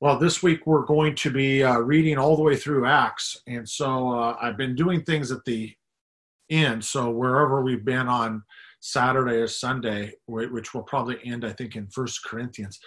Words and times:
Well, 0.00 0.18
this 0.18 0.42
week 0.42 0.66
we're 0.66 0.86
going 0.86 1.14
to 1.16 1.30
be 1.30 1.62
uh, 1.62 1.76
reading 1.76 2.16
all 2.16 2.34
the 2.34 2.42
way 2.42 2.56
through 2.56 2.86
Acts. 2.86 3.36
And 3.46 3.68
so 3.68 4.08
uh, 4.08 4.34
I've 4.40 4.56
been 4.56 4.74
doing 4.74 5.02
things 5.02 5.30
at 5.30 5.44
the 5.44 5.74
end. 6.48 6.82
So 6.82 7.10
wherever 7.10 7.62
we've 7.62 7.84
been 7.84 8.08
on 8.08 8.42
Saturday 8.80 9.34
or 9.34 9.46
Sunday, 9.46 10.14
which 10.26 10.72
will 10.72 10.84
probably 10.84 11.18
end, 11.22 11.44
I 11.44 11.52
think, 11.52 11.76
in 11.76 11.86
First 11.88 12.24
Corinthians. 12.24 12.80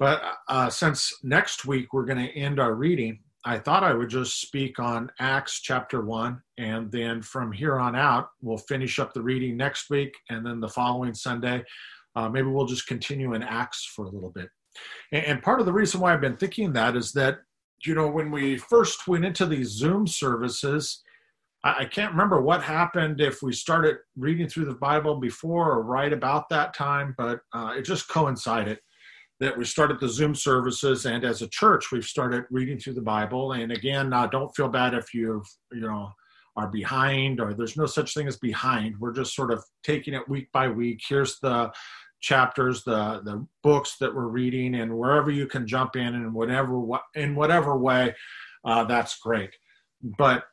But 0.00 0.20
uh, 0.48 0.68
since 0.68 1.12
next 1.22 1.64
week 1.64 1.92
we're 1.92 2.04
going 2.04 2.26
to 2.26 2.36
end 2.36 2.58
our 2.58 2.74
reading, 2.74 3.20
I 3.44 3.60
thought 3.60 3.84
I 3.84 3.94
would 3.94 4.10
just 4.10 4.40
speak 4.40 4.80
on 4.80 5.12
Acts 5.20 5.60
chapter 5.60 6.04
1. 6.04 6.42
And 6.58 6.90
then 6.90 7.22
from 7.22 7.52
here 7.52 7.78
on 7.78 7.94
out, 7.94 8.30
we'll 8.42 8.58
finish 8.58 8.98
up 8.98 9.14
the 9.14 9.22
reading 9.22 9.56
next 9.56 9.90
week. 9.90 10.12
And 10.28 10.44
then 10.44 10.58
the 10.58 10.68
following 10.68 11.14
Sunday, 11.14 11.62
uh, 12.16 12.28
maybe 12.28 12.48
we'll 12.48 12.66
just 12.66 12.88
continue 12.88 13.34
in 13.34 13.44
Acts 13.44 13.84
for 13.94 14.06
a 14.06 14.10
little 14.10 14.30
bit. 14.30 14.48
And 15.12 15.42
part 15.42 15.60
of 15.60 15.66
the 15.66 15.72
reason 15.72 16.00
why 16.00 16.12
I've 16.12 16.20
been 16.20 16.36
thinking 16.36 16.72
that 16.74 16.96
is 16.96 17.12
that, 17.12 17.38
you 17.84 17.94
know, 17.94 18.08
when 18.08 18.30
we 18.30 18.58
first 18.58 19.06
went 19.08 19.24
into 19.24 19.46
these 19.46 19.68
Zoom 19.70 20.06
services, 20.06 21.02
I 21.64 21.86
can't 21.86 22.12
remember 22.12 22.40
what 22.40 22.62
happened 22.62 23.20
if 23.20 23.42
we 23.42 23.52
started 23.52 23.96
reading 24.16 24.48
through 24.48 24.66
the 24.66 24.74
Bible 24.74 25.16
before 25.16 25.72
or 25.72 25.82
right 25.82 26.12
about 26.12 26.48
that 26.50 26.72
time, 26.72 27.14
but 27.18 27.40
uh, 27.52 27.74
it 27.76 27.82
just 27.82 28.08
coincided 28.08 28.78
that 29.40 29.56
we 29.56 29.64
started 29.64 30.00
the 30.00 30.08
Zoom 30.08 30.34
services, 30.34 31.06
and 31.06 31.24
as 31.24 31.42
a 31.42 31.48
church, 31.48 31.90
we've 31.92 32.04
started 32.04 32.44
reading 32.50 32.78
through 32.78 32.94
the 32.94 33.02
Bible. 33.02 33.52
And 33.52 33.72
again, 33.72 34.12
uh, 34.12 34.26
don't 34.26 34.54
feel 34.54 34.68
bad 34.68 34.94
if 34.94 35.12
you 35.14 35.42
you 35.72 35.80
know 35.80 36.10
are 36.56 36.68
behind, 36.68 37.40
or 37.40 37.54
there's 37.54 37.76
no 37.76 37.86
such 37.86 38.14
thing 38.14 38.26
as 38.26 38.36
behind. 38.36 38.96
We're 38.98 39.12
just 39.12 39.34
sort 39.34 39.52
of 39.52 39.62
taking 39.84 40.14
it 40.14 40.28
week 40.28 40.48
by 40.52 40.68
week. 40.68 41.00
Here's 41.08 41.38
the 41.40 41.72
chapters, 42.20 42.84
the 42.84 43.20
the 43.24 43.46
books 43.62 43.96
that 43.98 44.14
we're 44.14 44.28
reading, 44.28 44.76
and 44.76 44.96
wherever 44.96 45.30
you 45.30 45.46
can 45.46 45.66
jump 45.66 45.96
in 45.96 46.14
and 46.14 46.32
whatever 46.32 46.82
in 47.14 47.34
whatever 47.34 47.76
way, 47.76 48.14
uh, 48.64 48.84
that's 48.84 49.18
great. 49.18 49.50
But 50.02 50.44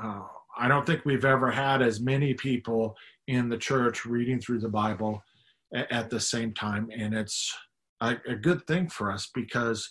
uh, 0.00 0.22
I 0.56 0.68
don't 0.68 0.86
think 0.86 1.04
we've 1.04 1.24
ever 1.24 1.50
had 1.50 1.82
as 1.82 2.00
many 2.00 2.34
people 2.34 2.96
in 3.26 3.48
the 3.48 3.58
church 3.58 4.04
reading 4.04 4.40
through 4.40 4.60
the 4.60 4.68
Bible 4.68 5.22
at, 5.74 5.90
at 5.90 6.10
the 6.10 6.20
same 6.20 6.52
time, 6.52 6.88
and 6.96 7.14
it's 7.14 7.54
a, 8.00 8.16
a 8.28 8.34
good 8.34 8.66
thing 8.66 8.88
for 8.88 9.12
us 9.12 9.30
because 9.34 9.90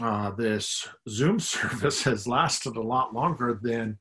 uh, 0.00 0.30
this 0.32 0.88
Zoom 1.08 1.38
service 1.40 2.02
has 2.04 2.26
lasted 2.26 2.76
a 2.76 2.82
lot 2.82 3.14
longer 3.14 3.58
than 3.62 3.98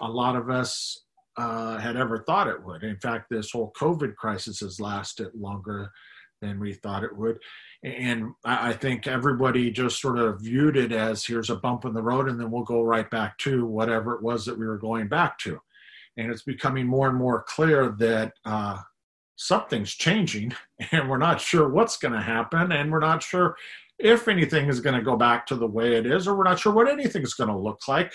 a 0.00 0.08
lot 0.08 0.36
of 0.36 0.50
us 0.50 1.04
uh, 1.40 1.78
had 1.78 1.96
ever 1.96 2.18
thought 2.18 2.48
it 2.48 2.62
would. 2.62 2.82
In 2.82 2.98
fact, 2.98 3.30
this 3.30 3.50
whole 3.50 3.72
COVID 3.72 4.14
crisis 4.14 4.60
has 4.60 4.78
lasted 4.78 5.30
longer 5.34 5.90
than 6.42 6.60
we 6.60 6.74
thought 6.74 7.02
it 7.02 7.16
would. 7.16 7.38
And 7.82 8.32
I 8.44 8.74
think 8.74 9.06
everybody 9.06 9.70
just 9.70 10.02
sort 10.02 10.18
of 10.18 10.42
viewed 10.42 10.76
it 10.76 10.92
as 10.92 11.24
here's 11.24 11.48
a 11.48 11.56
bump 11.56 11.86
in 11.86 11.94
the 11.94 12.02
road, 12.02 12.28
and 12.28 12.38
then 12.38 12.50
we'll 12.50 12.64
go 12.64 12.82
right 12.82 13.10
back 13.10 13.38
to 13.38 13.64
whatever 13.64 14.14
it 14.14 14.22
was 14.22 14.44
that 14.44 14.58
we 14.58 14.66
were 14.66 14.76
going 14.76 15.08
back 15.08 15.38
to. 15.40 15.58
And 16.18 16.30
it's 16.30 16.42
becoming 16.42 16.86
more 16.86 17.08
and 17.08 17.16
more 17.16 17.42
clear 17.48 17.94
that 17.98 18.34
uh, 18.44 18.76
something's 19.36 19.94
changing, 19.94 20.52
and 20.92 21.08
we're 21.08 21.16
not 21.16 21.40
sure 21.40 21.70
what's 21.70 21.96
going 21.96 22.12
to 22.12 22.20
happen, 22.20 22.70
and 22.70 22.92
we're 22.92 23.00
not 23.00 23.22
sure 23.22 23.56
if 24.00 24.28
anything 24.28 24.68
is 24.68 24.80
going 24.80 24.96
to 24.96 25.02
go 25.02 25.16
back 25.16 25.46
to 25.46 25.54
the 25.54 25.66
way 25.66 25.96
it 25.96 26.06
is, 26.06 26.26
or 26.26 26.34
we're 26.34 26.44
not 26.44 26.58
sure 26.58 26.72
what 26.72 26.88
anything 26.88 27.22
is 27.22 27.34
going 27.34 27.50
to 27.50 27.56
look 27.56 27.86
like. 27.86 28.12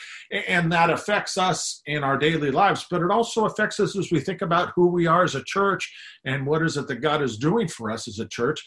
And 0.47 0.71
that 0.71 0.89
affects 0.89 1.37
us 1.37 1.81
in 1.85 2.03
our 2.03 2.17
daily 2.17 2.51
lives, 2.51 2.85
but 2.89 3.01
it 3.01 3.11
also 3.11 3.45
affects 3.45 3.79
us 3.79 3.97
as 3.97 4.11
we 4.11 4.19
think 4.19 4.41
about 4.41 4.71
who 4.75 4.87
we 4.87 5.07
are 5.07 5.23
as 5.23 5.35
a 5.35 5.43
church 5.43 5.93
and 6.25 6.45
what 6.45 6.61
is 6.61 6.77
it 6.77 6.87
that 6.87 6.97
God 6.97 7.21
is 7.21 7.37
doing 7.37 7.67
for 7.67 7.91
us 7.91 8.07
as 8.07 8.19
a 8.19 8.27
church. 8.27 8.63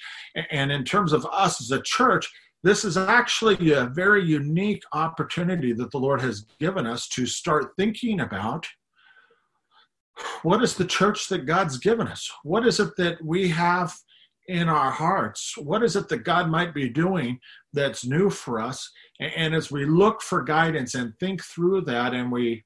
And 0.51 0.71
in 0.71 0.85
terms 0.85 1.13
of 1.13 1.27
us 1.33 1.61
as 1.61 1.71
a 1.71 1.83
church, 1.83 2.31
this 2.63 2.85
is 2.85 2.97
actually 2.97 3.73
a 3.73 3.87
very 3.87 4.25
unique 4.25 4.83
opportunity 4.93 5.73
that 5.73 5.91
the 5.91 5.99
Lord 5.99 6.21
has 6.21 6.47
given 6.59 6.87
us 6.87 7.09
to 7.09 7.27
start 7.27 7.73
thinking 7.77 8.21
about 8.21 8.67
what 10.43 10.63
is 10.63 10.75
the 10.75 10.85
church 10.85 11.29
that 11.29 11.47
God's 11.47 11.79
given 11.79 12.09
us? 12.09 12.29
What 12.43 12.67
is 12.67 12.81
it 12.81 12.97
that 12.97 13.23
we 13.25 13.49
have 13.49 13.95
in 14.49 14.69
our 14.69 14.91
hearts. 14.91 15.57
What 15.59 15.83
is 15.83 15.95
it 15.95 16.09
that 16.09 16.25
God 16.25 16.51
might 16.51 16.75
be 16.75 16.89
doing 16.89 17.39
that's 17.73 18.05
new 18.05 18.31
for 18.31 18.61
us? 18.61 18.91
And 19.21 19.55
as 19.55 19.71
we 19.71 19.85
look 19.85 20.23
for 20.23 20.43
guidance 20.43 20.95
and 20.95 21.13
think 21.21 21.45
through 21.45 21.83
that 21.83 22.15
and 22.15 22.33
we 22.33 22.65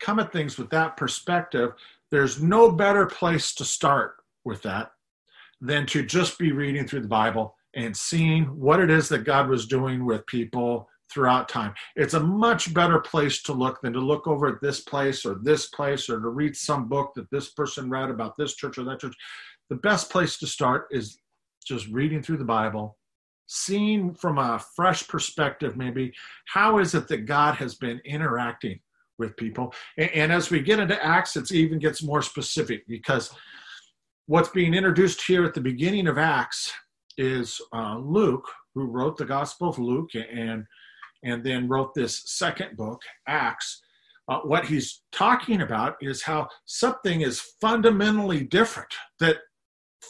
come 0.00 0.18
at 0.18 0.32
things 0.32 0.58
with 0.58 0.70
that 0.70 0.96
perspective, 0.96 1.70
there's 2.10 2.42
no 2.42 2.72
better 2.72 3.06
place 3.06 3.54
to 3.54 3.64
start 3.64 4.16
with 4.44 4.60
that 4.62 4.90
than 5.60 5.86
to 5.86 6.04
just 6.04 6.38
be 6.38 6.50
reading 6.50 6.86
through 6.86 7.02
the 7.02 7.08
Bible 7.08 7.56
and 7.74 7.96
seeing 7.96 8.44
what 8.44 8.80
it 8.80 8.90
is 8.90 9.08
that 9.08 9.24
God 9.24 9.48
was 9.48 9.66
doing 9.66 10.04
with 10.04 10.26
people 10.26 10.88
throughout 11.12 11.48
time. 11.48 11.74
It's 11.96 12.14
a 12.14 12.20
much 12.20 12.72
better 12.72 12.98
place 12.98 13.42
to 13.42 13.52
look 13.52 13.80
than 13.82 13.92
to 13.92 14.00
look 14.00 14.26
over 14.26 14.48
at 14.48 14.60
this 14.60 14.80
place 14.80 15.24
or 15.24 15.38
this 15.42 15.66
place 15.66 16.08
or 16.08 16.20
to 16.20 16.28
read 16.28 16.56
some 16.56 16.88
book 16.88 17.12
that 17.14 17.30
this 17.30 17.50
person 17.50 17.90
read 17.90 18.10
about 18.10 18.36
this 18.36 18.54
church 18.54 18.78
or 18.78 18.84
that 18.84 19.00
church. 19.00 19.14
The 19.70 19.76
best 19.76 20.10
place 20.10 20.38
to 20.38 20.46
start 20.46 20.86
is 20.90 21.18
just 21.64 21.86
reading 21.88 22.22
through 22.22 22.38
the 22.38 22.44
Bible, 22.44 22.98
seeing 23.46 24.14
from 24.14 24.38
a 24.38 24.62
fresh 24.74 25.06
perspective, 25.06 25.76
maybe 25.76 26.12
how 26.46 26.78
is 26.78 26.94
it 26.94 27.08
that 27.08 27.26
God 27.26 27.54
has 27.56 27.74
been 27.74 28.00
interacting 28.04 28.80
with 29.18 29.36
people. 29.36 29.72
And, 29.98 30.10
and 30.10 30.32
as 30.32 30.50
we 30.50 30.60
get 30.60 30.78
into 30.78 31.02
Acts, 31.04 31.36
it 31.36 31.50
even 31.52 31.78
gets 31.78 32.02
more 32.02 32.22
specific 32.22 32.86
because 32.88 33.32
what's 34.26 34.48
being 34.48 34.74
introduced 34.74 35.22
here 35.22 35.44
at 35.44 35.54
the 35.54 35.60
beginning 35.60 36.06
of 36.06 36.18
Acts 36.18 36.72
is 37.18 37.60
uh, 37.74 37.98
Luke, 37.98 38.48
who 38.74 38.84
wrote 38.84 39.16
the 39.16 39.24
Gospel 39.24 39.68
of 39.68 39.78
Luke 39.78 40.10
and 40.14 40.66
and 41.24 41.44
then 41.44 41.68
wrote 41.68 41.94
this 41.94 42.22
second 42.26 42.76
book, 42.76 43.00
Acts. 43.26 43.80
Uh, 44.28 44.38
what 44.40 44.66
he's 44.66 45.02
talking 45.10 45.62
about 45.62 45.96
is 46.00 46.22
how 46.22 46.48
something 46.64 47.22
is 47.22 47.42
fundamentally 47.60 48.44
different. 48.44 48.92
That 49.20 49.36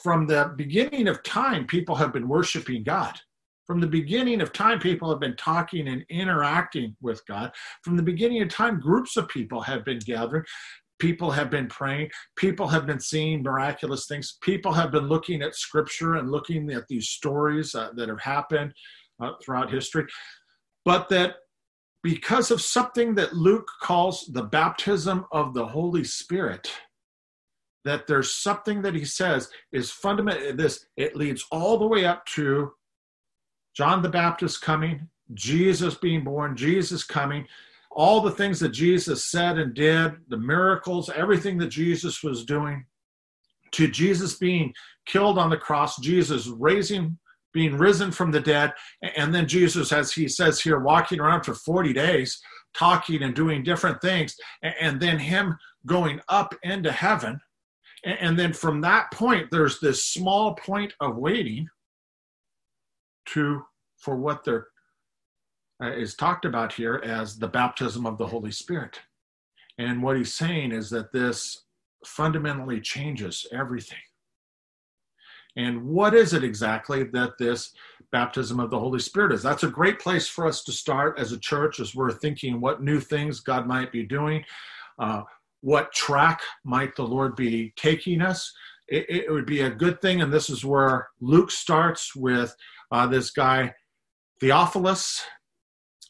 from 0.03 0.27
the 0.27 0.53
beginning 0.56 1.09
of 1.09 1.23
time, 1.23 1.67
people 1.67 1.95
have 1.97 2.12
been 2.12 2.28
worshiping 2.28 2.83
God. 2.83 3.15
From 3.67 3.81
the 3.81 3.87
beginning 3.87 4.41
of 4.41 4.53
time, 4.53 4.81
people 4.81 5.09
have 5.09 5.21
been 5.21 5.37
talking 5.37 5.89
and 5.89 6.05
interacting 6.11 6.97
with 7.00 7.25
God. 7.27 7.53
From 7.84 7.97
the 7.97 8.03
beginning 8.03 8.43
of 8.43 8.49
time, 8.49 8.81
groups 8.81 9.17
of 9.17 9.29
people 9.29 9.61
have 9.61 9.84
been 9.84 10.00
gathering. 10.00 10.44
People 10.99 11.31
have 11.31 11.50
been 11.50 11.69
praying. 11.69 12.11
People 12.37 12.69
have 12.69 12.87
been 12.87 13.00
seeing 13.00 13.43
miraculous 13.43 14.06
things. 14.06 14.39
People 14.43 14.73
have 14.73 14.91
been 14.91 15.09
looking 15.09 15.43
at 15.43 15.55
scripture 15.55 16.17
and 16.17 16.31
looking 16.31 16.71
at 16.71 16.87
these 16.89 17.09
stories 17.09 17.75
uh, 17.75 17.91
that 17.97 18.09
have 18.09 18.21
happened 18.21 18.73
uh, 19.23 19.33
throughout 19.43 19.71
history 19.71 20.06
but 20.84 21.09
that 21.10 21.37
because 22.03 22.50
of 22.50 22.60
something 22.60 23.15
that 23.15 23.34
Luke 23.34 23.69
calls 23.81 24.26
the 24.26 24.43
baptism 24.43 25.25
of 25.31 25.54
the 25.54 25.66
Holy 25.66 26.04
Spirit, 26.04 26.72
that 27.84 28.06
there's 28.06 28.34
something 28.34 28.82
that 28.82 28.94
he 28.94 29.04
says 29.04 29.48
is 29.72 29.91
fundamental. 29.91 30.54
This 30.54 30.87
it 30.97 31.16
leads 31.16 31.44
all 31.50 31.78
the 31.78 31.87
way 31.87 32.04
up 32.04 32.26
to 32.26 32.72
John 33.75 34.03
the 34.03 34.09
Baptist 34.09 34.60
coming, 34.60 35.09
Jesus 35.34 35.94
being 35.94 36.25
born, 36.25 36.56
Jesus 36.56 37.04
coming, 37.04 37.47
all 37.91 38.20
the 38.20 38.31
things 38.31 38.60
that 38.60 38.70
Jesus 38.70 39.31
said 39.31 39.59
and 39.59 39.75
did, 39.75 40.14
the 40.28 40.37
miracles, 40.37 41.10
everything 41.10 41.59
that 41.59 41.69
Jesus 41.69 42.22
was 42.22 42.44
doing, 42.44 42.84
to 43.72 43.88
Jesus 43.88 44.34
being 44.34 44.72
killed 45.06 45.38
on 45.38 45.50
the 45.50 45.56
cross, 45.56 45.99
Jesus 46.00 46.47
raising 46.47 47.19
being 47.53 47.77
risen 47.77 48.11
from 48.11 48.31
the 48.31 48.41
dead. 48.41 48.73
And 49.17 49.35
then 49.35 49.47
Jesus, 49.47 49.93
as 49.93 50.13
he 50.13 50.29
says 50.29 50.61
here, 50.61 50.79
walking 50.79 51.21
around 51.21 51.45
for 51.45 51.55
40 51.55 51.93
days, 51.93 52.41
talking 52.75 53.23
and 53.23 53.35
doing 53.35 53.63
different 53.63 54.01
things. 54.01 54.37
And 54.63 55.01
then 55.01 55.19
him 55.19 55.57
going 55.87 56.21
up 56.29 56.55
into 56.62 56.93
heaven. 56.93 57.41
And 58.05 58.39
then 58.39 58.53
from 58.53 58.81
that 58.81 59.12
point, 59.12 59.49
there's 59.51 59.79
this 59.81 60.07
small 60.07 60.55
point 60.55 60.93
of 61.01 61.17
waiting 61.17 61.69
to 63.26 63.62
for 63.99 64.17
what 64.17 64.44
there 64.44 64.67
uh, 65.82 65.93
is 65.93 66.15
talked 66.15 66.44
about 66.44 66.73
here 66.73 67.00
as 67.05 67.38
the 67.38 67.49
baptism 67.49 68.05
of 68.05 68.19
the 68.19 68.26
Holy 68.26 68.50
Spirit. 68.50 69.00
And 69.79 70.03
what 70.03 70.17
he's 70.17 70.35
saying 70.35 70.73
is 70.73 70.91
that 70.91 71.12
this 71.12 71.65
fundamentally 72.05 72.81
changes 72.81 73.47
everything. 73.53 73.99
And 75.56 75.84
what 75.84 76.14
is 76.14 76.32
it 76.32 76.44
exactly 76.44 77.04
that 77.04 77.37
this 77.38 77.72
baptism 78.10 78.60
of 78.60 78.70
the 78.70 78.78
Holy 78.78 78.99
Spirit 78.99 79.32
is? 79.32 79.43
That's 79.43 79.64
a 79.64 79.69
great 79.69 79.99
place 79.99 80.28
for 80.28 80.46
us 80.46 80.62
to 80.64 80.72
start 80.72 81.19
as 81.19 81.32
a 81.32 81.38
church 81.38 81.81
as 81.81 81.94
we're 81.94 82.12
thinking 82.12 82.60
what 82.60 82.82
new 82.82 83.00
things 83.00 83.40
God 83.40 83.66
might 83.66 83.93
be 83.93 84.04
doing. 84.04 84.44
Uh, 84.99 85.22
what 85.60 85.93
track 85.93 86.40
might 86.64 86.96
the 86.96 87.02
Lord 87.02 87.37
be 87.37 87.72
taking 87.76 88.22
us? 88.22 88.52
It, 88.88 89.06
it, 89.08 89.31
would 89.31 89.46
be 89.46 89.60
a 89.60 89.70
good 89.70 90.00
thing, 90.02 90.20
and 90.22 90.32
this 90.32 90.50
is 90.50 90.64
where 90.64 91.08
Luke 91.20 91.50
starts 91.50 92.14
with 92.16 92.54
uh, 92.90 93.06
this 93.06 93.31
guy 93.31 93.72
Theophilus 94.40 95.22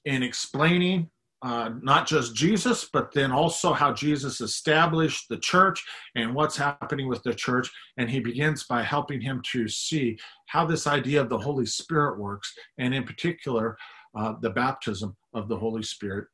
in 0.04 0.22
explaining 0.22 1.10
uh, 1.42 1.70
not 1.82 2.06
just 2.06 2.36
Jesus, 2.36 2.88
but 2.92 3.12
then 3.12 3.32
also 3.32 3.72
how 3.72 3.92
Jesus 3.92 4.40
established 4.40 5.28
the 5.28 5.38
church 5.38 5.84
and 6.14 6.34
what's 6.34 6.56
happening 6.56 7.08
with 7.08 7.22
the 7.24 7.34
church. 7.34 7.70
And 7.96 8.08
he 8.08 8.20
begins 8.20 8.64
by 8.64 8.82
helping 8.82 9.20
him 9.20 9.42
to 9.52 9.66
see 9.66 10.18
how 10.46 10.64
this 10.64 10.86
idea 10.86 11.20
of 11.20 11.28
the 11.28 11.38
Holy 11.38 11.66
Spirit 11.66 12.18
works, 12.18 12.54
and 12.78 12.94
in 12.94 13.04
particular, 13.04 13.76
uh, 14.16 14.34
the 14.40 14.50
baptism 14.50 15.16
of 15.34 15.48
the 15.48 15.56
Holy 15.56 15.82
Spirit. 15.82 16.28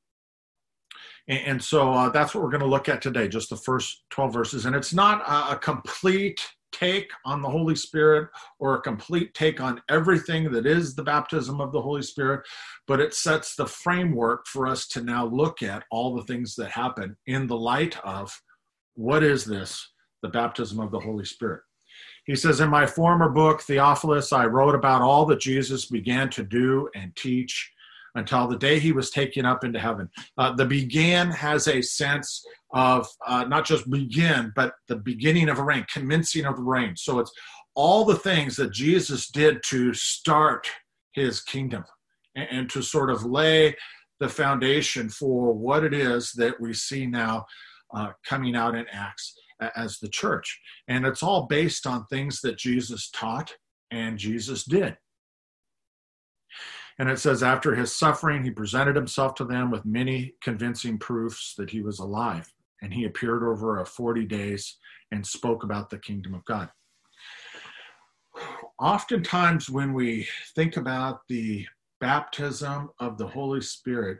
And, 1.28 1.40
and 1.46 1.62
so 1.62 1.92
uh, 1.92 2.08
that's 2.10 2.34
what 2.34 2.44
we're 2.44 2.50
going 2.50 2.60
to 2.60 2.66
look 2.66 2.88
at 2.88 3.00
today, 3.00 3.28
just 3.28 3.50
the 3.50 3.56
first 3.56 4.02
12 4.10 4.32
verses. 4.32 4.66
And 4.66 4.76
it's 4.76 4.92
not 4.92 5.22
a, 5.26 5.54
a 5.54 5.58
complete 5.58 6.40
take 6.72 7.10
on 7.24 7.42
the 7.42 7.48
Holy 7.48 7.74
Spirit 7.74 8.28
or 8.58 8.74
a 8.74 8.80
complete 8.80 9.34
take 9.34 9.60
on 9.60 9.80
everything 9.88 10.50
that 10.52 10.66
is 10.66 10.94
the 10.94 11.02
baptism 11.02 11.60
of 11.60 11.72
the 11.72 11.80
Holy 11.80 12.02
Spirit, 12.02 12.46
but 12.86 13.00
it 13.00 13.14
sets 13.14 13.54
the 13.54 13.66
framework 13.66 14.46
for 14.46 14.66
us 14.66 14.86
to 14.88 15.02
now 15.02 15.26
look 15.26 15.62
at 15.62 15.84
all 15.90 16.14
the 16.14 16.24
things 16.24 16.54
that 16.56 16.70
happen 16.70 17.16
in 17.26 17.46
the 17.46 17.56
light 17.56 17.98
of 18.04 18.32
what 18.94 19.22
is 19.22 19.44
this, 19.44 19.92
the 20.22 20.28
baptism 20.28 20.80
of 20.80 20.90
the 20.90 21.00
Holy 21.00 21.24
Spirit. 21.24 21.62
He 22.26 22.36
says, 22.36 22.60
In 22.60 22.68
my 22.68 22.86
former 22.86 23.30
book, 23.30 23.62
Theophilus, 23.62 24.32
I 24.32 24.46
wrote 24.46 24.74
about 24.74 25.02
all 25.02 25.24
that 25.26 25.40
Jesus 25.40 25.86
began 25.86 26.28
to 26.30 26.42
do 26.42 26.88
and 26.94 27.14
teach 27.16 27.72
until 28.14 28.46
the 28.46 28.58
day 28.58 28.78
he 28.78 28.92
was 28.92 29.10
taken 29.10 29.46
up 29.46 29.64
into 29.64 29.78
heaven. 29.78 30.10
Uh, 30.36 30.52
the 30.54 30.64
began 30.64 31.30
has 31.30 31.68
a 31.68 31.80
sense 31.80 32.44
of 32.72 33.08
uh, 33.26 33.44
not 33.44 33.64
just 33.64 33.90
begin, 33.90 34.52
but 34.54 34.74
the 34.88 34.96
beginning 34.96 35.48
of 35.48 35.58
a 35.58 35.62
reign, 35.62 35.86
commencing 35.92 36.44
of 36.44 36.56
the 36.56 36.62
reign. 36.62 36.94
So 36.96 37.18
it's 37.18 37.32
all 37.74 38.04
the 38.04 38.16
things 38.16 38.56
that 38.56 38.72
Jesus 38.72 39.28
did 39.28 39.62
to 39.66 39.94
start 39.94 40.68
his 41.12 41.40
kingdom 41.40 41.84
and, 42.34 42.48
and 42.50 42.70
to 42.70 42.82
sort 42.82 43.10
of 43.10 43.24
lay 43.24 43.76
the 44.20 44.28
foundation 44.28 45.08
for 45.08 45.52
what 45.52 45.84
it 45.84 45.94
is 45.94 46.32
that 46.32 46.60
we 46.60 46.74
see 46.74 47.06
now 47.06 47.46
uh, 47.94 48.10
coming 48.26 48.56
out 48.56 48.74
in 48.74 48.84
Acts 48.92 49.34
as 49.76 49.98
the 49.98 50.08
church. 50.08 50.60
And 50.88 51.06
it's 51.06 51.22
all 51.22 51.46
based 51.46 51.86
on 51.86 52.04
things 52.06 52.40
that 52.42 52.58
Jesus 52.58 53.10
taught 53.10 53.54
and 53.90 54.18
Jesus 54.18 54.64
did. 54.64 54.96
And 56.98 57.08
it 57.08 57.20
says, 57.20 57.42
after 57.44 57.76
his 57.76 57.94
suffering, 57.94 58.42
he 58.42 58.50
presented 58.50 58.96
himself 58.96 59.34
to 59.36 59.44
them 59.44 59.70
with 59.70 59.84
many 59.84 60.34
convincing 60.42 60.98
proofs 60.98 61.54
that 61.56 61.70
he 61.70 61.80
was 61.80 62.00
alive. 62.00 62.52
And 62.82 62.92
he 62.92 63.04
appeared 63.04 63.42
over 63.42 63.80
a 63.80 63.86
40 63.86 64.24
days 64.26 64.76
and 65.10 65.26
spoke 65.26 65.64
about 65.64 65.90
the 65.90 65.98
kingdom 65.98 66.34
of 66.34 66.44
God. 66.44 66.70
Oftentimes, 68.78 69.68
when 69.68 69.92
we 69.92 70.28
think 70.54 70.76
about 70.76 71.20
the 71.28 71.66
baptism 72.00 72.90
of 73.00 73.18
the 73.18 73.26
Holy 73.26 73.60
Spirit, 73.60 74.18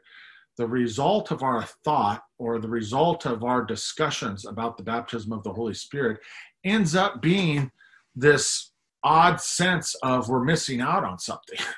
the 0.57 0.67
result 0.67 1.31
of 1.31 1.43
our 1.43 1.65
thought 1.85 2.25
or 2.39 2.59
the 2.59 2.69
result 2.69 3.27
of 3.27 3.45
our 3.45 3.65
discussions 3.65 4.45
about 4.45 4.77
the 4.77 4.83
baptism 4.83 5.33
of 5.33 5.45
the 5.45 5.53
Holy 5.53 5.75
Spirit 5.75 6.19
ends 6.65 6.97
up 6.97 7.23
being 7.23 7.71
this 8.17 8.73
odd 9.05 9.41
sense 9.41 9.95
of 10.03 10.29
we're 10.29 10.43
missing 10.43 10.81
out 10.81 11.05
on 11.05 11.19
something. 11.19 11.59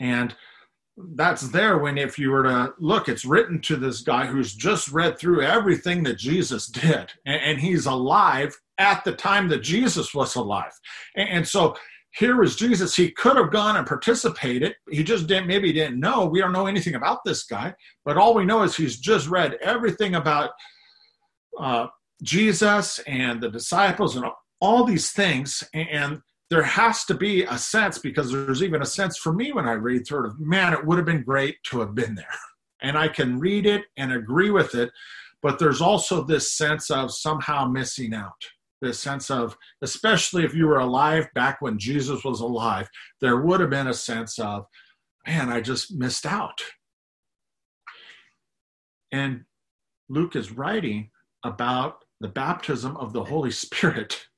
And 0.00 0.36
that's 1.14 1.48
there 1.48 1.78
when 1.78 1.96
if 1.96 2.18
you 2.18 2.30
were 2.30 2.42
to 2.42 2.72
look 2.78 3.08
it's 3.08 3.24
written 3.24 3.60
to 3.60 3.76
this 3.76 4.00
guy 4.00 4.26
who's 4.26 4.54
just 4.54 4.88
read 4.88 5.18
through 5.18 5.42
everything 5.42 6.02
that 6.02 6.18
jesus 6.18 6.66
did 6.66 7.12
and, 7.26 7.40
and 7.42 7.60
he's 7.60 7.86
alive 7.86 8.56
at 8.78 9.04
the 9.04 9.12
time 9.12 9.48
that 9.48 9.62
jesus 9.62 10.14
was 10.14 10.34
alive. 10.36 10.72
And, 11.16 11.28
and, 11.28 11.48
so 11.48 11.76
here 12.12 12.42
is 12.42 12.56
jesus. 12.56 12.96
He 12.96 13.10
could 13.10 13.36
have 13.36 13.52
gone 13.52 13.76
and 13.76 13.86
participated. 13.86 14.74
He 14.90 15.04
just 15.04 15.26
didn't 15.26 15.46
maybe 15.46 15.72
didn't 15.72 16.00
know. 16.00 16.26
We 16.26 16.40
don't 16.40 16.52
know 16.52 16.66
anything 16.66 16.94
about 16.94 17.24
this 17.24 17.44
guy 17.44 17.74
but 18.04 18.16
all 18.16 18.34
we 18.34 18.44
know 18.44 18.62
is 18.62 18.76
he's 18.76 18.98
just 18.98 19.28
read 19.28 19.56
everything 19.62 20.14
about 20.14 20.50
uh, 21.58 21.86
jesus 22.22 22.98
and 23.00 23.40
the 23.40 23.50
disciples 23.50 24.16
and 24.16 24.24
all 24.60 24.84
these 24.84 25.10
things. 25.10 25.62
And 25.74 26.20
there 26.50 26.62
has 26.62 27.04
to 27.04 27.14
be 27.14 27.44
a 27.44 27.58
sense 27.58 27.98
because 27.98 28.32
there's 28.32 28.62
even 28.62 28.82
a 28.82 28.86
sense 28.86 29.18
for 29.18 29.32
me 29.32 29.52
when 29.52 29.68
I 29.68 29.72
read 29.72 30.06
through 30.06 30.24
it 30.24 30.28
of 30.28 30.40
man, 30.40 30.72
it 30.72 30.84
would 30.84 30.96
have 30.96 31.06
been 31.06 31.22
great 31.22 31.56
to 31.64 31.80
have 31.80 31.94
been 31.94 32.14
there. 32.14 32.26
And 32.80 32.96
I 32.96 33.08
can 33.08 33.40
read 33.40 33.66
it 33.66 33.86
and 33.96 34.12
agree 34.12 34.50
with 34.50 34.76
it, 34.76 34.92
but 35.42 35.58
there's 35.58 35.80
also 35.80 36.22
this 36.22 36.56
sense 36.56 36.92
of 36.92 37.12
somehow 37.12 37.66
missing 37.66 38.14
out. 38.14 38.40
This 38.80 39.00
sense 39.00 39.32
of, 39.32 39.56
especially 39.82 40.44
if 40.44 40.54
you 40.54 40.68
were 40.68 40.78
alive 40.78 41.26
back 41.34 41.60
when 41.60 41.80
Jesus 41.80 42.22
was 42.22 42.38
alive, 42.38 42.88
there 43.20 43.38
would 43.38 43.58
have 43.58 43.70
been 43.70 43.88
a 43.88 43.92
sense 43.92 44.38
of, 44.38 44.66
man, 45.26 45.48
I 45.48 45.60
just 45.60 45.92
missed 45.92 46.24
out. 46.24 46.60
And 49.10 49.42
Luke 50.08 50.36
is 50.36 50.52
writing 50.52 51.10
about 51.44 52.04
the 52.20 52.28
baptism 52.28 52.96
of 52.96 53.12
the 53.12 53.24
Holy 53.24 53.50
Spirit 53.64 54.28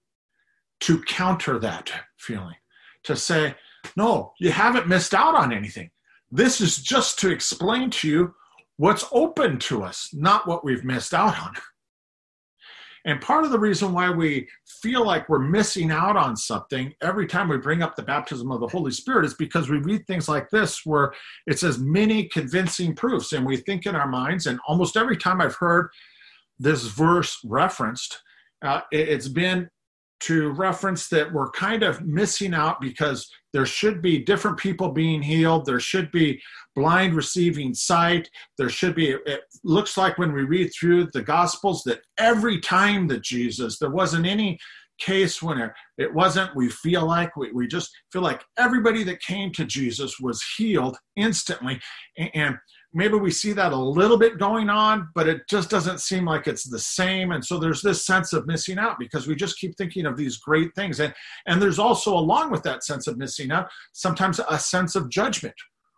to 0.81 1.03
counter 1.03 1.59
that 1.59 1.93
feeling, 2.17 2.57
to 3.05 3.17
say, 3.17 3.55
no, 3.97 4.33
you 4.39 4.51
haven't 4.51 4.89
missed 4.89 5.15
out 5.15 5.35
on 5.35 5.53
anything. 5.53 5.91
This 6.31 6.61
is 6.61 6.77
just 6.79 7.19
to 7.21 7.31
explain 7.31 7.91
to 7.91 8.09
you 8.09 8.35
what's 8.77 9.05
open 9.13 9.59
to 9.59 9.83
us, 9.83 10.11
not 10.13 10.47
what 10.47 10.65
we've 10.65 10.85
missed 10.85 11.13
out 11.13 11.39
on. 11.41 11.53
And 13.07 13.21
part 13.21 13.45
of 13.45 13.51
the 13.51 13.59
reason 13.59 13.93
why 13.93 14.11
we 14.11 14.47
feel 14.83 15.07
like 15.07 15.29
we're 15.29 15.39
missing 15.39 15.91
out 15.91 16.17
on 16.17 16.37
something 16.37 16.93
every 17.03 17.27
time 17.27 17.49
we 17.49 17.57
bring 17.57 17.83
up 17.83 17.97
the 17.97 18.03
baptism 18.03 18.51
of 18.53 18.61
the 18.61 18.69
Holy 18.69 18.91
Spirit 18.91 19.25
is 19.25 19.35
because 19.35 19.71
we 19.71 19.79
read 19.79 20.07
things 20.07 20.29
like 20.29 20.51
this, 20.51 20.85
where 20.85 21.15
it 21.47 21.59
says 21.59 21.79
many 21.79 22.25
convincing 22.29 22.95
proofs. 22.95 23.33
And 23.33 23.47
we 23.47 23.57
think 23.57 23.87
in 23.87 23.97
our 23.97 24.09
minds, 24.09 24.47
and 24.47 24.61
almost 24.69 24.99
every 24.99 25.17
time 25.17 25.41
I've 25.41 25.57
heard 25.57 25.89
this 26.59 26.85
verse 26.85 27.39
referenced, 27.45 28.21
uh, 28.63 28.83
it's 28.93 29.29
been 29.29 29.71
to 30.21 30.51
reference 30.51 31.09
that 31.09 31.33
we're 31.33 31.51
kind 31.51 31.83
of 31.83 32.03
missing 32.03 32.55
out 32.55 32.81
because 32.81 33.31
there 33.53 33.67
should 33.67 34.03
be 34.03 34.19
different 34.19 34.59
people 34.59 34.91
being 34.93 35.23
healed. 35.23 35.67
There 35.67 35.81
should 35.81 36.11
be 36.13 36.41
blind 36.77 37.15
receiving 37.15 37.75
sight. 37.75 38.29
There 38.59 38.69
should 38.69 38.95
be, 38.95 39.11
it 39.11 39.41
looks 39.65 39.97
like 39.97 40.19
when 40.19 40.33
we 40.33 40.43
read 40.43 40.71
through 40.79 41.09
the 41.13 41.23
Gospels 41.23 41.83
that 41.85 42.03
every 42.19 42.61
time 42.61 43.09
that 43.09 43.23
Jesus, 43.23 43.79
there 43.79 43.91
wasn't 43.91 44.27
any 44.27 44.59
case 45.01 45.43
when 45.43 45.71
it, 45.99 46.15
wasn't, 46.15 46.55
we 46.55 46.69
feel 46.69 47.07
like, 47.07 47.35
we, 47.37 47.51
we 47.53 47.67
just 47.67 47.91
feel 48.13 48.23
like 48.23 48.45
everybody 48.59 49.03
that 49.05 49.21
came 49.23 49.51
to 49.53 49.65
Jesus 49.65 50.21
was 50.21 50.45
healed 50.57 50.97
instantly. 51.17 51.81
And, 52.19 52.31
and 52.35 52.59
maybe 52.93 53.15
we 53.15 53.31
see 53.31 53.53
that 53.53 53.73
a 53.73 53.77
little 53.77 54.19
bit 54.19 54.39
going 54.39 54.69
on, 54.69 55.09
but 55.15 55.29
it 55.29 55.43
just 55.49 55.71
doesn't 55.71 56.01
seem 56.01 56.25
like 56.25 56.47
it's 56.47 56.69
the 56.69 56.79
same. 56.79 57.33
And 57.33 57.45
so 57.45 57.59
there's 57.59 57.83
this 57.83 58.05
sense 58.05 58.33
of 58.33 58.47
missing 58.47 58.79
out 58.79 58.99
because 58.99 59.27
we 59.27 59.35
just 59.37 59.59
keep 59.59 59.77
thinking 59.77 60.07
of 60.07 60.17
these 60.17 60.39
great 60.39 60.75
things. 60.75 60.99
And, 60.99 61.15
and 61.47 61.63
there's 61.63 61.79
also, 61.79 62.17
along 62.17 62.51
with 62.51 62.63
that 62.65 62.85
sense 62.85 63.07
of 63.07 63.17
missing 63.17 63.53
out, 63.53 63.69
sometimes 63.93 64.41
a 64.49 64.59
sense 64.59 64.97
of 64.97 65.09
judgment 65.09 65.55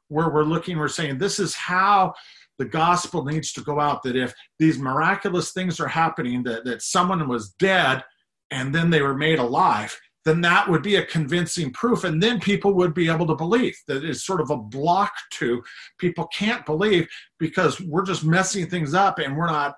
where 0.09 0.31
we're 0.31 0.45
looking, 0.45 0.78
we're 0.78 0.88
saying, 0.88 1.19
this 1.19 1.38
is 1.38 1.55
how 1.55 2.12
the 2.59 2.64
gospel 2.67 3.25
needs 3.25 3.52
to 3.55 3.62
go 3.62 3.81
out 3.81 4.02
that 4.02 4.17
if 4.17 4.35
these 4.59 4.78
miraculous 4.78 5.52
things 5.52 5.81
are 5.81 5.88
happening, 5.88 6.43
that, 6.43 6.64
that 6.64 6.83
someone 6.83 7.26
was 7.26 7.55
dead 7.59 8.05
and 8.50 8.75
then 8.75 8.90
they 8.90 9.00
were 9.00 9.17
made 9.17 9.38
alive, 9.38 9.99
then 10.25 10.41
that 10.43 10.69
would 10.69 10.83
be 10.83 10.97
a 10.97 11.07
convincing 11.07 11.73
proof. 11.73 12.05
And 12.05 12.23
then 12.23 12.41
people 12.41 12.75
would 12.75 12.95
be 12.95 13.09
able 13.09 13.26
to 13.26 13.35
believe. 13.35 13.76
That 13.88 14.05
it's 14.05 14.25
sort 14.25 14.41
of 14.41 14.50
a 14.50 14.57
block 14.57 15.12
to 15.33 15.62
people 15.99 16.26
can't 16.29 16.64
believe 16.64 17.09
because 17.38 17.81
we're 17.81 18.05
just 18.05 18.25
messing 18.25 18.67
things 18.67 18.95
up 18.95 19.19
and 19.19 19.37
we're 19.37 19.47
not 19.47 19.75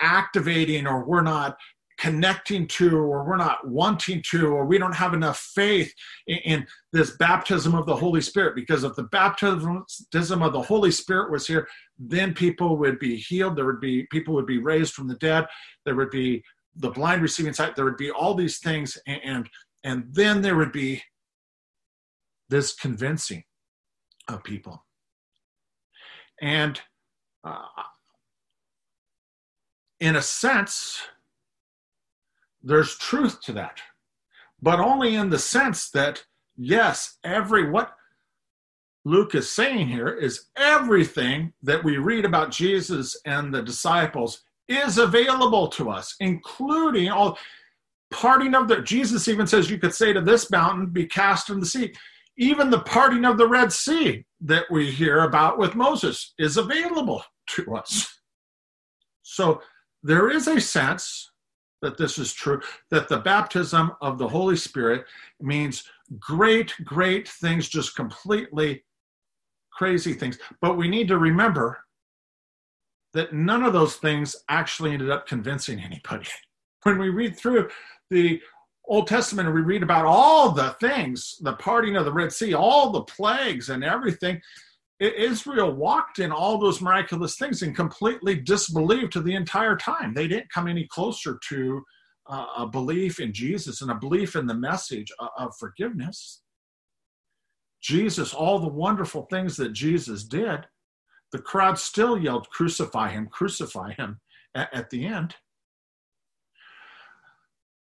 activating 0.00 0.86
or 0.86 1.04
we're 1.04 1.22
not 1.22 1.56
connecting 1.98 2.66
to 2.66 2.96
or 2.96 3.26
we're 3.26 3.36
not 3.36 3.68
wanting 3.68 4.22
to 4.30 4.46
or 4.46 4.64
we 4.64 4.78
don't 4.78 4.94
have 4.94 5.12
enough 5.12 5.38
faith 5.54 5.92
in, 6.26 6.38
in, 6.38 6.66
this 6.94 7.16
baptism 7.18 7.74
of 7.74 7.84
the 7.84 7.94
holy 7.94 8.22
spirit. 8.22 8.54
Because 8.54 8.84
if 8.84 8.94
the 8.96 9.02
baptism 9.04 9.84
of 10.42 10.52
the 10.54 10.62
holy 10.62 10.90
spirit 10.90 11.30
was 11.30 11.46
here 11.46 11.68
then 12.00 12.32
people 12.32 12.78
would 12.78 12.98
be 12.98 13.16
healed. 13.16 13.54
There 13.54 13.66
would 13.66 13.80
be 13.80 14.06
people 14.10 14.34
would 14.34 14.46
be 14.46 14.58
raised 14.58 14.94
from 14.94 15.06
the 15.06 15.16
dead. 15.16 15.46
There 15.84 15.94
would 15.94 16.10
be 16.10 16.42
the 16.76 16.90
blind 16.90 17.22
receiving 17.22 17.52
sight 17.52 17.76
there 17.76 17.84
would 17.84 17.96
be 17.96 18.10
all 18.10 18.34
these 18.34 18.58
things 18.58 18.98
and, 19.06 19.20
and 19.24 19.50
and 19.82 20.04
then 20.12 20.42
there 20.42 20.56
would 20.56 20.72
be 20.72 21.02
this 22.50 22.74
convincing 22.74 23.44
of 24.28 24.44
people. 24.44 24.84
And 26.42 26.80
uh, 27.44 27.62
in 30.00 30.16
a 30.16 30.22
sense 30.22 31.02
there's 32.62 32.96
truth 32.96 33.40
to 33.42 33.52
that 33.52 33.80
but 34.60 34.80
only 34.80 35.14
in 35.14 35.30
the 35.30 35.38
sense 35.38 35.90
that 35.90 36.24
yes 36.56 37.18
every 37.24 37.70
what 37.70 37.94
luke 39.04 39.34
is 39.34 39.50
saying 39.50 39.88
here 39.88 40.08
is 40.08 40.46
everything 40.56 41.52
that 41.62 41.82
we 41.82 41.96
read 41.96 42.24
about 42.24 42.50
jesus 42.50 43.18
and 43.24 43.54
the 43.54 43.62
disciples 43.62 44.42
is 44.70 44.98
available 44.98 45.68
to 45.68 45.90
us, 45.90 46.14
including 46.20 47.10
all 47.10 47.36
parting 48.10 48.54
of 48.54 48.68
the 48.68 48.80
Jesus 48.80 49.28
even 49.28 49.46
says 49.46 49.68
you 49.68 49.78
could 49.78 49.94
say 49.94 50.12
to 50.12 50.20
this 50.20 50.50
mountain, 50.50 50.86
be 50.86 51.06
cast 51.06 51.50
in 51.50 51.60
the 51.60 51.66
sea. 51.66 51.92
Even 52.38 52.70
the 52.70 52.80
parting 52.80 53.24
of 53.24 53.36
the 53.36 53.48
Red 53.48 53.72
Sea 53.72 54.24
that 54.40 54.64
we 54.70 54.90
hear 54.90 55.24
about 55.24 55.58
with 55.58 55.74
Moses 55.74 56.32
is 56.38 56.56
available 56.56 57.22
to 57.48 57.74
us. 57.74 58.20
So 59.22 59.60
there 60.02 60.30
is 60.30 60.46
a 60.46 60.60
sense 60.60 61.30
that 61.82 61.98
this 61.98 62.18
is 62.18 62.32
true, 62.32 62.60
that 62.90 63.08
the 63.08 63.18
baptism 63.18 63.92
of 64.00 64.18
the 64.18 64.28
Holy 64.28 64.56
Spirit 64.56 65.04
means 65.40 65.84
great, 66.18 66.74
great 66.84 67.28
things, 67.28 67.68
just 67.68 67.96
completely 67.96 68.84
crazy 69.72 70.14
things. 70.14 70.38
But 70.60 70.76
we 70.76 70.88
need 70.88 71.08
to 71.08 71.18
remember 71.18 71.84
that 73.12 73.32
none 73.32 73.62
of 73.62 73.72
those 73.72 73.96
things 73.96 74.36
actually 74.48 74.92
ended 74.92 75.10
up 75.10 75.26
convincing 75.26 75.80
anybody. 75.80 76.26
When 76.84 76.98
we 76.98 77.10
read 77.10 77.36
through 77.36 77.68
the 78.08 78.40
Old 78.86 79.06
Testament 79.06 79.46
and 79.46 79.54
we 79.54 79.60
read 79.60 79.82
about 79.82 80.06
all 80.06 80.50
the 80.50 80.70
things, 80.80 81.36
the 81.42 81.52
parting 81.52 81.94
of 81.94 82.06
the 82.06 82.12
Red 82.12 82.32
Sea, 82.32 82.54
all 82.54 82.90
the 82.90 83.02
plagues 83.02 83.68
and 83.68 83.84
everything, 83.84 84.40
Israel 84.98 85.72
walked 85.72 86.18
in 86.18 86.32
all 86.32 86.58
those 86.58 86.80
miraculous 86.80 87.36
things 87.36 87.62
and 87.62 87.76
completely 87.76 88.34
disbelieved 88.34 89.12
to 89.12 89.20
the 89.20 89.34
entire 89.34 89.76
time. 89.76 90.14
They 90.14 90.26
didn't 90.26 90.52
come 90.52 90.68
any 90.68 90.86
closer 90.86 91.38
to 91.50 91.82
uh, 92.28 92.46
a 92.58 92.66
belief 92.66 93.18
in 93.18 93.32
Jesus 93.32 93.82
and 93.82 93.90
a 93.90 93.94
belief 93.94 94.36
in 94.36 94.46
the 94.46 94.54
message 94.54 95.10
of, 95.18 95.28
of 95.38 95.56
forgiveness. 95.58 96.42
Jesus, 97.80 98.34
all 98.34 98.58
the 98.58 98.68
wonderful 98.68 99.26
things 99.30 99.56
that 99.56 99.72
Jesus 99.72 100.24
did, 100.24 100.66
the 101.32 101.38
crowd 101.38 101.78
still 101.78 102.18
yelled, 102.18 102.48
Crucify 102.50 103.10
him, 103.10 103.28
crucify 103.28 103.92
him 103.92 104.20
at, 104.54 104.72
at 104.74 104.90
the 104.90 105.06
end. 105.06 105.34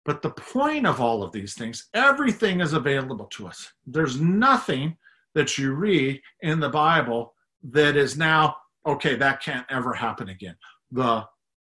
But 0.04 0.22
the 0.22 0.30
point 0.30 0.86
of 0.86 1.00
all 1.00 1.22
of 1.22 1.32
these 1.32 1.54
things, 1.54 1.88
everything 1.92 2.60
is 2.60 2.72
available 2.72 3.26
to 3.26 3.48
us. 3.48 3.72
There's 3.86 4.20
nothing 4.20 4.96
that 5.34 5.58
you 5.58 5.72
read 5.72 6.20
in 6.42 6.60
the 6.60 6.68
Bible 6.68 7.34
that 7.64 7.96
is 7.96 8.16
now, 8.16 8.56
okay, 8.86 9.16
that 9.16 9.42
can't 9.42 9.66
ever 9.68 9.92
happen 9.92 10.28
again. 10.28 10.54
The 10.92 11.24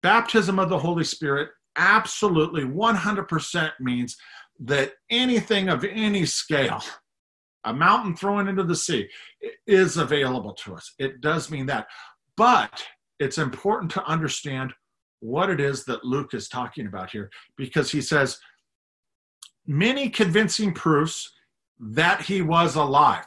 baptism 0.04 0.60
of 0.60 0.70
the 0.70 0.78
Holy 0.78 1.06
Spirit 1.06 1.50
absolutely 1.78 2.64
100% 2.64 3.72
means 3.80 4.18
that 4.60 4.94
anything 5.10 5.70
of 5.70 5.86
any 5.86 6.26
scale 6.26 6.84
a 7.64 7.74
mountain 7.74 8.16
thrown 8.16 8.48
into 8.48 8.64
the 8.64 8.76
sea 8.76 9.10
is 9.66 9.98
available 9.98 10.54
to 10.54 10.76
us. 10.76 10.94
It 11.00 11.22
does 11.22 11.52
mean 11.52 11.66
that. 11.68 11.88
But 12.36 12.86
it's 13.20 13.38
important 13.38 13.92
to 13.92 14.06
understand 14.06 14.74
what 15.20 15.50
it 15.50 15.60
is 15.60 15.84
that 15.86 16.04
Luke 16.04 16.34
is 16.34 16.48
talking 16.48 16.88
about 16.88 17.10
here 17.10 17.30
because 17.58 17.92
he 17.92 18.02
says, 18.02 18.40
many 19.66 20.10
convincing 20.10 20.74
proofs 20.74 21.34
that 21.80 22.22
he 22.22 22.42
was 22.42 22.76
alive 22.76 23.26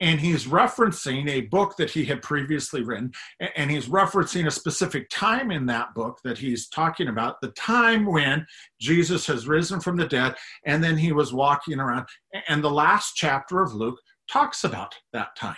and 0.00 0.20
he's 0.20 0.46
referencing 0.46 1.28
a 1.28 1.42
book 1.42 1.76
that 1.76 1.90
he 1.90 2.04
had 2.04 2.20
previously 2.20 2.82
written 2.82 3.10
and 3.56 3.70
he's 3.70 3.86
referencing 3.86 4.46
a 4.46 4.50
specific 4.50 5.08
time 5.10 5.50
in 5.50 5.64
that 5.66 5.94
book 5.94 6.18
that 6.22 6.36
he's 6.36 6.68
talking 6.68 7.08
about 7.08 7.40
the 7.40 7.50
time 7.52 8.04
when 8.04 8.46
jesus 8.80 9.26
has 9.26 9.48
risen 9.48 9.80
from 9.80 9.96
the 9.96 10.06
dead 10.06 10.34
and 10.66 10.84
then 10.84 10.96
he 10.98 11.12
was 11.12 11.32
walking 11.32 11.80
around 11.80 12.06
and 12.48 12.62
the 12.62 12.70
last 12.70 13.14
chapter 13.16 13.62
of 13.62 13.72
luke 13.72 13.98
talks 14.28 14.64
about 14.64 14.94
that 15.12 15.36
time. 15.36 15.56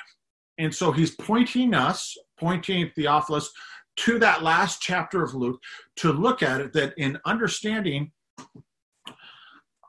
And 0.59 0.75
so 0.75 0.93
he's 0.93 1.15
pointing 1.15 1.75
us 1.75 2.17
pointing 2.39 2.91
theophilus 2.95 3.51
to 3.97 4.19
that 4.19 4.43
last 4.43 4.81
chapter 4.81 5.23
of 5.23 5.35
luke 5.35 5.61
to 5.97 6.13
look 6.13 6.43
at 6.43 6.61
it 6.61 6.73
that 6.73 6.95
in 6.99 7.19
understanding 7.25 8.13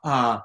uh, 0.02 0.40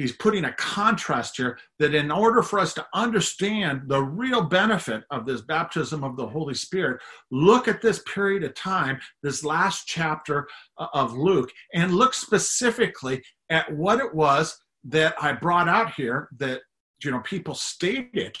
he's 0.00 0.16
putting 0.16 0.46
a 0.46 0.52
contrast 0.54 1.36
here 1.36 1.58
that 1.78 1.94
in 1.94 2.10
order 2.10 2.42
for 2.42 2.58
us 2.58 2.72
to 2.72 2.86
understand 2.94 3.82
the 3.86 4.00
real 4.02 4.42
benefit 4.42 5.04
of 5.10 5.26
this 5.26 5.42
baptism 5.42 6.02
of 6.02 6.16
the 6.16 6.26
Holy 6.26 6.54
Spirit, 6.54 7.00
look 7.30 7.68
at 7.68 7.82
this 7.82 8.02
period 8.12 8.42
of 8.42 8.54
time, 8.54 8.98
this 9.22 9.44
last 9.44 9.86
chapter 9.86 10.48
uh, 10.78 10.86
of 10.94 11.12
Luke, 11.12 11.50
and 11.74 11.94
look 11.94 12.14
specifically 12.14 13.22
at 13.50 13.70
what 13.74 14.00
it 14.00 14.14
was 14.14 14.56
that 14.84 15.14
I 15.20 15.32
brought 15.32 15.68
out 15.68 15.92
here 15.92 16.28
that 16.38 16.60
you 17.04 17.10
know 17.10 17.20
people 17.20 17.54
stated 17.54 18.36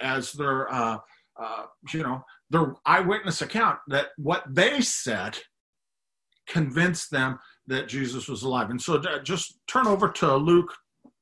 as 0.00 0.32
their 0.32 0.72
uh, 0.72 0.98
uh, 1.38 1.62
you 1.92 2.02
know 2.02 2.24
their 2.48 2.74
eyewitness 2.86 3.42
account 3.42 3.80
that 3.88 4.08
what 4.16 4.44
they 4.48 4.80
said 4.80 5.38
convinced 6.46 7.10
them 7.10 7.38
that 7.66 7.88
Jesus 7.88 8.28
was 8.28 8.42
alive. 8.42 8.70
And 8.70 8.80
so 8.80 8.96
uh, 8.96 9.22
just 9.22 9.58
turn 9.66 9.86
over 9.86 10.08
to 10.10 10.36
Luke 10.36 10.72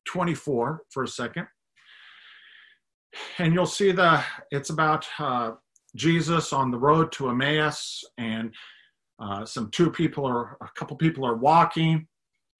24 0.07 0.83
for 0.91 1.03
a 1.05 1.09
second. 1.09 1.47
And 3.39 3.53
you'll 3.53 3.67
see 3.67 3.93
the 3.93 4.23
it's 4.51 4.71
about 4.71 5.07
uh, 5.19 5.53
Jesus 5.97 6.53
on 6.53 6.71
the 6.71 6.79
road 6.79 7.13
to 7.13 7.29
Emmaus, 7.29 8.03
and 8.17 8.55
uh, 9.19 9.45
some 9.45 9.71
two 9.71 9.91
people 9.91 10.25
or 10.25 10.57
a 10.63 10.69
couple 10.79 10.97
people 10.97 11.27
are 11.27 11.37
walking, 11.37 12.07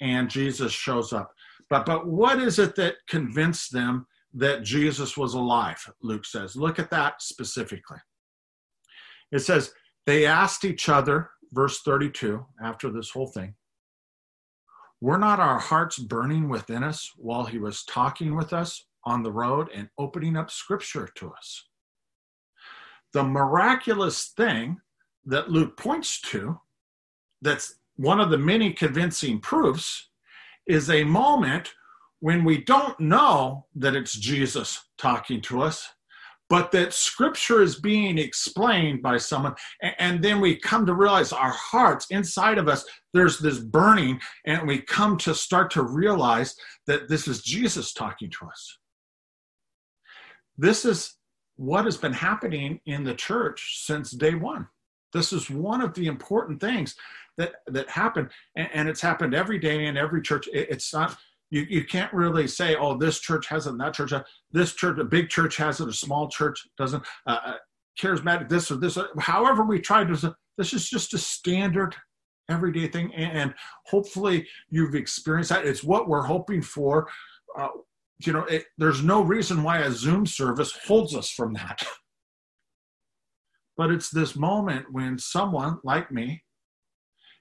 and 0.01 0.29
Jesus 0.29 0.71
shows 0.71 1.12
up. 1.12 1.33
But 1.71 1.87
but 1.87 2.07
what 2.07 2.39
is 2.39 2.59
it 2.59 2.77
that 2.77 2.97
convinced 3.09 3.73
them 3.73 4.07
that 4.35 4.62
Jesus 4.62 5.17
was 5.17 5.33
alive? 5.33 5.83
Luke 6.03 6.27
says. 6.27 6.55
Look 6.55 6.79
at 6.79 6.91
that 6.91 7.23
specifically. 7.23 7.99
It 9.31 9.41
says 9.41 9.73
they 10.05 10.27
asked 10.27 10.67
each 10.67 10.91
other, 10.91 11.31
verse 11.53 11.81
32, 11.81 12.45
after 12.62 12.91
this 12.91 13.11
whole 13.11 13.29
thing. 13.29 13.55
Were 15.02 15.18
not 15.18 15.40
our 15.40 15.59
hearts 15.59 15.99
burning 15.99 16.49
within 16.49 16.85
us 16.85 17.11
while 17.16 17.44
he 17.44 17.59
was 17.59 17.82
talking 17.82 18.37
with 18.37 18.52
us 18.52 18.85
on 19.04 19.25
the 19.25 19.32
road 19.32 19.68
and 19.75 19.88
opening 19.99 20.37
up 20.37 20.49
scripture 20.49 21.09
to 21.16 21.32
us? 21.32 21.64
The 23.12 23.25
miraculous 23.25 24.28
thing 24.37 24.80
that 25.25 25.50
Luke 25.50 25.76
points 25.76 26.21
to, 26.30 26.61
that's 27.40 27.80
one 27.97 28.21
of 28.21 28.30
the 28.30 28.38
many 28.38 28.73
convincing 28.73 29.40
proofs, 29.40 30.09
is 30.68 30.88
a 30.88 31.02
moment 31.02 31.75
when 32.21 32.44
we 32.44 32.62
don't 32.62 33.00
know 33.00 33.66
that 33.75 33.97
it's 33.97 34.16
Jesus 34.16 34.85
talking 34.99 35.40
to 35.40 35.62
us, 35.62 35.88
but 36.52 36.71
that 36.71 36.92
scripture 36.92 37.62
is 37.62 37.80
being 37.80 38.18
explained 38.18 39.00
by 39.00 39.16
someone. 39.16 39.54
And 39.99 40.23
then 40.23 40.38
we 40.38 40.54
come 40.54 40.85
to 40.85 40.92
realize 40.92 41.32
our 41.32 41.52
hearts 41.52 42.09
inside 42.11 42.59
of 42.59 42.68
us, 42.68 42.85
there's 43.14 43.38
this 43.38 43.59
burning, 43.59 44.21
and 44.44 44.68
we 44.68 44.82
come 44.82 45.16
to 45.16 45.35
start 45.35 45.71
to 45.71 45.82
realize 45.82 46.54
that 46.87 47.09
this 47.09 47.26
is 47.26 47.40
Jesus 47.40 47.94
talking 47.94 48.30
to 48.38 48.44
us. 48.44 48.78
This 50.59 50.85
is 50.85 51.14
what 51.56 51.87
has 51.87 51.97
been 51.97 52.12
happening 52.12 52.80
in 52.85 53.02
the 53.02 53.14
church 53.14 53.82
since 53.87 54.11
day 54.11 54.35
one. 54.35 54.68
This 55.14 55.32
is 55.32 55.49
one 55.49 55.80
of 55.80 55.94
the 55.94 56.06
important 56.06 56.61
things 56.61 56.94
that 57.38 57.54
that 57.68 57.88
happen, 57.88 58.28
and, 58.56 58.90
it's 58.90 59.00
happened 59.00 59.35
every 59.35 59.59
day 59.59 59.87
in 59.87 59.97
every 59.97 60.21
church. 60.21 60.50
it's 60.52 60.92
not 60.92 61.16
you, 61.52 61.66
you 61.68 61.85
can't 61.85 62.12
really 62.14 62.49
say, 62.49 62.76
oh, 62.76 62.97
this 62.97 63.21
church 63.21 63.47
has 63.49 63.66
it, 63.66 63.76
that 63.76 63.92
church, 63.92 64.12
this 64.52 64.73
church, 64.73 64.99
a 64.99 65.04
big 65.04 65.28
church 65.28 65.59
has 65.59 65.80
it, 65.80 65.88
a 65.88 65.92
small 65.92 66.28
church 66.28 66.66
doesn't. 66.78 67.04
Uh, 67.26 67.38
uh, 67.44 67.54
charismatic, 68.00 68.49
this 68.49 68.71
or 68.71 68.76
this. 68.76 68.97
However, 69.18 69.62
we 69.62 69.78
try 69.78 70.02
to. 70.02 70.35
This 70.56 70.73
is 70.73 70.88
just 70.88 71.12
a 71.12 71.18
standard, 71.18 71.94
everyday 72.49 72.88
thing, 72.88 73.14
and 73.14 73.52
hopefully 73.87 74.49
you've 74.71 74.94
experienced 74.94 75.50
that. 75.50 75.66
It's 75.66 75.85
what 75.85 76.09
we're 76.09 76.25
hoping 76.25 76.62
for. 76.62 77.06
Uh, 77.56 77.68
you 78.25 78.32
know, 78.32 78.44
it, 78.44 78.64
there's 78.78 79.02
no 79.02 79.21
reason 79.21 79.62
why 79.62 79.80
a 79.80 79.90
Zoom 79.90 80.25
service 80.25 80.73
holds 80.87 81.14
us 81.14 81.28
from 81.28 81.52
that. 81.52 81.85
but 83.76 83.90
it's 83.90 84.09
this 84.09 84.37
moment 84.37 84.87
when 84.90 85.18
someone 85.18 85.78
like 85.85 86.11
me 86.11 86.42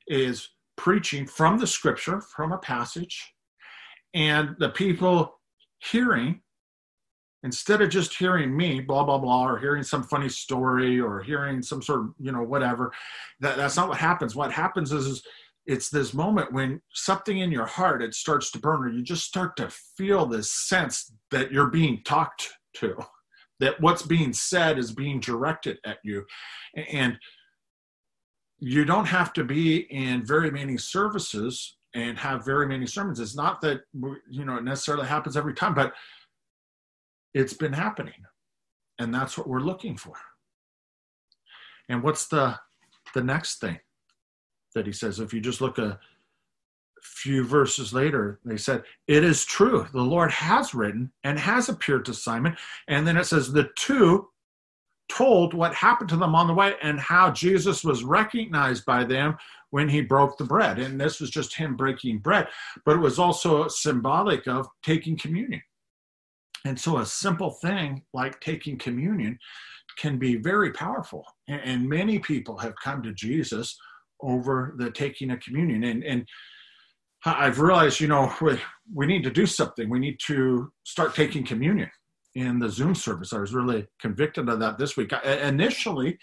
is 0.07 0.49
preaching 0.75 1.25
from 1.25 1.59
the 1.59 1.67
scripture, 1.67 2.21
from 2.35 2.51
a 2.51 2.57
passage, 2.57 3.33
and 4.13 4.55
the 4.59 4.69
people 4.69 5.39
hearing 5.79 6.41
instead 7.43 7.81
of 7.81 7.89
just 7.89 8.15
hearing 8.15 8.55
me 8.55 8.79
blah 8.79 9.03
blah 9.03 9.17
blah 9.17 9.47
or 9.47 9.57
hearing 9.57 9.83
some 9.83 10.03
funny 10.03 10.29
story 10.29 10.99
or 10.99 11.21
hearing 11.21 11.61
some 11.61 11.81
sort 11.81 12.01
of 12.01 12.09
you 12.19 12.31
know 12.31 12.43
whatever 12.43 12.91
that, 13.39 13.57
that's 13.57 13.77
not 13.77 13.89
what 13.89 13.97
happens. 13.97 14.35
What 14.35 14.51
happens 14.51 14.91
is, 14.91 15.07
is 15.07 15.23
it's 15.65 15.89
this 15.89 16.13
moment 16.13 16.53
when 16.53 16.81
something 16.93 17.39
in 17.39 17.51
your 17.51 17.65
heart 17.65 18.01
it 18.01 18.13
starts 18.13 18.51
to 18.51 18.59
burn 18.59 18.83
or 18.83 18.89
you 18.89 19.03
just 19.03 19.25
start 19.25 19.55
to 19.57 19.69
feel 19.97 20.25
this 20.25 20.51
sense 20.51 21.11
that 21.31 21.51
you're 21.51 21.69
being 21.69 22.01
talked 22.03 22.49
to 22.75 22.95
that 23.61 23.79
what's 23.79 24.01
being 24.01 24.33
said 24.33 24.77
is 24.77 24.91
being 24.91 25.19
directed 25.19 25.77
at 25.85 25.99
you. 26.03 26.25
And 26.91 27.17
you 28.59 28.85
don't 28.85 29.05
have 29.05 29.33
to 29.33 29.43
be 29.43 29.77
in 29.77 30.25
very 30.25 30.51
many 30.51 30.77
services 30.77 31.77
and 31.93 32.17
have 32.17 32.45
very 32.45 32.67
many 32.67 32.88
sermons. 32.88 33.19
It's 33.19 33.36
not 33.36 33.62
that 33.62 33.81
you 34.29 34.45
know 34.45 34.57
it 34.57 34.63
necessarily 34.63 35.07
happens 35.07 35.36
every 35.36 35.53
time, 35.53 35.74
but 35.74 35.93
it's 37.33 37.53
been 37.53 37.74
happening, 37.74 38.25
and 39.00 39.13
that's 39.13 39.38
what 39.38 39.48
we're 39.48 39.60
looking 39.60 39.98
for. 39.98 40.15
And 41.89 42.03
what's 42.03 42.27
the 42.27 42.57
the 43.13 43.24
next 43.24 43.60
thing 43.60 43.79
that 44.75 44.86
he 44.86 44.91
says? 44.91 45.19
If 45.19 45.33
you 45.33 45.41
just 45.41 45.62
look 45.62 45.77
a 45.77 46.00
few 47.01 47.43
verses 47.43 47.93
later, 47.93 48.39
they 48.45 48.57
said, 48.57 48.83
It 49.07 49.24
is 49.24 49.45
true. 49.45 49.88
The 49.93 50.01
Lord 50.01 50.31
has 50.31 50.74
written 50.74 51.12
and 51.24 51.38
has 51.39 51.69
appeared 51.69 52.05
to 52.05 52.13
Simon. 52.13 52.55
And 52.88 53.07
then 53.07 53.17
it 53.17 53.25
says, 53.25 53.51
The 53.51 53.69
two 53.75 54.29
told 55.10 55.53
what 55.53 55.74
happened 55.74 56.10
to 56.10 56.17
them 56.17 56.36
on 56.36 56.48
the 56.48 56.53
way 56.53 56.75
and 56.81 57.00
how 57.00 57.31
Jesus 57.31 57.83
was 57.83 58.03
recognized 58.03 58.86
by 58.86 59.03
them 59.03 59.38
when 59.71 59.89
he 59.89 60.01
broke 60.01 60.37
the 60.37 60.45
bread. 60.45 60.79
And 60.79 60.99
this 60.99 61.19
was 61.19 61.29
just 61.29 61.55
him 61.55 61.75
breaking 61.75 62.19
bread, 62.19 62.47
but 62.85 62.95
it 62.95 62.99
was 62.99 63.19
also 63.19 63.67
symbolic 63.67 64.47
of 64.47 64.67
taking 64.83 65.17
communion. 65.17 65.61
And 66.65 66.79
so 66.79 66.99
a 66.99 67.05
simple 67.05 67.49
thing 67.49 68.03
like 68.13 68.39
taking 68.39 68.77
communion 68.77 69.39
can 69.97 70.17
be 70.17 70.35
very 70.35 70.71
powerful. 70.71 71.25
And, 71.47 71.89
many 71.89 72.19
people 72.19 72.57
have 72.59 72.73
come 72.81 73.01
to 73.03 73.13
Jesus 73.13 73.77
over 74.21 74.75
the 74.77 74.91
taking 74.91 75.31
of 75.31 75.39
communion. 75.39 75.83
And, 75.83 76.03
and 76.03 76.25
I've 77.25 77.59
realized, 77.59 77.99
you 77.99 78.07
know, 78.07 78.33
we, 78.41 78.59
we 78.93 79.05
need 79.05 79.23
to 79.23 79.31
do 79.31 79.45
something. 79.45 79.89
We 79.89 79.99
need 79.99 80.19
to 80.27 80.71
start 80.83 81.15
taking 81.15 81.45
communion 81.45 81.89
in 82.35 82.59
the 82.59 82.69
Zoom 82.69 82.95
service. 82.95 83.33
I 83.33 83.39
was 83.39 83.53
really 83.53 83.87
convicted 83.99 84.47
of 84.47 84.59
that 84.59 84.77
this 84.77 84.95
week. 84.95 85.11
I, 85.13 85.47
initially, 85.47 86.17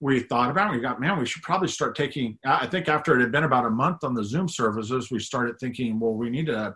we 0.00 0.20
thought 0.20 0.50
about, 0.50 0.72
it, 0.72 0.76
we 0.76 0.82
got, 0.82 1.00
man, 1.00 1.18
we 1.18 1.26
should 1.26 1.42
probably 1.42 1.68
start 1.68 1.94
taking. 1.94 2.38
I 2.44 2.66
think 2.66 2.88
after 2.88 3.16
it 3.16 3.20
had 3.20 3.32
been 3.32 3.44
about 3.44 3.66
a 3.66 3.70
month 3.70 4.02
on 4.02 4.14
the 4.14 4.24
Zoom 4.24 4.48
services, 4.48 5.10
we 5.10 5.18
started 5.18 5.58
thinking, 5.60 6.00
well, 6.00 6.14
we 6.14 6.30
need 6.30 6.46
to, 6.46 6.74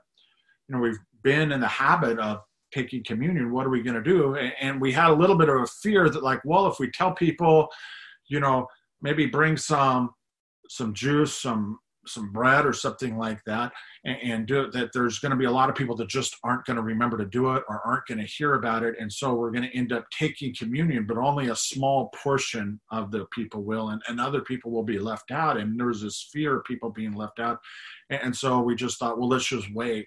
you 0.69 0.75
know, 0.75 0.81
we've 0.81 0.99
been 1.23 1.51
in 1.51 1.61
the 1.61 1.69
habit 1.69 2.19
of 2.19 2.41
taking 2.73 3.03
communion. 3.03 3.51
What 3.51 3.67
are 3.67 3.71
we 3.71 3.83
going 3.83 3.97
to 3.97 4.03
do? 4.03 4.35
And 4.37 4.81
we 4.81 4.93
had 4.93 5.11
a 5.11 5.15
little 5.15 5.37
bit 5.37 5.49
of 5.49 5.61
a 5.61 5.67
fear 5.67 6.11
that, 6.11 6.23
like, 6.23 6.41
well, 6.45 6.67
if 6.67 6.79
we 6.79 6.91
tell 6.91 7.13
people, 7.13 7.69
you 8.29 8.41
know, 8.41 8.67
maybe 9.01 9.27
bring 9.27 9.57
some 9.57 10.11
some 10.69 10.95
juice, 10.95 11.41
some 11.41 11.79
some 12.07 12.33
bread 12.33 12.67
or 12.67 12.73
something 12.73 13.17
like 13.17 13.43
that 13.45 13.73
and, 14.05 14.17
and 14.23 14.47
do 14.47 14.63
it 14.63 14.73
that 14.73 14.91
there's 14.93 15.19
going 15.19 15.31
to 15.31 15.37
be 15.37 15.45
a 15.45 15.51
lot 15.51 15.69
of 15.69 15.75
people 15.75 15.97
that 15.97 16.09
just 16.09 16.37
aren't 16.45 16.65
going 16.65 16.77
to 16.77 16.83
remember 16.83 17.17
to 17.17 17.25
do 17.25 17.55
it 17.55 17.63
or 17.69 17.81
aren't 17.85 18.07
going 18.07 18.19
to 18.19 18.27
hear 18.27 18.55
about 18.55 18.83
it 18.83 18.95
and 18.99 19.13
so 19.13 19.35
we're 19.35 19.51
going 19.51 19.69
to 19.69 19.77
end 19.77 19.93
up 19.93 20.05
taking 20.11 20.55
communion 20.55 21.07
but 21.07 21.19
only 21.19 21.49
a 21.49 21.57
small 21.57 22.11
portion 22.23 22.81
of 22.91 23.11
the 23.11 23.27
people 23.33 23.63
will 23.63 23.91
and, 23.91 24.03
and 24.09 24.21
other 24.21 24.41
people 24.41 24.71
will 24.71 24.83
be 24.83 24.99
left 24.99 25.31
out 25.31 25.57
and 25.57 25.79
there's 25.79 26.03
this 26.03 26.29
fear 26.33 26.59
of 26.59 26.65
people 26.65 26.91
being 26.91 27.13
left 27.13 27.39
out 27.39 27.59
and, 28.11 28.21
and 28.23 28.37
so 28.37 28.61
we 28.61 28.75
just 28.75 28.99
thought 28.99 29.19
well 29.19 29.29
let's 29.29 29.47
just 29.47 29.73
wait 29.75 30.07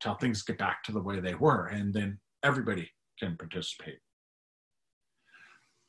till 0.00 0.14
things 0.14 0.42
get 0.42 0.58
back 0.58 0.82
to 0.84 0.92
the 0.92 1.02
way 1.02 1.20
they 1.20 1.34
were 1.34 1.66
and 1.66 1.92
then 1.92 2.18
everybody 2.42 2.88
can 3.18 3.36
participate. 3.36 3.98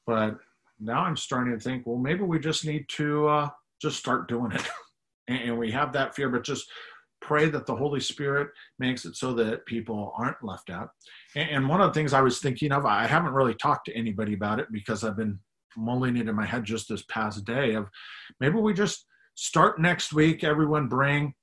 But 0.06 0.38
now 0.80 1.02
i'm 1.04 1.18
starting 1.18 1.54
to 1.54 1.60
think 1.60 1.86
well 1.86 1.98
maybe 1.98 2.22
we 2.22 2.40
just 2.40 2.66
need 2.66 2.86
to 2.90 3.28
uh, 3.28 3.50
just 3.82 3.98
start 3.98 4.28
doing 4.28 4.52
it 4.52 4.62
and 5.28 5.58
we 5.58 5.72
have 5.72 5.94
that 5.94 6.16
fear, 6.16 6.30
but 6.30 6.44
just 6.44 6.70
pray 7.22 7.50
that 7.50 7.66
the 7.66 7.76
Holy 7.76 8.00
Spirit 8.00 8.50
makes 8.80 9.06
it 9.06 9.16
so 9.16 9.34
that 9.34 9.66
people 9.66 10.14
aren't 10.18 10.44
left 10.44 10.70
out. 10.70 10.90
And 11.36 11.68
one 11.68 11.82
of 11.82 11.90
the 11.90 11.94
things 11.94 12.14
I 12.14 12.22
was 12.22 12.40
thinking 12.40 12.72
of, 12.72 12.86
I 12.86 13.08
haven't 13.08 13.34
really 13.34 13.56
talked 13.56 13.86
to 13.86 13.96
anybody 13.96 14.34
about 14.34 14.60
it 14.60 14.68
because 14.72 15.04
I've 15.04 15.18
been 15.18 15.40
mulling 15.76 16.18
it 16.18 16.28
in 16.28 16.36
my 16.36 16.46
head 16.46 16.64
just 16.64 16.88
this 16.90 17.04
past 17.04 17.44
day 17.46 17.74
of 17.74 17.88
maybe 18.40 18.60
we 18.60 18.74
just 18.74 19.06
start 19.36 19.80
next 19.80 20.14
week, 20.14 20.44
everyone 20.44 20.88
bring 20.88 21.34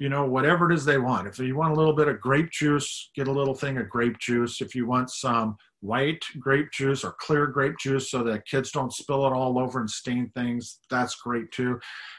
you 0.00 0.08
know, 0.08 0.24
whatever 0.24 0.70
it 0.70 0.74
is 0.74 0.84
they 0.84 0.98
want. 0.98 1.28
If 1.28 1.38
you 1.38 1.54
want 1.54 1.72
a 1.72 1.76
little 1.76 1.92
bit 1.92 2.08
of 2.08 2.20
grape 2.22 2.50
juice, 2.50 3.10
get 3.14 3.28
a 3.28 3.32
little 3.32 3.54
thing 3.54 3.76
of 3.76 3.90
grape 3.90 4.18
juice. 4.18 4.62
If 4.62 4.74
you 4.74 4.86
want 4.86 5.10
some 5.10 5.56
white 5.80 6.22
grape 6.38 6.70
juice 6.72 7.04
or 7.04 7.14
clear 7.20 7.46
grape 7.46 7.78
juice 7.78 8.10
so 8.10 8.22
that 8.24 8.46
kids 8.46 8.70
don't 8.70 8.92
spill 8.92 9.26
it 9.26 9.32
all 9.32 9.58
over 9.58 9.80
and 9.80 9.90
stain 9.90 10.30
things, 10.34 10.78
that's 10.90 11.14
great 11.16 11.50
too. 11.52 11.78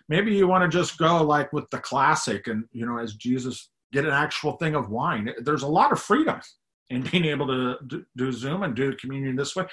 Maybe 0.10 0.34
you 0.34 0.48
want 0.48 0.70
to 0.70 0.78
just 0.78 0.98
go 0.98 1.24
like 1.24 1.54
with 1.54 1.70
the 1.70 1.80
classic 1.80 2.48
and, 2.48 2.66
you 2.72 2.86
know, 2.86 2.98
as 2.98 3.16
Jesus, 3.16 3.70
get 3.94 4.06
an 4.06 4.12
actual 4.12 4.54
thing 4.54 4.76
of 4.76 4.90
wine. 4.90 5.30
There's 5.40 5.64
a 5.64 5.68
lot 5.68 5.92
of 5.92 6.02
freedom 6.02 6.40
in 6.90 7.02
being 7.04 7.26
able 7.26 7.48
to 7.48 8.04
do 8.18 8.32
Zoom 8.32 8.64
and 8.64 8.76
do 8.76 8.96
communion 8.98 9.36
this 9.36 9.56
way. 9.56 9.66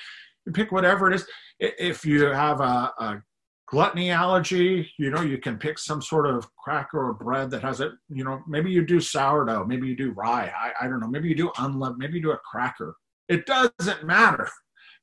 You 0.46 0.52
pick 0.52 0.70
whatever 0.70 1.10
it 1.10 1.14
is. 1.14 1.26
If 1.58 2.04
you 2.04 2.26
have 2.26 2.60
a, 2.60 2.92
a 2.98 3.22
gluttony 3.66 4.10
allergy, 4.10 4.90
you 4.98 5.10
know, 5.10 5.20
you 5.20 5.38
can 5.38 5.58
pick 5.58 5.78
some 5.78 6.00
sort 6.00 6.26
of 6.26 6.48
cracker 6.56 7.08
or 7.08 7.14
bread 7.14 7.50
that 7.50 7.62
has 7.62 7.80
it, 7.80 7.92
you 8.08 8.24
know, 8.24 8.40
maybe 8.48 8.70
you 8.70 8.84
do 8.84 9.00
sourdough, 9.00 9.64
maybe 9.66 9.86
you 9.86 9.96
do 9.96 10.12
rye, 10.12 10.52
I, 10.56 10.84
I 10.84 10.88
don't 10.88 11.00
know, 11.00 11.08
maybe 11.08 11.28
you 11.28 11.34
do 11.34 11.50
unleavened, 11.58 11.98
maybe 11.98 12.14
you 12.14 12.22
do 12.22 12.32
a 12.32 12.38
cracker. 12.38 12.94
It 13.28 13.46
doesn't 13.46 14.04
matter. 14.04 14.48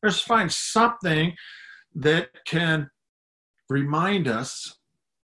Let's 0.01 0.19
find 0.19 0.51
something 0.51 1.33
that 1.95 2.29
can 2.45 2.89
remind 3.69 4.27
us 4.27 4.77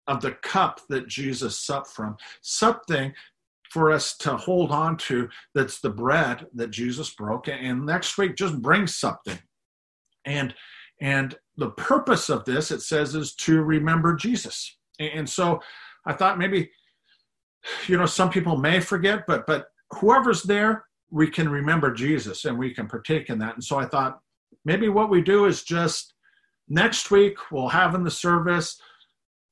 of 0.06 0.20
the 0.20 0.32
cup 0.32 0.80
that 0.88 1.08
Jesus 1.08 1.58
supped 1.58 1.88
from, 1.88 2.16
something 2.42 3.12
for 3.70 3.92
us 3.92 4.16
to 4.16 4.36
hold 4.36 4.72
on 4.72 4.96
to 4.96 5.28
that's 5.54 5.80
the 5.80 5.90
bread 5.90 6.46
that 6.54 6.70
Jesus 6.70 7.14
broke. 7.14 7.48
And 7.48 7.86
next 7.86 8.18
week, 8.18 8.34
just 8.36 8.60
bring 8.60 8.86
something. 8.86 9.38
And 10.24 10.54
and 11.00 11.34
the 11.56 11.70
purpose 11.70 12.28
of 12.28 12.44
this, 12.44 12.70
it 12.70 12.82
says, 12.82 13.14
is 13.14 13.34
to 13.34 13.62
remember 13.62 14.14
Jesus. 14.14 14.76
And 14.98 15.28
so 15.28 15.60
I 16.04 16.12
thought 16.12 16.38
maybe, 16.38 16.70
you 17.86 17.96
know, 17.96 18.04
some 18.04 18.28
people 18.28 18.56
may 18.56 18.80
forget, 18.80 19.26
but 19.26 19.46
but 19.46 19.66
whoever's 19.92 20.42
there, 20.42 20.84
we 21.10 21.28
can 21.28 21.48
remember 21.48 21.92
Jesus 21.92 22.44
and 22.44 22.58
we 22.58 22.72
can 22.72 22.86
partake 22.86 23.30
in 23.30 23.38
that. 23.38 23.54
And 23.54 23.64
so 23.64 23.78
I 23.78 23.86
thought 23.86 24.20
maybe 24.64 24.88
what 24.88 25.10
we 25.10 25.22
do 25.22 25.46
is 25.46 25.62
just 25.62 26.14
next 26.68 27.10
week 27.10 27.36
we'll 27.50 27.68
have 27.68 27.94
in 27.94 28.04
the 28.04 28.10
service, 28.10 28.80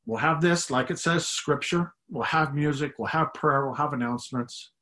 we'll 0.06 0.18
have 0.18 0.40
this, 0.40 0.70
like 0.70 0.90
it 0.90 0.98
says, 0.98 1.26
scripture, 1.26 1.92
we'll 2.10 2.24
have 2.24 2.54
music, 2.54 2.92
we'll 2.98 3.08
have 3.08 3.34
prayer, 3.34 3.66
we'll 3.66 3.74
have 3.74 3.92
announcements. 3.92 4.72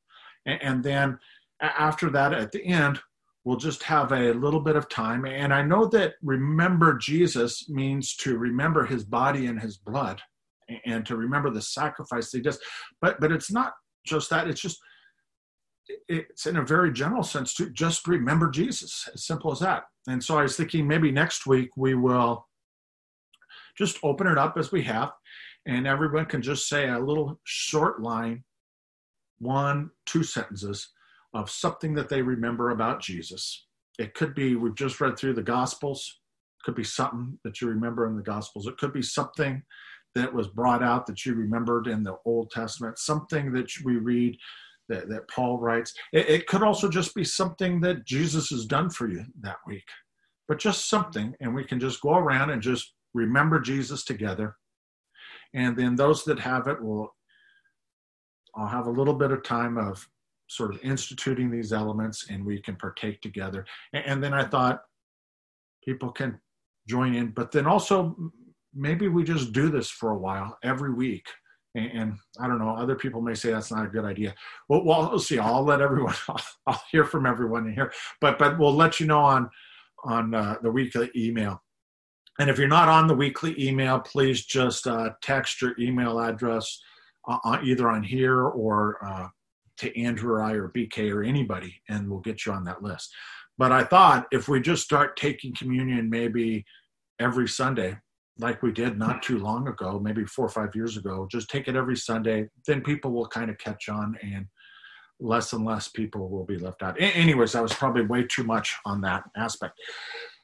And, 0.45 0.61
and 0.61 0.83
then 0.83 1.19
after 1.61 2.09
that, 2.11 2.33
at 2.33 2.51
the 2.51 2.63
end, 2.63 2.99
we'll 3.43 3.57
just 3.57 3.81
have 3.83 4.11
a 4.11 4.33
little 4.33 4.59
bit 4.59 4.75
of 4.75 4.89
time. 4.89 5.25
And 5.25 5.53
I 5.53 5.61
know 5.61 5.85
that 5.87 6.15
remember 6.21 6.97
Jesus 6.97 7.69
means 7.69 8.15
to 8.17 8.37
remember 8.37 8.85
his 8.85 9.03
body 9.05 9.47
and 9.47 9.59
his 9.59 9.77
blood 9.77 10.21
and 10.85 11.05
to 11.05 11.15
remember 11.15 11.49
the 11.49 11.61
sacrifice 11.61 12.31
he 12.31 12.41
does. 12.41 12.59
But 13.01 13.21
but 13.21 13.31
it's 13.31 13.49
not 13.49 13.73
just 14.05 14.29
that, 14.29 14.49
it's 14.49 14.61
just 14.61 14.79
it's 16.07 16.45
in 16.45 16.57
a 16.57 16.65
very 16.65 16.91
general 16.91 17.23
sense 17.23 17.53
to 17.55 17.69
just 17.69 18.07
remember 18.07 18.49
Jesus, 18.49 19.09
as 19.13 19.25
simple 19.25 19.51
as 19.51 19.59
that. 19.59 19.83
And 20.07 20.23
so 20.23 20.37
I 20.37 20.43
was 20.43 20.55
thinking 20.55 20.87
maybe 20.87 21.11
next 21.11 21.45
week 21.45 21.69
we 21.75 21.93
will 21.95 22.47
just 23.77 23.99
open 24.03 24.27
it 24.27 24.37
up 24.37 24.57
as 24.57 24.71
we 24.71 24.83
have, 24.83 25.11
and 25.65 25.85
everyone 25.85 26.25
can 26.25 26.41
just 26.41 26.67
say 26.67 26.89
a 26.89 26.99
little 26.99 27.39
short 27.43 28.01
line, 28.01 28.43
one, 29.39 29.91
two 30.05 30.23
sentences 30.23 30.89
of 31.33 31.49
something 31.49 31.93
that 31.95 32.09
they 32.09 32.21
remember 32.21 32.71
about 32.71 33.01
Jesus. 33.01 33.65
It 33.99 34.13
could 34.13 34.33
be, 34.33 34.55
we've 34.55 34.75
just 34.75 34.99
read 34.99 35.17
through 35.17 35.33
the 35.33 35.43
Gospels, 35.43 36.19
it 36.59 36.63
could 36.65 36.75
be 36.75 36.83
something 36.83 37.37
that 37.43 37.61
you 37.61 37.67
remember 37.67 38.07
in 38.07 38.15
the 38.15 38.23
Gospels. 38.23 38.65
It 38.65 38.77
could 38.77 38.93
be 38.93 39.01
something 39.01 39.61
that 40.15 40.33
was 40.33 40.47
brought 40.47 40.81
out 40.81 41.05
that 41.05 41.25
you 41.25 41.35
remembered 41.35 41.87
in 41.87 42.01
the 42.01 42.17
Old 42.25 42.49
Testament, 42.49 42.97
something 42.97 43.51
that 43.53 43.69
we 43.83 43.97
read 43.97 44.37
that, 44.89 45.09
that 45.09 45.27
Paul 45.29 45.59
writes. 45.59 45.93
It, 46.13 46.29
it 46.29 46.47
could 46.47 46.63
also 46.63 46.89
just 46.89 47.13
be 47.15 47.23
something 47.23 47.81
that 47.81 48.05
Jesus 48.05 48.49
has 48.49 48.65
done 48.65 48.89
for 48.89 49.07
you 49.07 49.23
that 49.41 49.57
week, 49.65 49.87
but 50.47 50.59
just 50.59 50.89
something, 50.89 51.35
and 51.39 51.53
we 51.53 51.63
can 51.63 51.79
just 51.79 52.01
go 52.01 52.15
around 52.15 52.49
and 52.49 52.61
just 52.61 52.93
remember 53.13 53.59
Jesus 53.59 54.03
together. 54.03 54.55
And 55.53 55.77
then 55.77 55.95
those 55.95 56.23
that 56.25 56.39
have 56.39 56.67
it 56.67 56.81
will, 56.81 57.15
I'll 58.55 58.67
have 58.67 58.87
a 58.87 58.91
little 58.91 59.13
bit 59.13 59.31
of 59.31 59.43
time 59.43 59.77
of 59.77 60.05
sort 60.49 60.73
of 60.73 60.81
instituting 60.81 61.51
these 61.51 61.73
elements 61.73 62.27
and 62.29 62.45
we 62.45 62.61
can 62.61 62.75
partake 62.75 63.21
together. 63.21 63.65
And, 63.93 64.05
and 64.05 64.23
then 64.23 64.33
I 64.33 64.45
thought 64.45 64.81
people 65.83 66.11
can 66.11 66.39
join 66.87 67.15
in, 67.15 67.31
but 67.31 67.51
then 67.51 67.65
also 67.65 68.15
maybe 68.73 69.07
we 69.07 69.23
just 69.23 69.51
do 69.51 69.69
this 69.69 69.89
for 69.89 70.11
a 70.11 70.17
while 70.17 70.57
every 70.63 70.93
week. 70.93 71.27
And, 71.77 71.91
and 71.91 72.17
I 72.39 72.47
don't 72.47 72.59
know, 72.59 72.69
other 72.69 72.95
people 72.95 73.21
may 73.21 73.35
say 73.35 73.51
that's 73.51 73.71
not 73.71 73.85
a 73.85 73.89
good 73.89 74.05
idea. 74.05 74.33
Well, 74.67 74.83
well 74.83 75.09
we'll 75.09 75.19
see. 75.19 75.39
I'll 75.39 75.63
let 75.63 75.81
everyone, 75.81 76.15
I'll, 76.27 76.41
I'll 76.65 76.81
hear 76.91 77.05
from 77.05 77.25
everyone 77.25 77.67
in 77.67 77.73
here, 77.73 77.91
but, 78.19 78.39
but 78.39 78.57
we'll 78.57 78.73
let 78.73 78.99
you 78.99 79.05
know 79.05 79.19
on, 79.19 79.49
on 80.03 80.33
uh, 80.33 80.55
the 80.61 80.71
weekly 80.71 81.09
email. 81.15 81.61
And 82.39 82.49
if 82.49 82.59
you're 82.59 82.67
not 82.67 82.87
on 82.87 83.07
the 83.07 83.15
weekly 83.15 83.55
email, 83.57 83.99
please 83.99 84.45
just 84.45 84.85
uh, 84.85 85.11
text 85.23 85.61
your 85.61 85.73
email 85.79 86.19
address 86.19 86.79
uh, 87.27 87.57
either 87.63 87.89
on 87.89 88.03
here 88.03 88.43
or 88.43 89.03
uh, 89.05 89.27
to 89.77 89.99
Andrew 89.99 90.33
or 90.33 90.43
I 90.43 90.53
or 90.53 90.69
BK 90.69 91.11
or 91.11 91.23
anybody, 91.23 91.75
and 91.89 92.09
we'll 92.09 92.19
get 92.19 92.45
you 92.45 92.51
on 92.51 92.63
that 92.65 92.83
list. 92.83 93.13
But 93.57 93.71
I 93.71 93.83
thought 93.83 94.27
if 94.31 94.47
we 94.47 94.61
just 94.61 94.83
start 94.83 95.17
taking 95.17 95.53
communion 95.55 96.09
maybe 96.09 96.63
every 97.19 97.47
Sunday, 97.47 97.97
like 98.39 98.61
we 98.61 98.71
did 98.71 98.97
not 98.97 99.23
too 99.23 99.39
long 99.39 99.67
ago, 99.67 99.99
maybe 99.99 100.25
four 100.25 100.45
or 100.45 100.49
five 100.49 100.75
years 100.75 100.97
ago, 100.97 101.27
just 101.31 101.49
take 101.49 101.67
it 101.67 101.75
every 101.75 101.95
Sunday, 101.95 102.49
then 102.65 102.81
people 102.81 103.11
will 103.11 103.27
kind 103.27 103.49
of 103.49 103.57
catch 103.57 103.89
on 103.89 104.15
and 104.21 104.45
less 105.19 105.53
and 105.53 105.65
less 105.65 105.87
people 105.87 106.29
will 106.29 106.45
be 106.45 106.57
left 106.57 106.83
out. 106.83 106.95
anyways, 106.99 107.53
that 107.53 107.63
was 107.63 107.73
probably 107.73 108.05
way 108.05 108.23
too 108.23 108.43
much 108.43 108.75
on 108.85 109.01
that 109.01 109.23
aspect. 109.35 109.79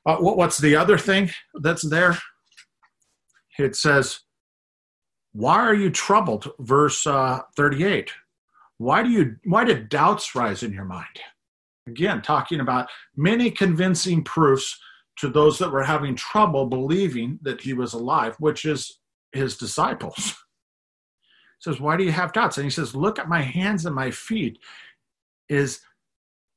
Uh, 0.06 0.18
what, 0.18 0.38
what's 0.38 0.58
the 0.58 0.76
other 0.76 0.98
thing 0.98 1.30
that's 1.62 1.88
there? 1.88 2.18
It 3.60 3.76
says, 3.76 4.20
Why 5.34 5.60
are 5.60 5.76
you 5.76 5.90
troubled? 5.90 6.52
Verse 6.60 7.06
uh, 7.06 7.42
38. 7.56 8.12
Why 8.78 9.04
do 9.04 9.10
you 9.10 9.36
why 9.46 9.64
did 9.64 9.90
doubts 9.90 10.36
rise 10.36 10.64
in 10.64 10.74
your 10.74 10.86
mind? 10.86 11.06
Again, 11.88 12.22
talking 12.22 12.60
about 12.60 12.90
many 13.16 13.52
convincing 13.52 14.24
proofs 14.24 14.80
to 15.18 15.30
those 15.30 15.60
that 15.60 15.72
were 15.72 15.84
having 15.84 16.16
trouble 16.16 16.66
believing 16.66 17.40
that 17.44 17.62
he 17.62 17.74
was 17.74 17.94
alive, 17.94 18.36
which 18.40 18.66
is 18.66 19.00
his 19.32 19.58
disciples. 19.58 20.36
Says, 21.60 21.80
Why 21.80 21.98
do 21.98 22.04
you 22.04 22.12
have 22.12 22.34
doubts? 22.34 22.58
And 22.58 22.66
he 22.66 22.72
says, 22.72 22.96
Look 22.96 23.20
at 23.20 23.30
my 23.30 23.42
hands 23.42 23.86
and 23.86 23.96
my 23.96 24.12
feet. 24.12 24.60
Is 25.50 25.82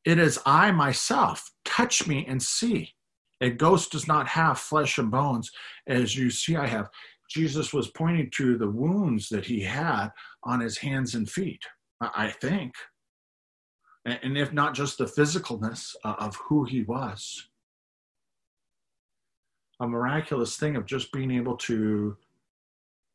it 0.04 0.18
is 0.18 0.38
I 0.46 0.70
myself. 0.70 1.50
Touch 1.64 2.06
me 2.06 2.24
and 2.26 2.42
see. 2.42 2.94
A 3.40 3.50
ghost 3.50 3.92
does 3.92 4.08
not 4.08 4.28
have 4.28 4.58
flesh 4.58 4.98
and 4.98 5.10
bones, 5.10 5.50
as 5.86 6.16
you 6.16 6.30
see 6.30 6.56
I 6.56 6.66
have. 6.66 6.88
Jesus 7.28 7.72
was 7.72 7.90
pointing 7.90 8.30
to 8.36 8.56
the 8.56 8.70
wounds 8.70 9.28
that 9.28 9.44
he 9.44 9.60
had 9.60 10.08
on 10.44 10.60
his 10.60 10.78
hands 10.78 11.14
and 11.14 11.28
feet, 11.28 11.60
I 12.00 12.30
think. 12.30 12.72
And 14.04 14.38
if 14.38 14.52
not 14.52 14.74
just 14.74 14.98
the 14.98 15.04
physicalness 15.04 15.94
uh, 16.04 16.14
of 16.20 16.36
who 16.36 16.64
he 16.64 16.82
was. 16.82 17.48
A 19.80 19.86
miraculous 19.86 20.56
thing 20.56 20.76
of 20.76 20.86
just 20.86 21.12
being 21.12 21.30
able 21.30 21.56
to 21.58 22.16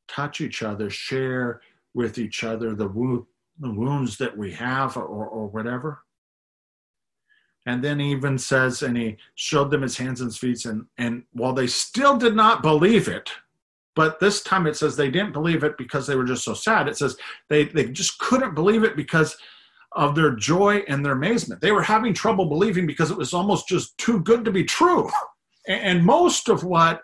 touch 0.08 0.42
each 0.42 0.62
other, 0.62 0.90
share 0.90 1.62
with 1.94 2.18
each 2.18 2.44
other 2.44 2.76
the, 2.76 2.88
wo- 2.88 3.28
the 3.60 3.72
wounds 3.72 4.18
that 4.18 4.38
we 4.38 4.52
have 4.52 4.98
or, 4.98 5.06
or 5.06 5.48
whatever. 5.48 6.04
And 7.66 7.84
then 7.84 8.00
he 8.00 8.12
even 8.12 8.38
says, 8.38 8.82
and 8.82 8.98
he 8.98 9.18
showed 9.36 9.70
them 9.70 9.84
his 9.84 9.98
hands 9.98 10.22
and 10.22 10.30
his 10.30 10.38
feet. 10.38 10.66
And, 10.66 10.86
and 10.98 11.24
while 11.32 11.54
they 11.54 11.68
still 11.68 12.18
did 12.18 12.36
not 12.36 12.64
believe 12.64 13.08
it, 13.08 13.30
but 13.96 14.20
this 14.20 14.42
time 14.42 14.68
it 14.68 14.76
says 14.76 14.96
they 14.96 15.12
didn't 15.12 15.34
believe 15.34 15.64
it 15.64 15.78
because 15.78 16.08
they 16.08 16.16
were 16.16 16.24
just 16.24 16.44
so 16.44 16.54
sad. 16.54 16.88
It 16.88 16.98
says 16.98 17.18
they, 17.50 17.66
they 17.66 17.90
just 17.90 18.18
couldn't 18.20 18.56
believe 18.56 18.84
it 18.84 18.96
because 18.96 19.38
of 19.94 20.16
their 20.16 20.32
joy 20.32 20.78
and 20.88 21.06
their 21.06 21.14
amazement. 21.14 21.62
They 21.62 21.72
were 21.72 21.84
having 21.84 22.14
trouble 22.14 22.46
believing 22.46 22.88
because 22.88 23.12
it 23.12 23.18
was 23.18 23.34
almost 23.34 23.68
just 23.68 23.98
too 23.98 24.22
good 24.22 24.46
to 24.46 24.52
be 24.52 24.64
true. 24.64 25.10
And 25.68 26.06
most 26.06 26.50
of 26.50 26.64
what, 26.64 27.02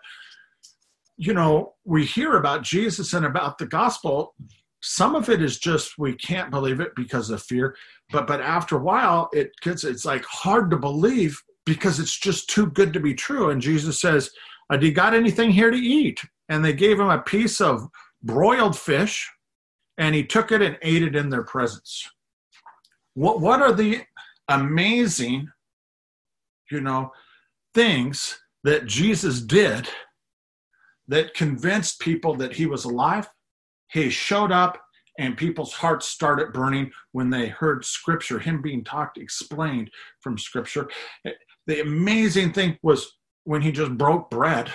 you 1.16 1.34
know, 1.34 1.74
we 1.84 2.04
hear 2.04 2.36
about 2.36 2.62
Jesus 2.62 3.12
and 3.12 3.24
about 3.24 3.58
the 3.58 3.66
gospel, 3.66 4.34
some 4.80 5.14
of 5.14 5.28
it 5.28 5.42
is 5.42 5.58
just 5.58 5.98
we 5.98 6.14
can't 6.14 6.50
believe 6.50 6.80
it 6.80 6.94
because 6.94 7.30
of 7.30 7.42
fear. 7.42 7.76
But 8.10 8.26
but 8.26 8.40
after 8.40 8.76
a 8.76 8.82
while 8.82 9.28
it 9.32 9.50
gets 9.60 9.84
it's 9.84 10.04
like 10.04 10.24
hard 10.24 10.70
to 10.70 10.76
believe 10.76 11.40
because 11.66 11.98
it's 11.98 12.18
just 12.18 12.48
too 12.48 12.66
good 12.70 12.92
to 12.92 13.00
be 13.00 13.14
true. 13.14 13.50
And 13.50 13.60
jesus 13.60 14.00
says 14.00 14.30
uh, 14.70 14.76
do 14.76 14.86
you 14.86 14.92
got 14.92 15.14
anything 15.14 15.50
here 15.50 15.70
to 15.70 15.76
eat? 15.76 16.20
And 16.48 16.64
they 16.64 16.72
gave 16.72 17.00
him 17.00 17.08
a 17.08 17.20
piece 17.20 17.60
of 17.60 17.88
broiled 18.22 18.78
fish 18.78 19.30
and 19.96 20.14
he 20.14 20.24
took 20.24 20.52
it 20.52 20.62
and 20.62 20.78
ate 20.82 21.02
it 21.02 21.16
in 21.16 21.28
their 21.28 21.42
presence. 21.42 22.08
What 23.14 23.40
what 23.40 23.60
are 23.60 23.72
the 23.72 24.02
amazing 24.48 25.48
you 26.70 26.80
know 26.80 27.12
things 27.74 28.38
that 28.68 28.86
jesus 28.86 29.40
did 29.40 29.88
that 31.06 31.34
convinced 31.34 32.00
people 32.00 32.34
that 32.34 32.52
he 32.52 32.66
was 32.66 32.84
alive 32.84 33.28
he 33.90 34.10
showed 34.10 34.52
up 34.52 34.78
and 35.18 35.36
people's 35.36 35.72
hearts 35.72 36.08
started 36.08 36.52
burning 36.52 36.90
when 37.12 37.28
they 37.28 37.48
heard 37.48 37.84
scripture, 37.84 38.38
him 38.38 38.62
being 38.62 38.84
talked, 38.84 39.18
explained 39.18 39.90
from 40.20 40.38
scripture. 40.38 40.88
The 41.66 41.80
amazing 41.80 42.52
thing 42.52 42.78
was 42.82 43.18
when 43.44 43.60
he 43.60 43.72
just 43.72 43.98
broke 43.98 44.30
bread, 44.30 44.70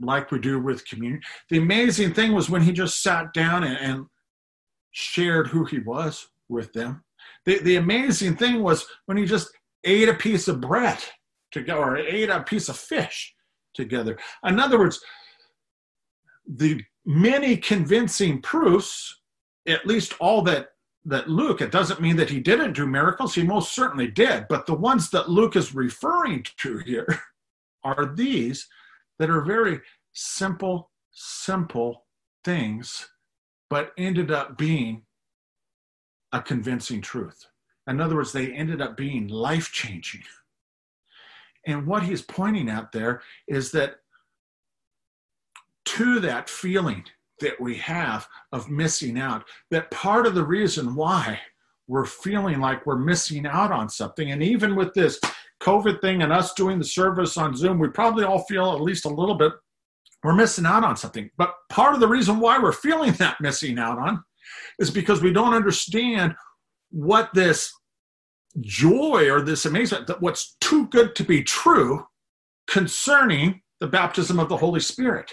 like 0.00 0.30
we 0.32 0.40
do 0.40 0.60
with 0.60 0.86
communion. 0.86 1.22
The 1.50 1.58
amazing 1.58 2.14
thing 2.14 2.32
was 2.32 2.50
when 2.50 2.62
he 2.62 2.72
just 2.72 3.00
sat 3.02 3.32
down 3.32 3.62
and, 3.62 3.78
and 3.78 4.06
shared 4.90 5.46
who 5.46 5.64
he 5.64 5.78
was 5.78 6.28
with 6.48 6.72
them. 6.72 7.04
The, 7.46 7.58
the 7.60 7.76
amazing 7.76 8.36
thing 8.36 8.62
was 8.62 8.86
when 9.06 9.16
he 9.16 9.24
just 9.24 9.50
ate 9.84 10.08
a 10.08 10.14
piece 10.14 10.48
of 10.48 10.60
bread 10.60 10.98
together 11.50 11.80
or 11.80 11.96
ate 11.96 12.30
a 12.30 12.42
piece 12.42 12.68
of 12.68 12.76
fish 12.76 13.34
together. 13.74 14.18
In 14.44 14.58
other 14.58 14.78
words, 14.78 15.00
the 16.46 16.82
many 17.04 17.56
convincing 17.56 18.40
proofs, 18.40 19.20
at 19.66 19.86
least 19.86 20.14
all 20.20 20.42
that 20.42 20.68
that 21.04 21.28
Luke, 21.28 21.62
it 21.62 21.70
doesn't 21.70 22.02
mean 22.02 22.16
that 22.16 22.28
he 22.28 22.38
didn't 22.38 22.74
do 22.74 22.86
miracles, 22.86 23.34
he 23.34 23.42
most 23.42 23.72
certainly 23.72 24.08
did, 24.08 24.46
but 24.48 24.66
the 24.66 24.74
ones 24.74 25.08
that 25.10 25.30
Luke 25.30 25.56
is 25.56 25.74
referring 25.74 26.44
to 26.58 26.78
here 26.78 27.06
are 27.84 28.14
these 28.14 28.68
that 29.18 29.30
are 29.30 29.40
very 29.40 29.80
simple, 30.12 30.90
simple 31.12 32.04
things, 32.44 33.08
but 33.70 33.92
ended 33.96 34.30
up 34.30 34.58
being 34.58 35.02
a 36.32 36.42
convincing 36.42 37.00
truth. 37.00 37.46
In 37.86 38.02
other 38.02 38.16
words, 38.16 38.32
they 38.32 38.52
ended 38.52 38.82
up 38.82 38.96
being 38.96 39.28
life 39.28 39.72
changing. 39.72 40.22
And 41.66 41.86
what 41.86 42.02
he's 42.02 42.22
pointing 42.22 42.70
out 42.70 42.92
there 42.92 43.22
is 43.46 43.70
that 43.72 43.96
to 45.86 46.20
that 46.20 46.48
feeling 46.48 47.04
that 47.40 47.60
we 47.60 47.76
have 47.76 48.26
of 48.52 48.70
missing 48.70 49.18
out, 49.18 49.44
that 49.70 49.90
part 49.90 50.26
of 50.26 50.34
the 50.34 50.44
reason 50.44 50.94
why 50.94 51.40
we're 51.86 52.04
feeling 52.04 52.60
like 52.60 52.84
we're 52.84 52.98
missing 52.98 53.46
out 53.46 53.72
on 53.72 53.88
something, 53.88 54.30
and 54.30 54.42
even 54.42 54.76
with 54.76 54.92
this 54.94 55.20
COVID 55.62 56.00
thing 56.00 56.22
and 56.22 56.32
us 56.32 56.52
doing 56.54 56.78
the 56.78 56.84
service 56.84 57.36
on 57.36 57.56
Zoom, 57.56 57.78
we 57.78 57.88
probably 57.88 58.24
all 58.24 58.44
feel 58.44 58.72
at 58.72 58.80
least 58.80 59.04
a 59.04 59.08
little 59.08 59.34
bit 59.34 59.52
we're 60.22 60.34
missing 60.34 60.66
out 60.66 60.84
on 60.84 60.96
something. 60.96 61.30
But 61.36 61.54
part 61.70 61.94
of 61.94 62.00
the 62.00 62.08
reason 62.08 62.40
why 62.40 62.58
we're 62.58 62.72
feeling 62.72 63.12
that 63.14 63.40
missing 63.40 63.78
out 63.78 63.98
on 63.98 64.24
is 64.78 64.90
because 64.90 65.22
we 65.22 65.32
don't 65.32 65.54
understand 65.54 66.34
what 66.90 67.30
this 67.34 67.72
joy 68.60 69.30
or 69.30 69.40
this 69.40 69.66
amazement, 69.66 70.06
that 70.06 70.20
what's 70.20 70.56
too 70.60 70.86
good 70.88 71.14
to 71.16 71.24
be 71.24 71.42
true 71.42 72.06
concerning 72.66 73.62
the 73.80 73.86
baptism 73.86 74.38
of 74.38 74.48
the 74.48 74.56
Holy 74.56 74.80
Spirit. 74.80 75.32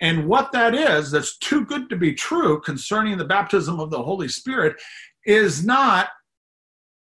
And 0.00 0.26
what 0.26 0.52
that 0.52 0.74
is, 0.74 1.10
that's 1.10 1.38
too 1.38 1.64
good 1.64 1.88
to 1.90 1.96
be 1.96 2.12
true 2.12 2.60
concerning 2.60 3.18
the 3.18 3.24
baptism 3.24 3.78
of 3.78 3.90
the 3.90 4.02
Holy 4.02 4.28
Spirit, 4.28 4.80
is 5.24 5.64
not 5.64 6.08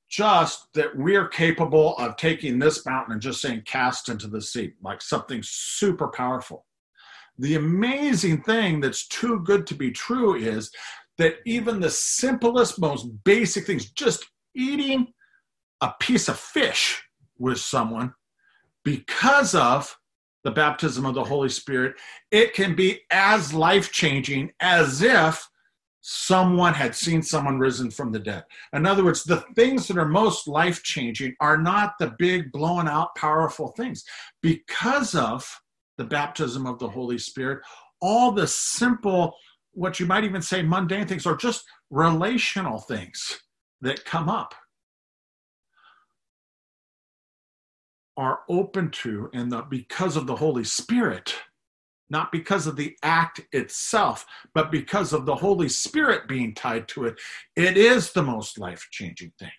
just 0.09 0.69
that 0.75 0.97
we're 0.97 1.29
capable 1.29 1.97
of 1.99 2.17
taking 2.17 2.59
this 2.59 2.87
mountain 2.87 3.13
and 3.13 3.21
just 3.21 3.41
saying 3.41 3.63
cast 3.67 4.09
into 4.09 4.29
the 4.29 4.41
sea, 4.41 4.73
like 4.83 5.03
something 5.03 5.43
super 5.43 6.09
powerful. 6.09 6.65
The 7.39 7.57
amazing 7.57 8.43
thing 8.43 8.81
that's 8.81 9.07
too 9.09 9.41
good 9.41 9.67
to 9.67 9.75
be 9.75 9.91
true 9.91 10.35
is 10.35 10.71
that 11.19 11.37
even 11.45 11.81
the 11.81 11.91
simplest, 11.91 12.81
most 12.81 13.09
basic 13.25 13.67
things, 13.67 13.91
just 13.91 14.25
eating 14.55 15.13
a 15.81 15.93
piece 16.01 16.29
of 16.29 16.39
fish 16.39 17.03
with 17.39 17.59
someone 17.59 18.15
because 18.85 19.55
of 19.55 19.99
the 20.45 20.51
baptism 20.51 21.05
of 21.05 21.15
the 21.15 21.25
Holy 21.25 21.49
Spirit, 21.49 21.97
it 22.31 22.55
can 22.55 22.77
be 22.77 23.01
as 23.11 23.53
life 23.53 23.91
changing 23.91 24.53
as 24.61 25.03
if 25.03 25.49
someone 26.03 26.73
had 26.73 26.95
seen 26.95 27.21
someone 27.21 27.59
risen 27.59 27.91
from 27.91 28.13
the 28.13 28.21
dead. 28.21 28.45
In 28.73 28.87
other 28.87 29.05
words, 29.05 29.25
the 29.25 29.45
things 29.57 29.89
that 29.89 29.99
are 29.99 30.07
most 30.07 30.47
life 30.47 30.85
changing 30.85 31.35
are 31.41 31.59
not 31.59 31.95
the 31.99 32.15
big, 32.17 32.53
blown 32.53 32.87
out, 32.87 33.17
powerful 33.17 33.73
things. 33.77 34.05
Because 34.41 35.17
of 35.17 35.45
the 35.99 36.05
baptism 36.05 36.65
of 36.65 36.79
the 36.79 36.89
Holy 36.89 37.19
Spirit, 37.19 37.59
all 38.01 38.31
the 38.31 38.47
simple, 38.47 39.35
what 39.73 39.99
you 39.99 40.07
might 40.07 40.23
even 40.23 40.43
say 40.43 40.63
mundane 40.63 41.09
things, 41.09 41.27
are 41.27 41.37
just 41.37 41.65
relational 41.91 42.79
things 42.79 43.41
that 43.81 44.05
come 44.05 44.29
up 44.29 44.55
are 48.17 48.41
open 48.49 48.91
to 48.91 49.31
and 49.35 49.51
the, 49.51 49.63
because 49.69 50.17
of 50.17 50.27
the 50.27 50.37
Holy 50.37 50.65
Spirit, 50.65 51.35
not 52.09 52.33
because 52.33 52.67
of 52.67 52.77
the 52.77 52.97
act 53.03 53.41
itself, 53.53 54.25
but 54.55 54.71
because 54.71 55.13
of 55.13 55.27
the 55.27 55.35
Holy 55.35 55.69
Spirit 55.69 56.29
being 56.29 56.55
tied 56.55 56.89
to 56.89 57.05
it, 57.05 57.19
it 57.57 57.77
is 57.77 58.13
the 58.13 58.23
most 58.23 58.59
life 58.59 58.87
changing 58.91 59.33
thing. 59.39 59.51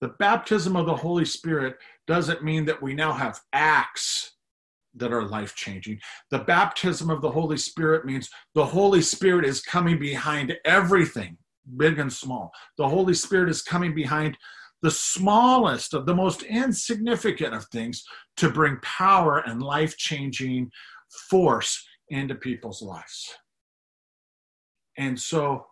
The 0.00 0.14
baptism 0.18 0.76
of 0.76 0.86
the 0.86 0.96
Holy 0.96 1.24
Spirit 1.24 1.76
doesn't 2.06 2.42
mean 2.42 2.64
that 2.64 2.82
we 2.82 2.94
now 2.94 3.12
have 3.12 3.40
acts 3.52 4.32
that 4.94 5.12
are 5.12 5.24
life 5.24 5.54
changing. 5.54 6.00
The 6.30 6.40
baptism 6.40 7.08
of 7.08 7.22
the 7.22 7.30
Holy 7.30 7.56
Spirit 7.56 8.04
means 8.04 8.28
the 8.54 8.66
Holy 8.66 9.00
Spirit 9.00 9.44
is 9.44 9.62
coming 9.62 9.98
behind 9.98 10.56
everything, 10.64 11.38
big 11.76 11.98
and 11.98 12.12
small. 12.12 12.52
The 12.78 12.88
Holy 12.88 13.14
Spirit 13.14 13.48
is 13.48 13.62
coming 13.62 13.94
behind 13.94 14.36
the 14.82 14.90
smallest 14.90 15.94
of 15.94 16.06
the 16.06 16.14
most 16.14 16.42
insignificant 16.42 17.54
of 17.54 17.64
things 17.66 18.04
to 18.36 18.50
bring 18.50 18.78
power 18.82 19.38
and 19.46 19.62
life 19.62 19.96
changing 19.96 20.70
force 21.30 21.86
into 22.08 22.34
people's 22.34 22.82
lives. 22.82 23.34
And 24.98 25.18
so, 25.18 25.66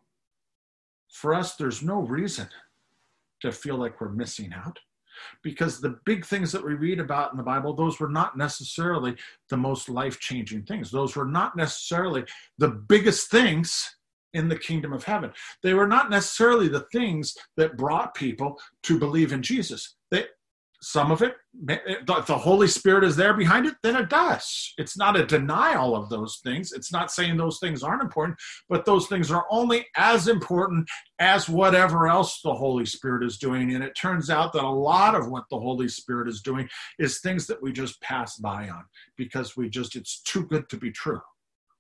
for 1.13 1.35
us, 1.35 1.57
there's 1.57 1.83
no 1.83 2.01
reason 2.01 2.49
to 3.43 3.53
feel 3.53 3.77
like 3.77 4.01
we're 4.01 4.11
missing 4.11 4.53
out. 4.55 4.79
because 5.43 5.81
the 5.81 5.99
big 6.05 6.25
things 6.25 6.53
that 6.53 6.65
we 6.65 6.75
read 6.75 7.01
about 7.01 7.33
in 7.33 7.37
the 7.37 7.43
Bible, 7.43 7.75
those 7.75 8.01
were 8.01 8.09
not 8.09 8.37
necessarily 8.37 9.17
the 9.49 9.57
most 9.57 9.89
life 9.89 10.19
changing 10.19 10.63
things. 10.63 10.91
Those 10.91 11.17
were 11.17 11.27
not 11.27 11.57
necessarily 11.57 12.25
the 12.59 12.69
biggest 12.69 13.31
things 13.31 13.97
in 14.35 14.49
the 14.49 14.59
kingdom 14.59 14.93
of 14.93 15.05
heaven. 15.05 15.33
They 15.63 15.75
were 15.75 15.89
not 15.89 16.11
necessarily 16.11 16.69
the 16.69 16.87
things 16.93 17.37
that 17.57 17.77
brought 17.77 18.15
people 18.15 18.59
to 18.85 18.99
believe 18.99 19.33
in 19.33 19.43
Jesus. 19.43 19.97
They, 20.11 20.25
some 20.83 21.11
of 21.11 21.21
it, 21.21 21.35
if 21.69 22.27
the 22.27 22.39
Holy 22.39 22.67
Spirit 22.67 23.05
is 23.05 23.15
there 23.15 23.35
behind 23.35 23.67
it, 23.67 23.75
then 23.83 23.97
it 23.97 24.09
does. 24.09 24.73
It's 24.79 24.97
not 24.97 25.19
a 25.19 25.27
denial 25.27 25.95
of 25.95 26.09
those 26.09 26.41
things. 26.43 26.73
It's 26.73 26.91
not 26.91 27.11
saying 27.11 27.37
those 27.37 27.59
things 27.59 27.83
aren't 27.83 28.03
important, 28.03 28.39
but 28.69 28.87
those 28.87 29.07
things 29.07 29.31
are 29.31 29.45
only 29.51 29.87
as 29.97 30.27
important 30.27 30.89
as 31.19 31.51
whatever 31.51 32.09
else 32.09 32.41
the 32.43 32.55
Holy 32.55 32.87
Spirit 32.87 33.25
is 33.25 33.37
doing. 33.37 33.75
And 33.75 33.85
it 33.85 33.95
turns 33.95 34.31
out 34.31 34.55
that 34.55 34.65
a 34.65 34.71
lot 34.71 35.15
of 35.15 35.29
what 35.29 35.45
the 35.51 35.59
Holy 35.59 35.89
Spirit 35.89 36.29
is 36.29 36.41
doing 36.41 36.67
is 36.99 37.21
things 37.21 37.47
that 37.49 37.63
we 37.63 37.73
just 37.73 38.01
pass 38.01 38.37
by 38.37 38.71
on 38.71 38.85
because 39.19 39.59
we 39.59 39.69
just, 39.69 39.97
it's 39.97 40.23
too 40.23 40.47
good 40.47 40.71
to 40.71 40.79
be 40.79 40.91
true. 40.91 41.21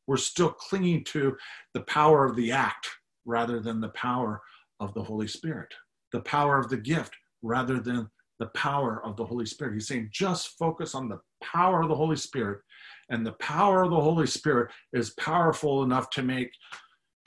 We're 0.06 0.16
still 0.16 0.50
clinging 0.50 1.04
to 1.04 1.36
the 1.74 1.82
power 1.82 2.24
of 2.24 2.36
the 2.36 2.52
act 2.52 2.88
rather 3.24 3.60
than 3.60 3.80
the 3.80 3.90
power 3.90 4.40
of 4.80 4.94
the 4.94 5.02
Holy 5.02 5.28
Spirit, 5.28 5.72
the 6.12 6.20
power 6.20 6.58
of 6.58 6.68
the 6.68 6.76
gift 6.76 7.12
rather 7.42 7.78
than 7.78 8.10
the 8.38 8.46
power 8.46 9.04
of 9.04 9.16
the 9.16 9.24
Holy 9.24 9.46
Spirit. 9.46 9.74
He's 9.74 9.86
saying 9.86 10.08
just 10.12 10.58
focus 10.58 10.94
on 10.94 11.08
the 11.08 11.20
power 11.42 11.82
of 11.82 11.88
the 11.88 11.94
Holy 11.94 12.16
Spirit. 12.16 12.60
And 13.10 13.26
the 13.26 13.32
power 13.32 13.82
of 13.82 13.90
the 13.90 14.00
Holy 14.00 14.26
Spirit 14.26 14.70
is 14.92 15.10
powerful 15.10 15.82
enough 15.82 16.10
to 16.10 16.22
make 16.22 16.50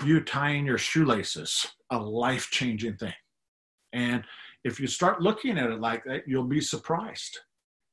you 0.03 0.21
tying 0.21 0.65
your 0.65 0.77
shoelaces 0.77 1.67
a 1.91 1.97
life 1.97 2.49
changing 2.51 2.97
thing. 2.97 3.13
And 3.93 4.23
if 4.63 4.79
you 4.79 4.87
start 4.87 5.21
looking 5.21 5.57
at 5.57 5.69
it 5.69 5.79
like 5.79 6.03
that, 6.05 6.23
you'll 6.27 6.45
be 6.45 6.61
surprised 6.61 7.39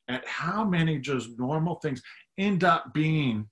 at 0.09 0.27
how 0.27 0.64
many 0.64 0.99
just 0.99 1.38
normal 1.38 1.77
things 1.77 2.03
end 2.38 2.64
up 2.64 2.95
being 2.95 3.49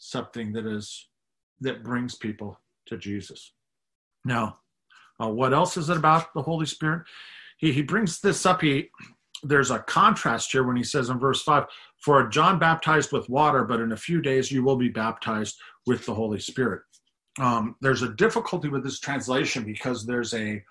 something 0.00 0.52
that 0.54 0.66
is 0.66 1.08
that 1.60 1.84
brings 1.84 2.16
people 2.16 2.58
to 2.86 2.96
Jesus. 2.96 3.52
Now, 4.24 4.58
uh, 5.22 5.28
what 5.28 5.54
else 5.54 5.76
is 5.76 5.88
it 5.88 5.96
about 5.96 6.34
the 6.34 6.42
Holy 6.42 6.66
Spirit? 6.66 7.04
he, 7.60 7.72
he 7.72 7.82
brings 7.82 8.20
this 8.20 8.44
up. 8.44 8.62
He 8.62 8.90
there's 9.42 9.70
a 9.70 9.78
contrast 9.78 10.52
here 10.52 10.64
when 10.64 10.76
he 10.76 10.84
says 10.84 11.08
in 11.08 11.18
verse 11.18 11.42
5 11.42 11.64
for 11.96 12.28
john 12.28 12.58
baptized 12.58 13.10
with 13.10 13.26
water 13.30 13.64
but 13.64 13.80
in 13.80 13.92
a 13.92 13.96
few 13.96 14.20
days 14.20 14.52
you 14.52 14.62
will 14.62 14.76
be 14.76 14.90
baptized 14.90 15.58
with 15.86 16.04
the 16.04 16.12
holy 16.12 16.38
spirit 16.38 16.82
um, 17.38 17.74
there's 17.80 18.02
a 18.02 18.12
difficulty 18.16 18.68
with 18.68 18.84
this 18.84 19.00
translation 19.00 19.64
because 19.64 20.04
there's 20.04 20.34
a 20.34 20.62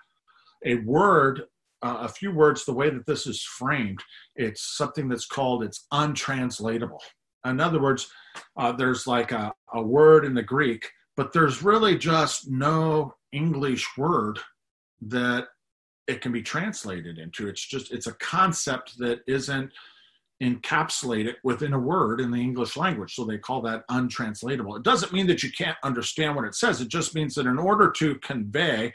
a 0.64 0.76
word 0.84 1.42
uh, 1.82 1.96
a 2.02 2.08
few 2.08 2.30
words 2.30 2.64
the 2.64 2.72
way 2.72 2.90
that 2.90 3.06
this 3.06 3.26
is 3.26 3.42
framed 3.42 4.00
it's 4.36 4.76
something 4.76 5.08
that's 5.08 5.26
called 5.26 5.64
it's 5.64 5.88
untranslatable 5.90 7.02
in 7.44 7.60
other 7.60 7.80
words 7.80 8.10
uh, 8.56 8.72
there's 8.72 9.06
like 9.06 9.32
a, 9.32 9.52
a 9.74 9.82
word 9.82 10.24
in 10.24 10.34
the 10.34 10.42
greek 10.42 10.90
but 11.16 11.32
there's 11.32 11.62
really 11.62 11.96
just 11.96 12.50
no 12.50 13.14
english 13.32 13.86
word 13.96 14.38
that 15.00 15.46
it 16.10 16.20
can 16.20 16.32
be 16.32 16.42
translated 16.42 17.18
into. 17.18 17.48
It's 17.48 17.64
just 17.64 17.92
it's 17.92 18.08
a 18.08 18.14
concept 18.14 18.98
that 18.98 19.20
isn't 19.26 19.72
encapsulated 20.42 21.34
within 21.44 21.74
a 21.74 21.78
word 21.78 22.20
in 22.20 22.30
the 22.30 22.40
English 22.40 22.76
language. 22.76 23.14
So 23.14 23.24
they 23.24 23.38
call 23.38 23.62
that 23.62 23.84
untranslatable. 23.90 24.74
It 24.76 24.82
doesn't 24.82 25.12
mean 25.12 25.26
that 25.28 25.42
you 25.42 25.52
can't 25.52 25.76
understand 25.84 26.34
what 26.34 26.46
it 26.46 26.54
says. 26.54 26.80
It 26.80 26.88
just 26.88 27.14
means 27.14 27.34
that 27.34 27.46
in 27.46 27.58
order 27.58 27.90
to 27.92 28.16
convey 28.16 28.92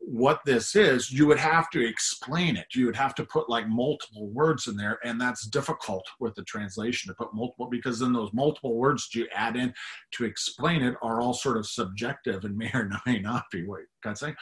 what 0.00 0.40
this 0.46 0.74
is, 0.76 1.10
you 1.10 1.26
would 1.26 1.38
have 1.38 1.68
to 1.70 1.86
explain 1.86 2.56
it. 2.56 2.66
You 2.74 2.86
would 2.86 2.96
have 2.96 3.14
to 3.16 3.24
put 3.24 3.50
like 3.50 3.68
multiple 3.68 4.28
words 4.28 4.66
in 4.66 4.76
there, 4.76 4.98
and 5.04 5.20
that's 5.20 5.46
difficult 5.46 6.04
with 6.20 6.34
the 6.34 6.44
translation 6.44 7.08
to 7.08 7.14
put 7.14 7.34
multiple 7.34 7.68
because 7.68 7.98
then 7.98 8.12
those 8.12 8.32
multiple 8.32 8.76
words 8.76 9.08
you 9.14 9.26
add 9.34 9.56
in 9.56 9.72
to 10.12 10.24
explain 10.24 10.82
it 10.82 10.94
are 11.02 11.20
all 11.20 11.34
sort 11.34 11.56
of 11.56 11.66
subjective 11.66 12.44
and 12.44 12.56
may 12.58 12.70
or 12.72 12.88
may 13.06 13.18
not 13.18 13.44
be 13.52 13.66
what 13.66 13.80
God's 14.02 14.20
saying. 14.20 14.36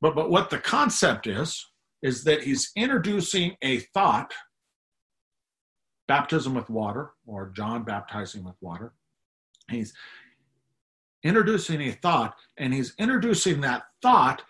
But, 0.00 0.14
but 0.14 0.30
what 0.30 0.50
the 0.50 0.58
concept 0.58 1.26
is, 1.26 1.64
is 2.02 2.22
that 2.24 2.42
he's 2.42 2.70
introducing 2.76 3.56
a 3.62 3.78
thought, 3.94 4.32
baptism 6.06 6.54
with 6.54 6.70
water, 6.70 7.10
or 7.26 7.52
John 7.56 7.82
baptizing 7.82 8.44
with 8.44 8.54
water. 8.60 8.92
He's 9.70 9.92
introducing 11.24 11.80
a 11.82 11.92
thought, 11.92 12.34
and 12.56 12.72
he's 12.72 12.94
introducing 12.98 13.60
that 13.62 13.82
thought 14.02 14.42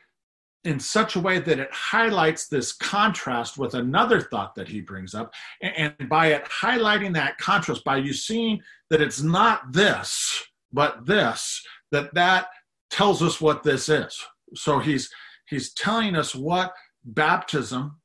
in 0.64 0.80
such 0.80 1.16
a 1.16 1.20
way 1.20 1.38
that 1.38 1.58
it 1.58 1.72
highlights 1.72 2.48
this 2.48 2.72
contrast 2.72 3.58
with 3.58 3.74
another 3.74 4.20
thought 4.20 4.54
that 4.54 4.68
he 4.68 4.80
brings 4.80 5.14
up. 5.14 5.32
And 5.62 5.94
by 6.08 6.28
it 6.28 6.44
highlighting 6.44 7.14
that 7.14 7.38
contrast, 7.38 7.84
by 7.84 7.98
you 7.98 8.12
seeing 8.12 8.60
that 8.90 9.00
it's 9.00 9.22
not 9.22 9.72
this, 9.72 10.44
but 10.72 11.06
this, 11.06 11.64
that 11.92 12.12
that 12.14 12.48
tells 12.90 13.22
us 13.22 13.40
what 13.40 13.62
this 13.62 13.88
is. 13.88 14.20
So 14.54 14.78
he's 14.78 15.10
he's 15.46 15.72
telling 15.72 16.16
us 16.16 16.34
what 16.34 16.72
baptism 17.04 17.98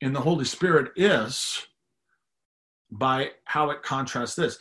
in 0.00 0.12
the 0.12 0.20
Holy 0.20 0.44
Spirit 0.44 0.92
is 0.96 1.66
by 2.90 3.30
how 3.44 3.70
it 3.70 3.82
contrasts 3.82 4.34
this. 4.34 4.58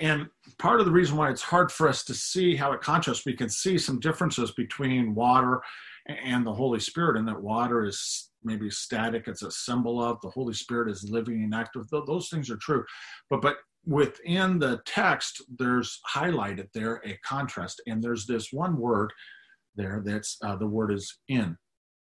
And 0.00 0.26
part 0.58 0.80
of 0.80 0.86
the 0.86 0.92
reason 0.92 1.16
why 1.16 1.30
it's 1.30 1.42
hard 1.42 1.70
for 1.70 1.88
us 1.88 2.04
to 2.04 2.14
see 2.14 2.56
how 2.56 2.72
it 2.72 2.80
contrasts, 2.80 3.24
we 3.24 3.34
can 3.34 3.48
see 3.48 3.78
some 3.78 4.00
differences 4.00 4.50
between 4.50 5.14
water 5.14 5.62
and 6.08 6.46
the 6.46 6.54
Holy 6.54 6.80
Spirit, 6.80 7.16
and 7.18 7.28
that 7.28 7.40
water 7.40 7.84
is 7.84 8.30
maybe 8.42 8.70
static, 8.70 9.24
it's 9.26 9.42
a 9.42 9.50
symbol 9.50 10.02
of 10.02 10.20
the 10.22 10.30
Holy 10.30 10.54
Spirit 10.54 10.90
is 10.90 11.08
living 11.10 11.42
and 11.42 11.54
active. 11.54 11.86
Those 11.90 12.28
things 12.28 12.50
are 12.50 12.56
true. 12.56 12.84
But 13.30 13.42
but 13.42 13.56
within 13.84 14.58
the 14.58 14.80
text, 14.86 15.42
there's 15.58 16.00
highlighted 16.14 16.68
there 16.74 17.02
a 17.04 17.18
contrast, 17.24 17.82
and 17.86 18.02
there's 18.02 18.26
this 18.26 18.52
one 18.52 18.76
word 18.76 19.12
there. 19.76 20.02
That's 20.04 20.36
uh, 20.42 20.56
the 20.56 20.66
word 20.66 20.92
is 20.92 21.18
in. 21.28 21.56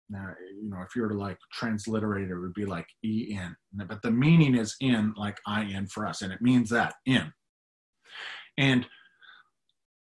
Now, 0.08 0.26
you 0.60 0.68
know, 0.68 0.82
if 0.82 0.96
you 0.96 1.02
were 1.02 1.08
to 1.08 1.18
like 1.18 1.38
transliterate 1.52 2.28
it, 2.28 2.32
it 2.32 2.38
would 2.38 2.54
be 2.54 2.66
like 2.66 2.86
en. 3.04 3.56
But 3.72 4.02
the 4.02 4.10
meaning 4.10 4.56
is 4.56 4.74
in, 4.80 5.14
like 5.16 5.38
in 5.46 5.86
for 5.86 6.06
us, 6.06 6.22
and 6.22 6.32
it 6.32 6.42
means 6.42 6.70
that 6.70 6.94
in. 7.06 7.32
And 8.58 8.86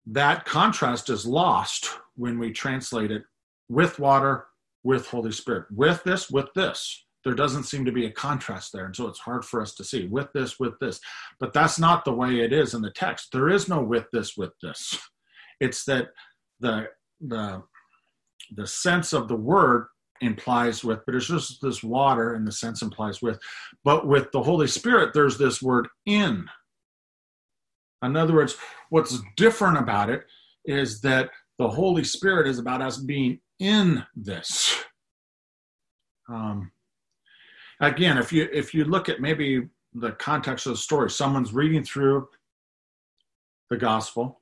that 0.06 0.46
contrast 0.46 1.10
is 1.10 1.26
lost 1.26 1.90
when 2.16 2.38
we 2.38 2.50
translate 2.50 3.10
it 3.10 3.22
with 3.70 3.98
water, 4.00 4.46
with 4.82 5.06
Holy 5.06 5.32
Spirit. 5.32 5.66
With 5.70 6.02
this, 6.04 6.28
with 6.28 6.52
this. 6.54 7.06
There 7.24 7.34
doesn't 7.34 7.64
seem 7.64 7.84
to 7.84 7.92
be 7.92 8.06
a 8.06 8.10
contrast 8.10 8.72
there. 8.72 8.86
And 8.86 8.96
so 8.96 9.06
it's 9.06 9.20
hard 9.20 9.44
for 9.44 9.62
us 9.62 9.74
to 9.76 9.84
see 9.84 10.06
with 10.06 10.32
this, 10.32 10.58
with 10.58 10.78
this. 10.80 11.00
But 11.38 11.52
that's 11.52 11.78
not 11.78 12.04
the 12.04 12.12
way 12.12 12.40
it 12.40 12.52
is 12.52 12.74
in 12.74 12.82
the 12.82 12.90
text. 12.90 13.28
There 13.32 13.48
is 13.48 13.68
no 13.68 13.80
with 13.80 14.06
this, 14.12 14.36
with 14.36 14.52
this. 14.62 14.98
It's 15.60 15.84
that 15.84 16.08
the 16.58 16.88
the 17.20 17.62
the 18.56 18.66
sense 18.66 19.12
of 19.12 19.28
the 19.28 19.36
word 19.36 19.86
implies 20.22 20.82
with, 20.82 21.00
but 21.06 21.14
it's 21.14 21.28
just 21.28 21.60
this 21.62 21.82
water 21.82 22.34
and 22.34 22.46
the 22.46 22.52
sense 22.52 22.82
implies 22.82 23.22
with. 23.22 23.38
But 23.84 24.06
with 24.06 24.32
the 24.32 24.42
Holy 24.42 24.66
Spirit, 24.66 25.12
there's 25.12 25.38
this 25.38 25.62
word 25.62 25.88
in. 26.06 26.46
In 28.02 28.16
other 28.16 28.34
words, 28.34 28.56
what's 28.88 29.20
different 29.36 29.78
about 29.78 30.08
it 30.08 30.24
is 30.64 31.02
that 31.02 31.30
the 31.58 31.68
Holy 31.68 32.04
Spirit 32.04 32.48
is 32.48 32.58
about 32.58 32.80
us 32.80 32.96
being 32.96 33.38
in 33.60 34.04
this. 34.16 34.82
Um, 36.28 36.72
again, 37.80 38.18
if 38.18 38.32
you 38.32 38.48
if 38.52 38.74
you 38.74 38.84
look 38.84 39.08
at 39.08 39.20
maybe 39.20 39.68
the 39.92 40.12
context 40.12 40.66
of 40.66 40.72
the 40.72 40.78
story, 40.78 41.10
someone's 41.10 41.52
reading 41.52 41.84
through 41.84 42.28
the 43.68 43.76
gospel, 43.76 44.40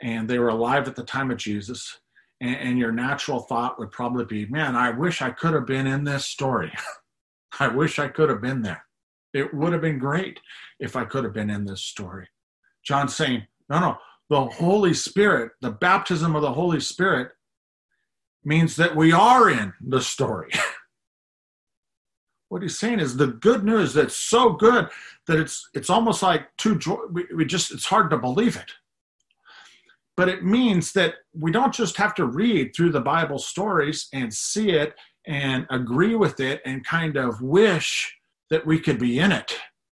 and 0.00 0.28
they 0.28 0.38
were 0.38 0.48
alive 0.48 0.88
at 0.88 0.96
the 0.96 1.04
time 1.04 1.30
of 1.30 1.38
Jesus, 1.38 1.98
and, 2.40 2.56
and 2.56 2.78
your 2.78 2.92
natural 2.92 3.40
thought 3.40 3.78
would 3.78 3.90
probably 3.90 4.24
be, 4.24 4.46
man, 4.46 4.74
I 4.74 4.90
wish 4.90 5.22
I 5.22 5.30
could 5.30 5.54
have 5.54 5.66
been 5.66 5.86
in 5.86 6.04
this 6.04 6.24
story. 6.24 6.72
I 7.60 7.68
wish 7.68 7.98
I 7.98 8.08
could 8.08 8.28
have 8.28 8.42
been 8.42 8.62
there. 8.62 8.84
It 9.32 9.52
would 9.52 9.72
have 9.72 9.82
been 9.82 9.98
great 9.98 10.40
if 10.80 10.96
I 10.96 11.04
could 11.04 11.24
have 11.24 11.32
been 11.32 11.50
in 11.50 11.64
this 11.64 11.82
story. 11.82 12.28
John's 12.84 13.14
saying, 13.14 13.46
no, 13.68 13.80
no, 13.80 13.98
the 14.30 14.44
Holy 14.44 14.94
Spirit, 14.94 15.52
the 15.60 15.70
baptism 15.70 16.36
of 16.36 16.42
the 16.42 16.52
Holy 16.52 16.80
Spirit 16.80 17.32
means 18.46 18.76
that 18.76 18.96
we 18.96 19.12
are 19.12 19.50
in 19.50 19.74
the 19.80 20.00
story. 20.00 20.50
what 22.48 22.62
he's 22.62 22.78
saying 22.78 23.00
is 23.00 23.16
the 23.16 23.26
good 23.26 23.64
news 23.64 23.92
that's 23.92 24.16
so 24.16 24.52
good 24.52 24.88
that 25.26 25.38
it's 25.38 25.68
it's 25.74 25.90
almost 25.90 26.22
like 26.22 26.56
too 26.56 26.78
we, 27.10 27.26
we 27.34 27.44
just 27.44 27.72
it's 27.72 27.86
hard 27.86 28.08
to 28.08 28.16
believe 28.16 28.54
it 28.56 28.70
but 30.16 30.28
it 30.28 30.42
means 30.42 30.92
that 30.92 31.14
we 31.34 31.52
don't 31.52 31.74
just 31.74 31.96
have 31.98 32.14
to 32.14 32.24
read 32.24 32.74
through 32.74 32.90
the 32.90 33.00
Bible 33.00 33.38
stories 33.38 34.08
and 34.12 34.32
see 34.32 34.70
it 34.70 34.94
and 35.26 35.66
agree 35.70 36.14
with 36.14 36.40
it 36.40 36.62
and 36.64 36.84
kind 36.84 37.16
of 37.16 37.42
wish 37.42 38.16
that 38.50 38.66
we 38.66 38.80
could 38.80 38.98
be 38.98 39.18
in 39.18 39.30
it. 39.30 39.52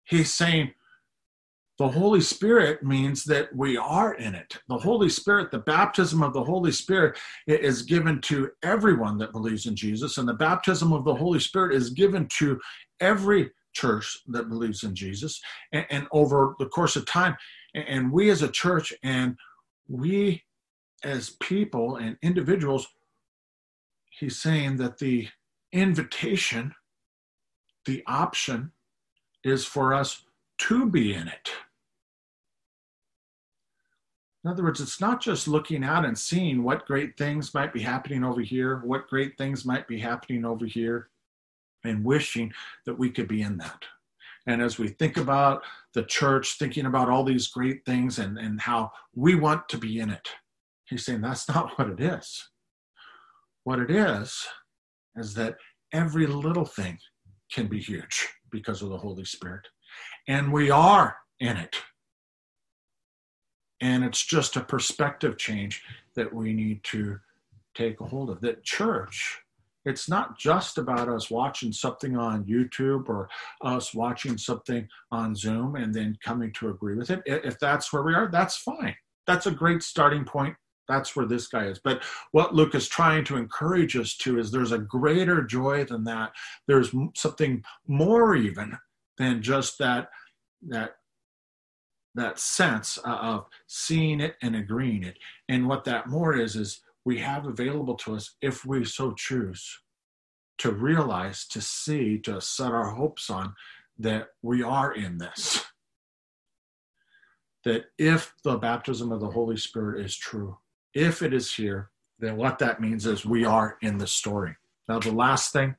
He's 0.06 0.34
saying, 0.34 0.72
the 1.78 1.88
Holy 1.88 2.22
Spirit 2.22 2.82
means 2.82 3.24
that 3.26 3.56
we 3.56 3.78
are 3.78 4.16
in 4.16 4.34
it. 4.34 4.58
The 4.68 4.78
Holy 4.78 5.10
Spirit, 5.10 5.52
the 5.52 5.60
baptism 5.60 6.24
of 6.24 6.34
the 6.34 6.44
Holy 6.44 6.72
Spirit 6.72 7.18
is 7.46 7.84
given 7.84 8.20
to 8.22 8.50
everyone 8.64 9.18
that 9.20 9.32
believes 9.32 9.68
in 9.68 9.76
Jesus, 9.76 10.18
and 10.18 10.28
the 10.28 10.34
baptism 10.34 10.92
of 10.92 11.06
the 11.06 11.14
Holy 11.14 11.40
Spirit 11.40 11.76
is 11.76 11.92
given 11.92 12.28
to 12.40 12.60
every 13.00 13.52
church 13.74 14.18
that 14.28 14.50
believes 14.50 14.84
in 14.84 14.96
Jesus. 14.96 15.40
And, 15.72 15.86
and 15.92 16.08
over 16.12 16.56
the 16.58 16.66
course 16.66 16.96
of 16.96 17.06
time, 17.06 17.36
and 17.76 18.12
we 18.12 18.32
as 18.32 18.42
a 18.42 18.50
church 18.50 18.92
and 19.04 19.38
we 19.88 20.44
as 21.04 21.32
people 21.42 21.98
and 21.98 22.18
individuals, 22.24 22.88
he's 24.10 24.42
saying 24.42 24.78
that 24.78 24.98
the 24.98 25.28
invitation, 25.72 26.74
the 27.86 28.04
option 28.08 28.72
is 29.44 29.64
for 29.64 29.94
us 29.94 30.24
to 30.58 30.90
be 30.90 31.14
in 31.14 31.28
it. 31.28 31.52
In 34.48 34.52
other 34.54 34.64
words, 34.64 34.80
it's 34.80 35.02
not 35.02 35.20
just 35.20 35.50
looking 35.50 35.84
out 35.84 36.06
and 36.06 36.18
seeing 36.18 36.64
what 36.64 36.86
great 36.86 37.18
things 37.18 37.54
might 37.54 37.74
be 37.74 37.82
happening 37.82 38.24
over 38.24 38.40
here, 38.40 38.78
what 38.86 39.10
great 39.10 39.38
things 39.38 39.66
might 39.66 39.90
be 39.90 40.00
happening 40.00 40.46
over 40.46 40.66
here, 40.66 41.10
and 41.84 42.06
wishing 42.06 42.54
that 42.86 42.98
we 42.98 43.10
could 43.10 43.28
be 43.28 43.42
in 43.42 43.58
that. 43.58 43.84
And 44.46 44.62
as 44.62 44.80
we 44.80 44.88
think 44.88 45.18
about 45.18 45.64
the 45.94 46.04
church, 46.04 46.58
thinking 46.58 46.86
about 46.86 47.10
all 47.10 47.26
these 47.26 47.50
great 47.50 47.84
things 47.86 48.20
and, 48.20 48.38
and 48.38 48.62
how 48.62 48.94
we 49.14 49.36
want 49.36 49.68
to 49.68 49.78
be 49.78 50.00
in 50.00 50.10
it, 50.10 50.30
he's 50.86 51.04
saying 51.04 51.20
that's 51.20 51.50
not 51.50 51.72
what 51.78 51.90
it 51.90 52.00
is. 52.00 52.48
What 53.66 53.80
it 53.80 53.92
is, 53.92 54.48
is 55.18 55.34
that 55.34 55.58
every 55.92 56.26
little 56.26 56.64
thing 56.64 56.98
can 57.52 57.68
be 57.68 57.82
huge 57.82 58.30
because 58.50 58.82
of 58.82 58.88
the 58.92 58.98
Holy 58.98 59.26
Spirit. 59.26 59.68
And 60.30 60.54
we 60.54 60.72
are 60.72 61.18
in 61.42 61.58
it 61.58 61.76
and 63.82 64.04
it's 64.04 64.24
just 64.24 64.56
a 64.56 64.62
perspective 64.62 65.38
change 65.38 65.84
that 66.16 66.34
we 66.34 66.54
need 66.54 66.84
to 66.84 67.20
take 67.76 68.02
a 68.02 68.06
hold 68.06 68.30
of. 68.30 68.42
That 68.42 68.64
church, 68.64 69.40
it's 69.86 70.10
not 70.10 70.38
just 70.38 70.78
about 70.78 71.10
us 71.10 71.30
watching 71.30 71.72
something 71.72 72.18
on 72.18 72.46
YouTube 72.46 73.08
or 73.08 73.30
us 73.62 73.94
watching 73.94 74.38
something 74.38 74.88
on 75.12 75.36
Zoom 75.36 75.76
and 75.76 75.94
then 75.94 76.18
coming 76.24 76.52
to 76.54 76.70
agree 76.70 76.96
with 76.96 77.10
it. 77.10 77.22
If 77.26 77.60
that's 77.60 77.94
where 77.94 78.04
we 78.04 78.14
are, 78.14 78.30
that's 78.32 78.58
fine. 78.58 78.96
That's 79.28 79.46
a 79.46 79.52
great 79.52 79.84
starting 79.84 80.26
point. 80.26 80.56
That's 80.88 81.16
where 81.16 81.26
this 81.26 81.48
guy 81.48 81.66
is. 81.66 81.80
But 81.84 82.04
what 82.32 82.56
Luke 82.56 82.74
is 82.74 82.88
trying 82.88 83.26
to 83.26 83.36
encourage 83.36 83.98
us 83.98 84.16
to 84.18 84.40
is 84.40 84.52
there's 84.52 84.72
a 84.72 84.78
greater 84.78 85.44
joy 85.44 85.84
than 85.84 86.06
that. 86.06 86.32
There's 86.66 86.94
something 87.14 87.64
more 87.88 88.36
even 88.36 88.78
than 89.18 89.42
just 89.42 89.78
that 89.80 90.10
that 90.68 90.97
that 92.18 92.40
sense 92.40 92.98
of 93.04 93.46
seeing 93.68 94.20
it 94.20 94.36
and 94.42 94.56
agreeing 94.56 95.04
it. 95.04 95.18
And 95.48 95.68
what 95.68 95.86
that 95.86 96.08
more 96.08 96.36
is, 96.36 96.56
is 96.56 96.82
we 97.06 97.20
have 97.20 97.46
available 97.46 97.96
to 97.96 98.16
us 98.16 98.36
if 98.42 98.66
we 98.66 98.84
so 98.84 99.14
choose 99.14 99.80
to 100.58 100.72
realize, 100.72 101.48
to 101.48 101.62
see, 101.62 102.18
to 102.20 102.42
set 102.42 102.72
our 102.72 102.90
hopes 102.90 103.30
on 103.30 103.54
that 104.00 104.30
we 104.42 104.62
are 104.64 104.94
in 104.94 105.18
this. 105.18 105.66
That 107.64 107.86
if 107.98 108.34
the 108.44 108.58
baptism 108.58 109.12
of 109.12 109.20
the 109.20 109.32
Holy 109.32 109.58
Spirit 109.58 110.06
is 110.06 110.16
true, 110.16 110.58
if 110.94 111.22
it 111.22 111.34
is 111.34 111.54
here, 111.54 111.92
then 112.20 112.38
what 112.38 112.60
that 112.60 112.82
means 112.82 113.06
is 113.06 113.26
we 113.26 113.46
are 113.46 113.78
in 113.82 114.00
the 114.00 114.08
story. 114.08 114.56
Now, 114.90 115.00
the 115.00 115.12
last 115.12 115.54
thing 115.54 115.76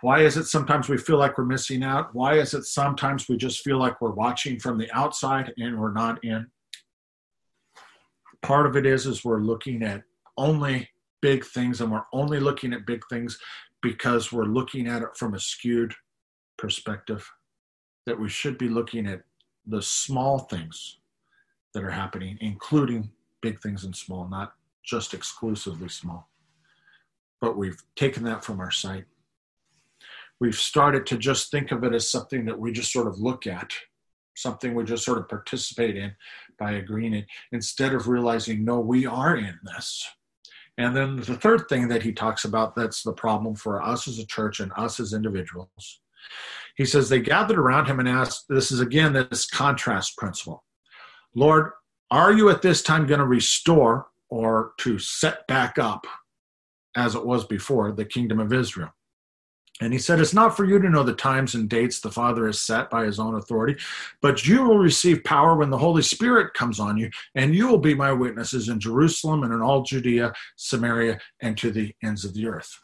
why 0.00 0.20
is 0.20 0.36
it 0.36 0.44
sometimes 0.44 0.88
we 0.88 0.98
feel 0.98 1.18
like 1.18 1.38
we're 1.38 1.44
missing 1.44 1.82
out? 1.82 2.14
Why 2.14 2.34
is 2.34 2.54
it 2.54 2.64
sometimes 2.64 3.28
we 3.28 3.36
just 3.36 3.62
feel 3.62 3.78
like 3.78 4.00
we're 4.00 4.10
watching 4.10 4.58
from 4.58 4.78
the 4.78 4.90
outside 4.92 5.52
and 5.58 5.78
we're 5.78 5.92
not 5.92 6.22
in? 6.24 6.46
Part 8.42 8.66
of 8.66 8.76
it 8.76 8.86
is 8.86 9.06
is 9.06 9.24
we're 9.24 9.40
looking 9.40 9.82
at 9.82 10.02
only 10.36 10.88
big 11.22 11.44
things 11.44 11.80
and 11.80 11.90
we're 11.90 12.04
only 12.12 12.40
looking 12.40 12.72
at 12.72 12.86
big 12.86 13.02
things 13.10 13.38
because 13.82 14.32
we're 14.32 14.44
looking 14.44 14.86
at 14.86 15.02
it 15.02 15.16
from 15.16 15.34
a 15.34 15.40
skewed 15.40 15.94
perspective 16.58 17.28
that 18.06 18.18
we 18.18 18.28
should 18.28 18.58
be 18.58 18.68
looking 18.68 19.06
at 19.06 19.22
the 19.66 19.82
small 19.82 20.40
things 20.40 20.98
that 21.74 21.82
are 21.82 21.90
happening 21.90 22.38
including 22.40 23.10
big 23.42 23.60
things 23.60 23.84
and 23.84 23.94
small 23.94 24.28
not 24.28 24.54
just 24.84 25.14
exclusively 25.14 25.88
small 25.88 26.28
but 27.40 27.56
we've 27.56 27.82
taken 27.96 28.22
that 28.24 28.44
from 28.44 28.60
our 28.60 28.70
sight 28.70 29.04
we've 30.40 30.58
started 30.58 31.06
to 31.06 31.18
just 31.18 31.50
think 31.50 31.72
of 31.72 31.84
it 31.84 31.94
as 31.94 32.10
something 32.10 32.44
that 32.46 32.58
we 32.58 32.72
just 32.72 32.92
sort 32.92 33.06
of 33.06 33.18
look 33.18 33.46
at, 33.46 33.72
something 34.34 34.74
we 34.74 34.84
just 34.84 35.04
sort 35.04 35.18
of 35.18 35.28
participate 35.28 35.96
in 35.96 36.14
by 36.58 36.72
agreeing 36.72 37.24
instead 37.52 37.94
of 37.94 38.08
realizing, 38.08 38.64
no, 38.64 38.80
we 38.80 39.06
are 39.06 39.36
in 39.36 39.58
this. 39.64 40.06
And 40.78 40.94
then 40.94 41.16
the 41.16 41.36
third 41.36 41.68
thing 41.68 41.88
that 41.88 42.02
he 42.02 42.12
talks 42.12 42.44
about 42.44 42.76
that's 42.76 43.02
the 43.02 43.12
problem 43.12 43.54
for 43.54 43.82
us 43.82 44.06
as 44.06 44.18
a 44.18 44.26
church 44.26 44.60
and 44.60 44.72
us 44.76 45.00
as 45.00 45.14
individuals. 45.14 46.00
He 46.76 46.84
says 46.84 47.08
they 47.08 47.20
gathered 47.20 47.58
around 47.58 47.86
him 47.86 47.98
and 47.98 48.08
asked, 48.08 48.44
this 48.48 48.70
is 48.70 48.80
again 48.80 49.14
this 49.14 49.46
contrast 49.46 50.18
principle. 50.18 50.64
Lord, 51.34 51.70
are 52.10 52.32
you 52.32 52.50
at 52.50 52.62
this 52.62 52.82
time 52.82 53.06
going 53.06 53.20
to 53.20 53.26
restore 53.26 54.08
or 54.28 54.72
to 54.78 54.98
set 54.98 55.46
back 55.46 55.78
up 55.78 56.06
as 56.94 57.14
it 57.14 57.24
was 57.24 57.46
before 57.46 57.92
the 57.92 58.04
kingdom 58.04 58.38
of 58.38 58.52
Israel? 58.52 58.92
And 59.80 59.92
he 59.92 59.98
said, 59.98 60.20
It's 60.20 60.32
not 60.32 60.56
for 60.56 60.64
you 60.64 60.78
to 60.78 60.88
know 60.88 61.02
the 61.02 61.12
times 61.12 61.54
and 61.54 61.68
dates 61.68 62.00
the 62.00 62.10
Father 62.10 62.46
has 62.46 62.60
set 62.60 62.88
by 62.88 63.04
his 63.04 63.18
own 63.18 63.34
authority, 63.34 63.80
but 64.22 64.46
you 64.46 64.62
will 64.62 64.78
receive 64.78 65.22
power 65.24 65.56
when 65.56 65.70
the 65.70 65.78
Holy 65.78 66.02
Spirit 66.02 66.54
comes 66.54 66.80
on 66.80 66.96
you, 66.96 67.10
and 67.34 67.54
you 67.54 67.68
will 67.68 67.78
be 67.78 67.94
my 67.94 68.12
witnesses 68.12 68.68
in 68.68 68.80
Jerusalem 68.80 69.42
and 69.42 69.52
in 69.52 69.60
all 69.60 69.82
Judea, 69.82 70.32
Samaria, 70.56 71.18
and 71.42 71.58
to 71.58 71.70
the 71.70 71.94
ends 72.02 72.24
of 72.24 72.32
the 72.32 72.46
earth. 72.46 72.78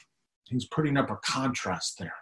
He's 0.44 0.66
putting 0.66 0.98
up 0.98 1.10
a 1.10 1.16
contrast 1.24 1.98
there 1.98 2.14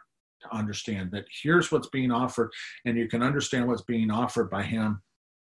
to 0.43 0.55
understand 0.55 1.11
that 1.11 1.25
here's 1.43 1.73
what's 1.73 1.89
being 1.89 2.13
offered, 2.13 2.51
and 2.85 2.97
you 2.97 3.09
can 3.09 3.23
understand 3.23 3.67
what's 3.67 3.83
being 3.83 4.11
offered 4.11 4.51
by 4.51 4.63
him 4.63 5.03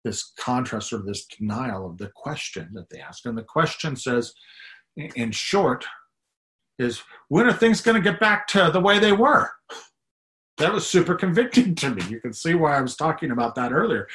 this 0.02 0.32
contrast 0.38 0.92
or 0.92 1.02
this 1.02 1.26
denial 1.26 1.86
of 1.86 1.98
the 1.98 2.10
question 2.14 2.70
that 2.72 2.88
they 2.88 3.00
ask. 3.00 3.26
And 3.26 3.36
the 3.36 3.42
question 3.42 3.96
says, 3.96 4.32
in 4.96 5.30
short, 5.30 5.84
is 6.80 7.02
when 7.28 7.46
are 7.46 7.52
things 7.52 7.80
going 7.80 8.02
to 8.02 8.10
get 8.10 8.18
back 8.18 8.46
to 8.48 8.70
the 8.72 8.80
way 8.80 8.98
they 8.98 9.12
were? 9.12 9.50
That 10.58 10.72
was 10.72 10.86
super 10.86 11.14
convicting 11.14 11.74
to 11.76 11.90
me. 11.90 12.02
You 12.08 12.20
can 12.20 12.32
see 12.32 12.54
why 12.54 12.76
I 12.76 12.80
was 12.80 12.96
talking 12.96 13.30
about 13.30 13.54
that 13.54 13.72
earlier. 13.72 14.08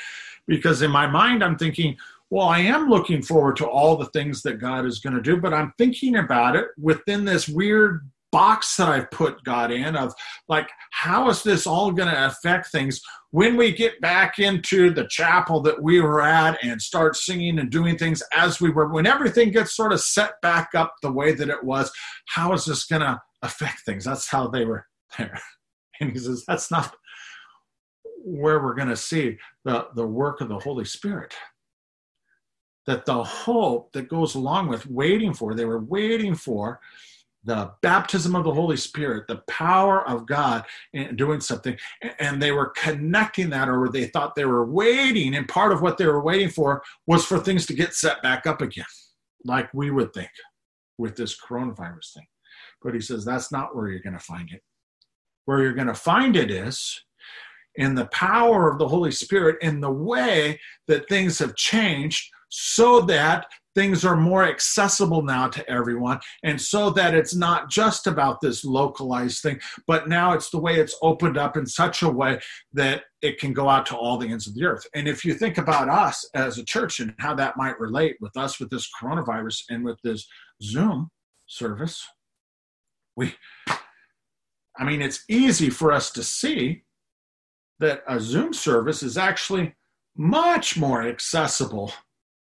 Because 0.47 0.81
in 0.81 0.91
my 0.91 1.07
mind, 1.07 1.43
I'm 1.43 1.57
thinking, 1.57 1.97
well, 2.29 2.47
I 2.47 2.59
am 2.59 2.89
looking 2.89 3.21
forward 3.21 3.55
to 3.57 3.67
all 3.67 3.95
the 3.95 4.07
things 4.07 4.41
that 4.43 4.59
God 4.59 4.85
is 4.85 4.99
going 4.99 5.15
to 5.15 5.21
do, 5.21 5.37
but 5.37 5.53
I'm 5.53 5.73
thinking 5.77 6.17
about 6.17 6.55
it 6.55 6.67
within 6.77 7.23
this 7.23 7.47
weird 7.47 8.09
box 8.35 8.75
that 8.75 8.89
I've 8.89 9.09
put 9.11 9.41
God 9.45 9.71
in 9.71 9.95
of 9.95 10.13
like, 10.49 10.69
how 10.91 11.29
is 11.29 11.41
this 11.41 11.65
all 11.65 11.89
going 11.93 12.09
to 12.09 12.25
affect 12.25 12.67
things 12.67 12.99
when 13.31 13.55
we 13.55 13.71
get 13.71 14.01
back 14.01 14.39
into 14.39 14.93
the 14.93 15.07
chapel 15.09 15.61
that 15.61 15.81
we 15.81 16.01
were 16.01 16.21
at 16.21 16.61
and 16.61 16.81
start 16.81 17.15
singing 17.15 17.59
and 17.59 17.69
doing 17.69 17.97
things 17.97 18.21
as 18.35 18.59
we 18.59 18.71
were, 18.71 18.89
when 18.89 19.07
everything 19.07 19.51
gets 19.51 19.73
sort 19.73 19.93
of 19.93 20.01
set 20.01 20.33
back 20.41 20.71
up 20.75 20.95
the 21.01 21.09
way 21.09 21.31
that 21.31 21.47
it 21.47 21.63
was, 21.63 21.89
how 22.27 22.51
is 22.51 22.65
this 22.65 22.83
going 22.83 23.03
to 23.03 23.21
affect 23.41 23.85
things? 23.85 24.03
That's 24.03 24.29
how 24.29 24.49
they 24.49 24.65
were 24.65 24.85
there. 25.17 25.39
And 26.01 26.11
he 26.11 26.19
says, 26.19 26.43
that's 26.45 26.69
not 26.69 26.93
where 28.21 28.61
we're 28.61 28.73
going 28.73 28.89
to 28.89 28.97
see 28.97 29.37
the, 29.63 29.87
the 29.95 30.05
work 30.05 30.41
of 30.41 30.49
the 30.49 30.59
Holy 30.59 30.83
Spirit 30.83 31.33
that 32.85 33.05
the 33.05 33.23
hope 33.23 33.93
that 33.93 34.09
goes 34.09 34.35
along 34.35 34.67
with 34.67 34.85
waiting 34.87 35.33
for, 35.33 35.55
they 35.55 35.63
were 35.63 35.85
waiting 35.85 36.35
for 36.35 36.81
the 37.45 37.71
baptism 37.81 38.35
of 38.35 38.43
the 38.43 38.53
Holy 38.53 38.75
Spirit, 38.75 39.27
the 39.27 39.43
power 39.47 40.07
of 40.07 40.25
God 40.25 40.65
in 40.93 41.15
doing 41.15 41.39
something. 41.39 41.77
And 42.19 42.41
they 42.41 42.51
were 42.51 42.73
connecting 42.75 43.49
that, 43.51 43.69
or 43.69 43.89
they 43.89 44.07
thought 44.07 44.35
they 44.35 44.45
were 44.45 44.65
waiting. 44.65 45.35
And 45.35 45.47
part 45.47 45.71
of 45.71 45.81
what 45.81 45.97
they 45.97 46.07
were 46.07 46.23
waiting 46.23 46.49
for 46.49 46.83
was 47.07 47.23
for 47.23 47.39
things 47.39 47.65
to 47.67 47.73
get 47.73 47.93
set 47.93 48.21
back 48.21 48.47
up 48.47 48.61
again, 48.61 48.85
like 49.45 49.73
we 49.73 49.91
would 49.91 50.13
think 50.13 50.31
with 50.97 51.15
this 51.15 51.39
coronavirus 51.39 52.13
thing. 52.15 52.27
But 52.81 52.93
he 52.93 53.01
says 53.01 53.23
that's 53.23 53.51
not 53.51 53.75
where 53.75 53.87
you're 53.87 53.99
going 53.99 54.17
to 54.17 54.19
find 54.19 54.51
it. 54.51 54.61
Where 55.45 55.61
you're 55.61 55.73
going 55.73 55.87
to 55.87 55.93
find 55.93 56.35
it 56.35 56.49
is 56.49 56.99
in 57.75 57.93
the 57.93 58.07
power 58.07 58.71
of 58.71 58.79
the 58.79 58.87
Holy 58.87 59.11
Spirit, 59.11 59.57
in 59.61 59.81
the 59.81 59.91
way 59.91 60.59
that 60.87 61.07
things 61.09 61.37
have 61.39 61.55
changed 61.55 62.31
so 62.49 63.01
that 63.01 63.47
things 63.75 64.05
are 64.05 64.15
more 64.15 64.43
accessible 64.43 65.21
now 65.21 65.47
to 65.47 65.69
everyone. 65.69 66.19
And 66.43 66.59
so 66.59 66.89
that 66.91 67.13
it's 67.13 67.35
not 67.35 67.69
just 67.69 68.07
about 68.07 68.41
this 68.41 68.63
localized 68.65 69.41
thing 69.41 69.59
but 69.87 70.07
now 70.07 70.33
it's 70.33 70.49
the 70.49 70.59
way 70.59 70.75
it's 70.75 70.95
opened 71.01 71.37
up 71.37 71.57
in 71.57 71.65
such 71.65 72.01
a 72.01 72.09
way 72.09 72.39
that 72.73 73.03
it 73.21 73.39
can 73.39 73.53
go 73.53 73.69
out 73.69 73.85
to 73.87 73.95
all 73.95 74.17
the 74.17 74.27
ends 74.27 74.47
of 74.47 74.55
the 74.55 74.63
earth. 74.63 74.85
And 74.93 75.07
if 75.07 75.25
you 75.25 75.33
think 75.33 75.57
about 75.57 75.89
us 75.89 76.27
as 76.33 76.57
a 76.57 76.65
church 76.65 76.99
and 76.99 77.13
how 77.19 77.35
that 77.35 77.57
might 77.57 77.79
relate 77.79 78.17
with 78.21 78.35
us 78.37 78.59
with 78.59 78.69
this 78.69 78.89
coronavirus 78.99 79.63
and 79.69 79.83
with 79.83 79.99
this 80.03 80.27
zoom 80.63 81.09
service 81.47 82.03
we 83.15 83.33
i 84.77 84.83
mean 84.83 85.01
it's 85.01 85.23
easy 85.29 85.69
for 85.69 85.91
us 85.91 86.09
to 86.09 86.23
see 86.23 86.83
that 87.79 88.03
a 88.07 88.19
Zoom 88.19 88.53
service 88.53 89.03
is 89.03 89.17
actually 89.17 89.75
much 90.15 90.77
more 90.77 91.03
accessible 91.03 91.91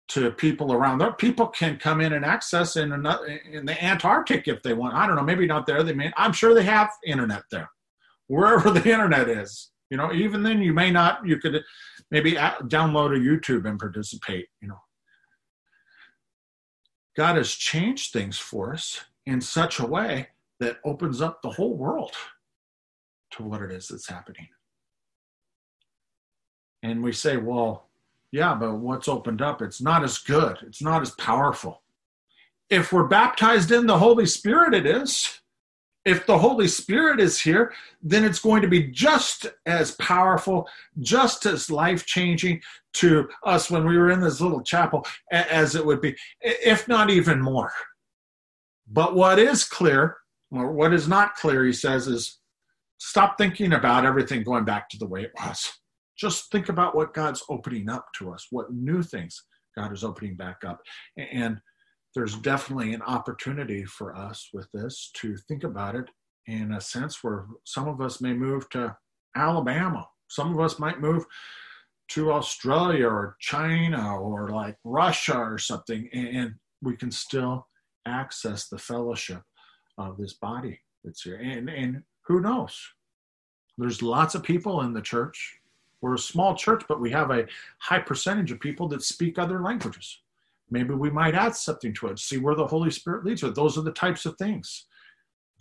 to 0.08 0.32
people 0.32 0.72
around 0.72 1.00
there. 1.00 1.14
People 1.14 1.48
can 1.48 1.78
come 1.78 2.02
in 2.02 2.14
and 2.14 2.24
access 2.24 2.76
in 2.76 2.92
another, 2.92 3.26
in 3.52 3.66
the 3.66 3.84
Antarctic 3.84 4.48
if 4.48 4.62
they 4.62 4.74
want. 4.74 4.94
I 4.94 5.08
don't 5.08 5.16
know, 5.16 5.24
maybe 5.24 5.48
not 5.48 5.66
there. 5.66 5.84
They 5.84 5.94
may. 5.94 6.12
I'm 6.16 6.34
sure 6.34 6.54
they 6.54 6.64
have 6.64 6.92
internet 7.06 7.44
there, 7.52 7.70
wherever 8.28 8.70
the 8.80 8.90
internet 8.90 9.30
is. 9.30 9.72
You 9.90 9.98
know, 9.98 10.12
even 10.14 10.44
then 10.44 10.62
you 10.62 10.74
may 10.74 10.92
not. 10.92 11.26
You 11.26 11.38
could 11.38 11.64
maybe 12.12 12.38
uh, 12.38 12.56
download 12.64 13.16
a 13.16 13.20
YouTube 13.20 13.68
and 13.68 13.80
participate. 13.80 14.48
You 14.62 14.70
know, 14.70 14.80
God 17.16 17.38
has 17.38 17.52
changed 17.52 18.14
things 18.14 18.38
for 18.38 18.74
us 18.74 19.02
in 19.26 19.42
such 19.42 19.80
a 19.80 19.86
way 19.86 20.30
that 20.60 20.78
opens 20.86 21.22
up 21.22 21.42
the 21.42 21.50
whole 21.50 21.76
world 21.76 22.14
to 23.32 23.44
what 23.44 23.62
it 23.62 23.72
is 23.72 23.88
that's 23.88 24.10
happening. 24.10 24.48
And 26.84 27.04
we 27.04 27.12
say, 27.12 27.38
well, 27.38 27.90
yeah, 28.36 28.54
but 28.54 28.76
what's 28.76 29.08
opened 29.08 29.42
up, 29.42 29.62
it's 29.62 29.82
not 29.82 30.04
as 30.04 30.18
good, 30.18 30.58
it's 30.64 30.82
not 30.82 31.02
as 31.02 31.12
powerful. 31.12 31.82
If 32.70 32.92
we're 32.92 33.08
baptized 33.08 33.72
in 33.72 33.88
the 33.88 33.98
Holy 33.98 34.26
Spirit, 34.26 34.74
it 34.74 34.86
is. 34.86 35.40
If 36.04 36.26
the 36.26 36.38
Holy 36.38 36.68
Spirit 36.68 37.22
is 37.22 37.40
here, 37.40 37.72
then 38.04 38.26
it's 38.26 38.40
going 38.40 38.62
to 38.62 38.68
be 38.68 38.92
just 38.92 39.48
as 39.66 39.92
powerful, 39.92 40.68
just 41.00 41.46
as 41.46 41.72
life 41.72 42.06
changing 42.06 42.62
to 42.96 43.30
us 43.46 43.72
when 43.72 43.88
we 43.88 43.98
were 43.98 44.12
in 44.12 44.20
this 44.20 44.42
little 44.42 44.62
chapel 44.62 45.08
as 45.32 45.76
it 45.76 45.86
would 45.86 46.02
be, 46.02 46.14
if 46.42 46.90
not 46.90 47.10
even 47.10 47.42
more. 47.42 47.72
But 48.86 49.16
what 49.16 49.40
is 49.40 49.64
clear, 49.64 50.18
or 50.52 50.74
what 50.74 50.94
is 50.94 51.08
not 51.08 51.36
clear, 51.36 51.64
he 51.64 51.72
says, 51.72 52.08
is 52.08 52.38
stop 52.98 53.38
thinking 53.38 53.72
about 53.72 54.06
everything 54.06 54.44
going 54.44 54.66
back 54.66 54.90
to 54.90 54.98
the 54.98 55.08
way 55.08 55.24
it 55.24 55.32
was. 55.40 55.72
Just 56.18 56.52
think 56.52 56.70
about 56.70 56.96
what 56.96 57.14
God's 57.14 57.44
opening 57.50 57.90
up 57.90 58.08
to 58.18 58.32
us, 58.32 58.48
what 58.52 58.74
new 58.74 59.04
things 59.04 59.44
God 59.78 59.92
is 59.92 60.04
opening 60.04 60.36
back 60.36 60.64
up. 60.66 60.80
And 61.18 61.60
there's 62.16 62.38
definitely 62.38 62.94
an 62.94 63.02
opportunity 63.02 63.84
for 63.84 64.16
us 64.16 64.50
with 64.54 64.68
this 64.74 65.12
to 65.16 65.36
think 65.36 65.64
about 65.64 65.96
it 65.96 66.10
in 66.48 66.74
a 66.74 66.82
sense 66.82 67.24
where 67.24 67.46
some 67.66 67.88
of 67.88 68.00
us 68.00 68.22
may 68.22 68.34
move 68.34 68.70
to 68.70 68.96
Alabama, 69.36 70.08
some 70.30 70.54
of 70.54 70.60
us 70.60 70.80
might 70.80 71.02
move 71.02 71.26
to 72.08 72.32
Australia 72.32 73.08
or 73.08 73.36
China 73.40 74.18
or 74.18 74.50
like 74.50 74.78
Russia 74.84 75.38
or 75.38 75.58
something, 75.58 76.08
and 76.14 76.54
we 76.82 76.96
can 76.96 77.12
still 77.12 77.68
access 78.06 78.68
the 78.68 78.78
fellowship 78.78 79.42
of 79.98 80.18
this 80.18 80.34
body 80.34 80.80
that's 81.04 81.24
here. 81.24 81.38
And, 81.38 81.70
and 81.70 82.04
who 82.28 82.42
knows? 82.42 82.80
There's 83.78 84.02
lots 84.02 84.36
of 84.36 84.44
people 84.44 84.82
in 84.82 84.94
the 84.94 85.02
church. 85.02 85.60
We're 86.06 86.14
a 86.14 86.20
small 86.20 86.54
church, 86.54 86.84
but 86.88 87.02
we 87.02 87.10
have 87.14 87.32
a 87.32 87.48
high 87.80 87.98
percentage 87.98 88.52
of 88.52 88.60
people 88.60 88.88
that 88.90 89.02
speak 89.02 89.40
other 89.40 89.60
languages. 89.60 90.20
Maybe 90.70 90.94
we 90.94 91.10
might 91.10 91.34
add 91.34 91.56
something 91.56 91.96
to 91.96 92.10
it, 92.10 92.20
see 92.20 92.38
where 92.38 92.54
the 92.54 92.68
Holy 92.68 92.92
Spirit 92.92 93.26
leads 93.26 93.44
us. 93.44 93.56
Those 93.56 93.76
are 93.76 93.82
the 93.82 93.92
types 93.92 94.28
of 94.28 94.38
things 94.38 94.86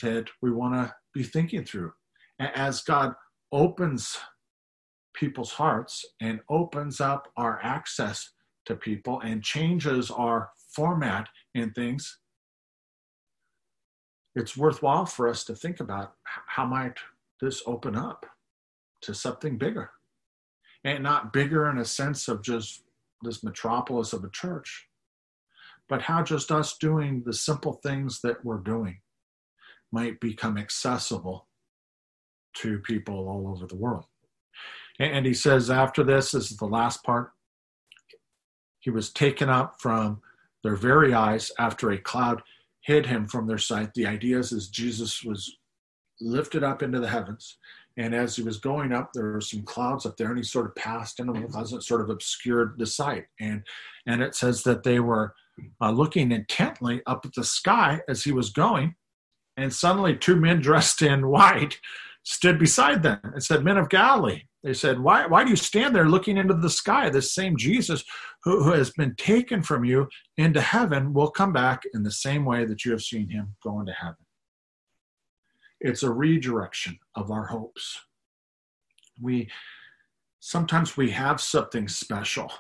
that 0.03 0.27
we 0.43 0.51
want 0.51 0.75
to 0.75 0.95
be 1.15 1.23
thinking 1.23 1.65
through. 1.65 1.95
As 2.39 2.83
God 2.83 3.15
opens 3.53 4.19
people's 5.15 5.53
hearts 5.53 6.05
and 6.21 6.41
opens 6.51 7.01
up 7.01 7.33
our 7.39 7.59
access 7.63 8.29
to 8.67 8.77
people 8.77 9.21
and 9.21 9.43
changes 9.43 10.11
our 10.11 10.51
format 10.75 11.27
in 11.55 11.71
things, 11.71 12.19
it's 14.35 14.59
worthwhile 14.59 15.07
for 15.07 15.27
us 15.27 15.43
to 15.45 15.57
think 15.57 15.81
about 15.81 16.13
how 16.27 16.67
might 16.67 16.99
this 17.41 17.63
open 17.65 17.97
up 17.97 18.27
to 19.01 19.15
something 19.15 19.57
bigger 19.57 19.91
and 20.85 21.03
not 21.03 21.33
bigger 21.33 21.69
in 21.71 21.79
a 21.79 21.85
sense 21.85 22.29
of 22.29 22.43
just 22.43 22.83
this 23.23 23.43
metropolis 23.43 24.13
of 24.13 24.25
a 24.25 24.31
church 24.31 24.89
but 25.89 26.03
how 26.03 26.23
just 26.23 26.51
us 26.51 26.77
doing 26.79 27.23
the 27.25 27.33
simple 27.33 27.75
things 27.83 28.21
that 28.23 28.45
we're 28.45 28.59
doing 28.59 28.99
might 29.93 30.19
become 30.21 30.59
accessible 30.59 31.47
to 32.55 32.79
people 32.81 33.29
all 33.29 33.49
over 33.49 33.67
the 33.67 33.77
world 33.77 34.05
and 34.99 35.27
he 35.27 35.35
says 35.35 35.71
after 35.71 36.05
this 36.05 36.33
this 36.33 36.51
is 36.51 36.57
the 36.57 36.67
last 36.67 37.03
part 37.03 37.33
he 38.81 38.91
was 38.91 39.11
taken 39.11 39.49
up 39.49 39.81
from 39.81 40.21
their 40.63 40.77
very 40.77 41.15
eyes 41.15 41.51
after 41.59 41.91
a 41.91 41.99
cloud 41.99 42.43
hid 42.83 43.07
him 43.07 43.27
from 43.27 43.47
their 43.47 43.59
sight. 43.59 43.95
The 43.95 44.07
idea 44.07 44.39
is, 44.39 44.53
is 44.53 44.69
Jesus 44.69 45.23
was 45.25 45.57
lifted 46.21 46.63
up 46.63 46.83
into 46.83 47.01
the 47.01 47.09
heavens. 47.09 47.57
And 47.97 48.15
as 48.15 48.35
he 48.35 48.43
was 48.43 48.59
going 48.59 48.93
up, 48.93 49.11
there 49.13 49.33
were 49.33 49.41
some 49.41 49.63
clouds 49.63 50.05
up 50.05 50.17
there, 50.17 50.29
and 50.29 50.39
he 50.39 50.43
sort 50.43 50.67
of 50.67 50.75
passed 50.75 51.21
into 51.21 51.33
the 51.33 51.47
clouds 51.47 51.73
and 51.73 51.83
sort 51.83 52.01
of 52.01 52.11
obscured 52.11 52.75
the 52.79 52.87
sight. 52.87 53.27
And 53.41 53.63
and 54.07 54.23
it 54.23 54.35
says 54.35 54.63
that 54.65 54.83
they 54.83 55.01
were 55.01 55.35
uh, 55.81 55.91
looking 55.91 56.33
intently 56.33 57.03
up 57.07 57.25
at 57.25 57.35
the 57.35 57.45
sky 57.45 58.01
as 58.09 58.25
he 58.25 58.33
was 58.33 58.51
going, 58.51 58.97
and 59.57 59.73
suddenly 59.73 60.17
two 60.17 60.37
men 60.37 60.61
dressed 60.61 61.03
in 61.03 61.29
white 61.29 61.79
stood 62.25 62.59
beside 62.59 63.03
them 63.03 63.21
and 63.23 63.43
said, 63.43 63.63
Men 63.63 63.77
of 63.77 63.89
Galilee, 63.89 64.43
they 64.63 64.73
said, 64.73 64.99
why, 64.99 65.27
why 65.27 65.45
do 65.45 65.51
you 65.51 65.57
stand 65.57 65.95
there 65.95 66.09
looking 66.09 66.39
into 66.39 66.55
the 66.55 66.71
sky? 66.71 67.11
This 67.11 67.35
same 67.35 67.57
Jesus 67.57 68.03
who, 68.43 68.65
who 68.65 68.73
has 68.73 68.91
been 68.91 69.15
taken 69.17 69.63
from 69.63 69.85
you 69.85 70.09
into 70.39 70.61
heaven 70.61 71.13
will 71.13 71.31
come 71.31 71.53
back 71.53 71.83
in 71.93 72.03
the 72.03 72.11
same 72.11 72.45
way 72.45 72.65
that 72.65 72.85
you 72.85 72.91
have 72.93 73.03
seen 73.03 73.29
him 73.29 73.55
go 73.63 73.79
into 73.79 73.93
heaven. 73.93 74.17
It's 75.85 76.03
a 76.03 76.11
redirection 76.11 76.99
of 77.15 77.31
our 77.31 77.45
hopes. 77.45 78.01
We 79.21 79.51
sometimes 80.41 80.97
we 80.97 81.11
have 81.11 81.41
something 81.41 81.89
special, 81.89 82.51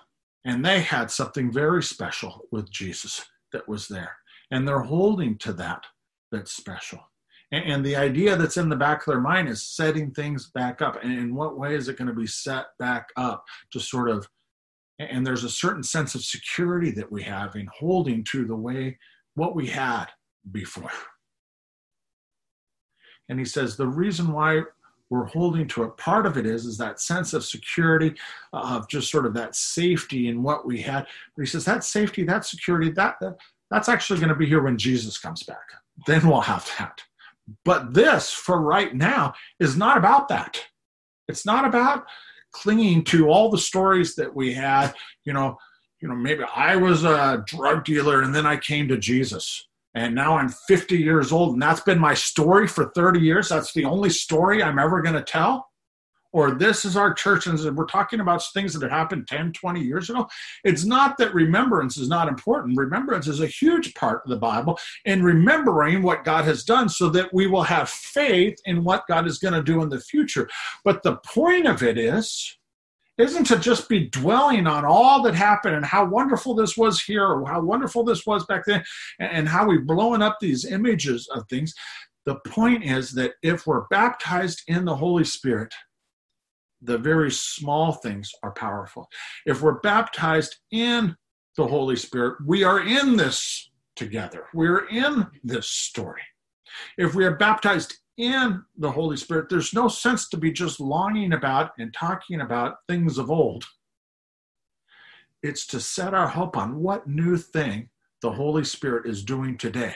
and 0.44 0.64
they 0.64 0.80
had 0.80 1.10
something 1.10 1.50
very 1.50 1.82
special 1.82 2.46
with 2.52 2.70
Jesus 2.70 3.24
that 3.52 3.66
was 3.66 3.88
there, 3.88 4.14
and 4.50 4.68
they're 4.68 4.80
holding 4.80 5.38
to 5.38 5.54
that 5.54 5.84
that's 6.30 6.52
special. 6.52 7.00
And 7.50 7.82
the 7.84 7.96
idea 7.96 8.36
that's 8.36 8.58
in 8.58 8.68
the 8.68 8.76
back 8.76 9.00
of 9.00 9.06
their 9.06 9.20
mind 9.20 9.48
is 9.48 9.62
setting 9.62 10.10
things 10.10 10.50
back 10.50 10.82
up. 10.82 11.02
And 11.02 11.12
in 11.12 11.34
what 11.34 11.56
way 11.56 11.76
is 11.76 11.88
it 11.88 11.96
going 11.96 12.08
to 12.08 12.14
be 12.14 12.26
set 12.26 12.66
back 12.78 13.08
up 13.16 13.44
to 13.72 13.80
sort 13.80 14.10
of, 14.10 14.28
and 14.98 15.26
there's 15.26 15.44
a 15.44 15.48
certain 15.48 15.82
sense 15.82 16.14
of 16.14 16.24
security 16.24 16.90
that 16.92 17.10
we 17.10 17.22
have 17.22 17.54
in 17.56 17.68
holding 17.78 18.24
to 18.24 18.44
the 18.44 18.56
way 18.56 18.98
what 19.34 19.54
we 19.54 19.68
had 19.68 20.06
before. 20.50 20.90
And 23.28 23.38
he 23.38 23.44
says 23.44 23.76
the 23.76 23.86
reason 23.86 24.32
why 24.32 24.62
we're 25.10 25.26
holding 25.26 25.68
to 25.68 25.84
it, 25.84 25.96
part 25.96 26.26
of 26.26 26.36
it 26.36 26.46
is, 26.46 26.64
is 26.64 26.78
that 26.78 27.00
sense 27.00 27.34
of 27.34 27.44
security, 27.44 28.14
uh, 28.52 28.76
of 28.76 28.88
just 28.88 29.10
sort 29.10 29.26
of 29.26 29.34
that 29.34 29.54
safety 29.54 30.28
in 30.28 30.42
what 30.42 30.66
we 30.66 30.80
had. 30.80 31.06
But 31.36 31.42
he 31.42 31.46
says 31.46 31.64
that 31.66 31.84
safety, 31.84 32.24
that 32.24 32.44
security, 32.44 32.90
that, 32.92 33.16
that 33.20 33.36
that's 33.70 33.88
actually 33.88 34.18
going 34.18 34.30
to 34.30 34.34
be 34.34 34.46
here 34.46 34.62
when 34.62 34.78
Jesus 34.78 35.18
comes 35.18 35.42
back. 35.42 35.58
Then 36.06 36.26
we'll 36.26 36.40
have 36.40 36.70
that. 36.78 37.02
But 37.64 37.92
this, 37.92 38.32
for 38.32 38.60
right 38.60 38.94
now, 38.94 39.34
is 39.60 39.76
not 39.76 39.96
about 39.96 40.28
that. 40.28 40.60
It's 41.28 41.44
not 41.44 41.64
about 41.64 42.04
clinging 42.52 43.04
to 43.04 43.28
all 43.28 43.50
the 43.50 43.58
stories 43.58 44.14
that 44.14 44.34
we 44.34 44.54
had. 44.54 44.94
You 45.24 45.32
know, 45.32 45.58
you 46.00 46.08
know, 46.08 46.14
maybe 46.14 46.44
I 46.54 46.76
was 46.76 47.04
a 47.04 47.42
drug 47.46 47.84
dealer 47.84 48.22
and 48.22 48.34
then 48.34 48.46
I 48.46 48.56
came 48.56 48.88
to 48.88 48.98
Jesus. 48.98 49.66
And 49.94 50.14
now 50.14 50.36
I'm 50.36 50.48
50 50.48 50.96
years 50.96 51.30
old, 51.30 51.52
and 51.54 51.62
that's 51.62 51.80
been 51.80 51.98
my 51.98 52.14
story 52.14 52.66
for 52.66 52.90
30 52.94 53.20
years. 53.20 53.48
That's 53.48 53.72
the 53.72 53.84
only 53.84 54.10
story 54.10 54.62
I'm 54.62 54.78
ever 54.78 55.00
going 55.02 55.14
to 55.14 55.22
tell? 55.22 55.68
Or 56.34 56.50
this 56.50 56.84
is 56.84 56.96
our 56.96 57.14
church 57.14 57.46
and 57.46 57.76
we're 57.76 57.86
talking 57.86 58.18
about 58.18 58.42
things 58.52 58.72
that 58.72 58.82
have 58.82 58.90
happened 58.90 59.28
10 59.28 59.52
20 59.52 59.80
years 59.80 60.10
ago? 60.10 60.26
It's 60.64 60.84
not 60.84 61.16
that 61.18 61.32
remembrance 61.32 61.96
is 61.96 62.08
not 62.08 62.26
important. 62.26 62.76
Remembrance 62.76 63.28
is 63.28 63.40
a 63.40 63.46
huge 63.46 63.94
part 63.94 64.22
of 64.24 64.30
the 64.30 64.36
bible 64.36 64.76
in 65.04 65.22
remembering 65.22 66.02
what 66.02 66.24
god 66.24 66.44
has 66.44 66.64
done 66.64 66.88
so 66.88 67.08
that 67.10 67.32
we 67.32 67.46
will 67.46 67.62
have 67.62 67.88
faith 67.88 68.58
in 68.64 68.82
what 68.82 69.06
god 69.06 69.28
is 69.28 69.38
going 69.38 69.54
to 69.54 69.62
do 69.62 69.80
in 69.84 69.88
the 69.88 70.00
future. 70.00 70.50
But 70.82 71.04
the 71.04 71.18
point 71.18 71.68
of 71.68 71.84
it 71.84 71.98
is 71.98 72.58
isn't 73.18 73.44
to 73.44 73.58
just 73.58 73.88
be 73.88 74.08
dwelling 74.08 74.66
on 74.66 74.84
all 74.84 75.22
that 75.22 75.34
happened 75.34 75.76
and 75.76 75.86
how 75.86 76.04
wonderful 76.04 76.54
this 76.54 76.76
was 76.76 77.00
here 77.02 77.26
or 77.26 77.46
how 77.46 77.60
wonderful 77.60 78.04
this 78.04 78.26
was 78.26 78.44
back 78.46 78.64
then 78.66 78.82
and 79.20 79.48
how 79.48 79.66
we've 79.66 79.86
blown 79.86 80.20
up 80.22 80.36
these 80.40 80.64
images 80.64 81.28
of 81.34 81.46
things 81.48 81.72
the 82.26 82.36
point 82.46 82.82
is 82.82 83.12
that 83.12 83.34
if 83.42 83.66
we're 83.66 83.86
baptized 83.88 84.62
in 84.66 84.84
the 84.84 84.96
holy 84.96 85.24
spirit 85.24 85.72
the 86.84 86.98
very 86.98 87.30
small 87.30 87.92
things 87.92 88.30
are 88.42 88.52
powerful. 88.52 89.08
If 89.46 89.62
we're 89.62 89.80
baptized 89.80 90.56
in 90.70 91.16
the 91.56 91.66
Holy 91.66 91.96
Spirit, 91.96 92.36
we 92.46 92.62
are 92.62 92.80
in 92.80 93.16
this 93.16 93.70
together. 93.96 94.46
We're 94.52 94.86
in 94.88 95.26
this 95.42 95.68
story. 95.68 96.22
If 96.98 97.14
we 97.14 97.24
are 97.24 97.36
baptized 97.36 97.96
in 98.16 98.62
the 98.76 98.90
Holy 98.90 99.16
Spirit, 99.16 99.48
there's 99.48 99.74
no 99.74 99.88
sense 99.88 100.28
to 100.28 100.36
be 100.36 100.52
just 100.52 100.80
longing 100.80 101.32
about 101.32 101.72
and 101.78 101.92
talking 101.92 102.40
about 102.40 102.76
things 102.88 103.18
of 103.18 103.30
old. 103.30 103.64
It's 105.42 105.66
to 105.68 105.80
set 105.80 106.14
our 106.14 106.28
hope 106.28 106.56
on 106.56 106.76
what 106.76 107.06
new 107.06 107.36
thing 107.36 107.90
the 108.22 108.32
Holy 108.32 108.64
Spirit 108.64 109.06
is 109.06 109.24
doing 109.24 109.58
today. 109.58 109.94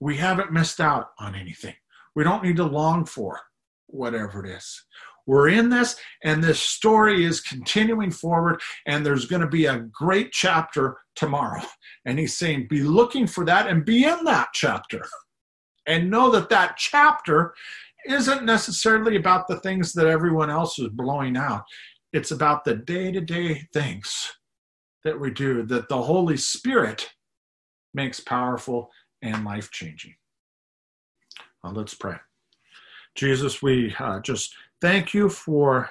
We 0.00 0.16
haven't 0.16 0.52
missed 0.52 0.80
out 0.80 1.10
on 1.18 1.34
anything. 1.34 1.74
We 2.14 2.24
don't 2.24 2.42
need 2.42 2.56
to 2.56 2.64
long 2.64 3.04
for 3.04 3.40
whatever 3.86 4.44
it 4.44 4.50
is 4.50 4.84
we're 5.28 5.50
in 5.50 5.68
this, 5.68 5.94
and 6.24 6.42
this 6.42 6.58
story 6.58 7.24
is 7.26 7.42
continuing 7.42 8.10
forward, 8.10 8.62
and 8.86 9.04
there's 9.04 9.26
going 9.26 9.42
to 9.42 9.46
be 9.46 9.66
a 9.66 9.80
great 9.92 10.32
chapter 10.32 10.96
tomorrow. 11.14 11.60
And 12.06 12.18
he's 12.18 12.38
saying, 12.38 12.68
be 12.70 12.82
looking 12.82 13.26
for 13.26 13.44
that 13.44 13.66
and 13.66 13.84
be 13.84 14.04
in 14.04 14.24
that 14.24 14.48
chapter. 14.54 15.04
And 15.88 16.10
know 16.10 16.30
that 16.30 16.50
that 16.50 16.76
chapter 16.76 17.54
isn't 18.06 18.44
necessarily 18.44 19.16
about 19.16 19.48
the 19.48 19.58
things 19.60 19.92
that 19.94 20.06
everyone 20.06 20.50
else 20.50 20.78
is 20.78 20.88
blowing 20.88 21.36
out. 21.36 21.64
It's 22.12 22.30
about 22.30 22.64
the 22.64 22.76
day 22.76 23.10
to 23.10 23.20
day 23.20 23.66
things 23.72 24.32
that 25.04 25.18
we 25.18 25.30
do 25.30 25.64
that 25.64 25.88
the 25.88 26.02
Holy 26.02 26.36
Spirit 26.36 27.10
makes 27.94 28.20
powerful 28.20 28.90
and 29.22 29.44
life 29.44 29.70
changing. 29.70 30.14
Uh, 31.64 31.72
let's 31.72 31.94
pray. 31.94 32.16
Jesus, 33.14 33.62
we 33.62 33.94
uh, 33.98 34.20
just 34.20 34.54
thank 34.80 35.12
you 35.12 35.28
for 35.28 35.88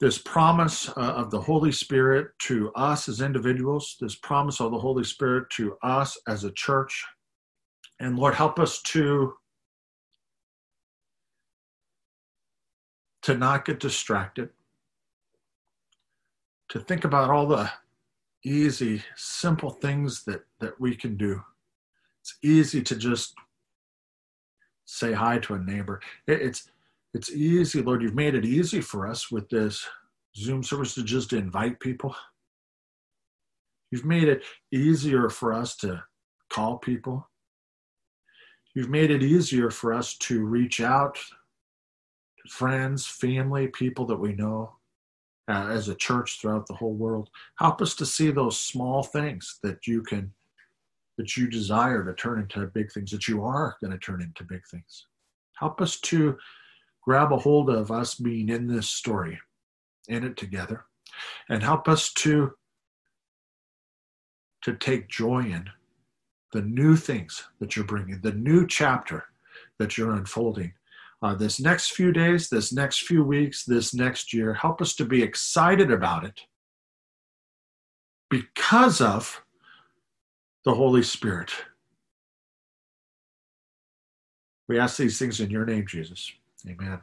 this 0.00 0.18
promise 0.18 0.88
uh, 0.90 0.92
of 1.00 1.30
the 1.30 1.40
Holy 1.40 1.72
Spirit 1.72 2.28
to 2.38 2.72
us 2.74 3.08
as 3.08 3.20
individuals, 3.20 3.96
this 4.00 4.14
promise 4.14 4.60
of 4.60 4.70
the 4.70 4.78
Holy 4.78 5.04
Spirit 5.04 5.48
to 5.50 5.76
us 5.82 6.18
as 6.28 6.44
a 6.44 6.52
church. 6.52 7.04
And 7.98 8.18
Lord, 8.18 8.34
help 8.34 8.58
us 8.58 8.82
to 8.82 9.34
to 13.22 13.36
not 13.36 13.64
get 13.64 13.80
distracted, 13.80 14.50
to 16.68 16.78
think 16.78 17.04
about 17.04 17.28
all 17.28 17.44
the 17.46 17.68
easy, 18.44 19.02
simple 19.16 19.70
things 19.70 20.22
that, 20.22 20.44
that 20.60 20.80
we 20.80 20.94
can 20.94 21.16
do. 21.16 21.42
It's 22.20 22.38
easy 22.42 22.82
to 22.82 22.94
just 22.94 23.34
say 24.84 25.12
hi 25.12 25.38
to 25.38 25.54
a 25.54 25.58
neighbor. 25.58 26.00
It, 26.28 26.40
it's 26.40 26.70
it's 27.14 27.32
easy, 27.32 27.82
Lord. 27.82 28.02
You've 28.02 28.14
made 28.14 28.34
it 28.34 28.44
easy 28.44 28.80
for 28.80 29.08
us 29.08 29.30
with 29.30 29.48
this 29.48 29.84
Zoom 30.36 30.62
service 30.62 30.94
to 30.94 31.02
just 31.02 31.32
invite 31.32 31.80
people. 31.80 32.14
You've 33.90 34.04
made 34.04 34.28
it 34.28 34.42
easier 34.70 35.30
for 35.30 35.52
us 35.52 35.76
to 35.78 36.04
call 36.50 36.78
people. 36.78 37.28
You've 38.76 38.90
made 38.90 39.10
it 39.10 39.22
easier 39.22 39.70
for 39.70 39.94
us 39.94 40.18
to 40.18 40.44
reach 40.44 40.82
out 40.82 41.14
to 41.14 42.48
friends, 42.50 43.06
family, 43.06 43.68
people 43.68 44.04
that 44.04 44.20
we 44.20 44.34
know 44.34 44.76
uh, 45.48 45.68
as 45.70 45.88
a 45.88 45.94
church 45.94 46.38
throughout 46.38 46.66
the 46.66 46.74
whole 46.74 46.92
world. 46.92 47.30
Help 47.58 47.80
us 47.80 47.94
to 47.94 48.04
see 48.04 48.30
those 48.30 48.58
small 48.58 49.02
things 49.02 49.58
that 49.62 49.86
you 49.86 50.02
can, 50.02 50.30
that 51.16 51.38
you 51.38 51.48
desire 51.48 52.04
to 52.04 52.12
turn 52.12 52.38
into 52.38 52.66
big 52.66 52.92
things, 52.92 53.10
that 53.12 53.26
you 53.26 53.42
are 53.42 53.78
going 53.80 53.92
to 53.92 53.98
turn 53.98 54.20
into 54.20 54.44
big 54.44 54.60
things. 54.70 55.06
Help 55.58 55.80
us 55.80 55.98
to 56.00 56.36
grab 57.02 57.32
a 57.32 57.38
hold 57.38 57.70
of 57.70 57.90
us 57.90 58.16
being 58.16 58.50
in 58.50 58.66
this 58.66 58.90
story, 58.90 59.40
in 60.08 60.22
it 60.22 60.36
together, 60.36 60.84
and 61.48 61.62
help 61.62 61.88
us 61.88 62.12
to 62.12 62.52
to 64.60 64.74
take 64.74 65.08
joy 65.08 65.44
in 65.44 65.70
the 66.56 66.62
new 66.62 66.96
things 66.96 67.44
that 67.60 67.76
you're 67.76 67.84
bringing, 67.84 68.18
the 68.22 68.32
new 68.32 68.66
chapter 68.66 69.26
that 69.78 69.98
you're 69.98 70.14
unfolding 70.14 70.72
uh, 71.20 71.34
this 71.34 71.60
next 71.60 71.90
few 71.90 72.12
days, 72.12 72.48
this 72.48 72.72
next 72.72 73.02
few 73.02 73.22
weeks, 73.22 73.64
this 73.64 73.92
next 73.92 74.32
year. 74.32 74.54
Help 74.54 74.80
us 74.80 74.94
to 74.94 75.04
be 75.04 75.22
excited 75.22 75.90
about 75.90 76.24
it 76.24 76.40
because 78.30 79.02
of 79.02 79.42
the 80.64 80.72
Holy 80.72 81.02
Spirit. 81.02 81.52
We 84.66 84.78
ask 84.78 84.96
these 84.96 85.18
things 85.18 85.40
in 85.40 85.50
your 85.50 85.66
name, 85.66 85.86
Jesus. 85.86 86.32
Amen. 86.66 87.00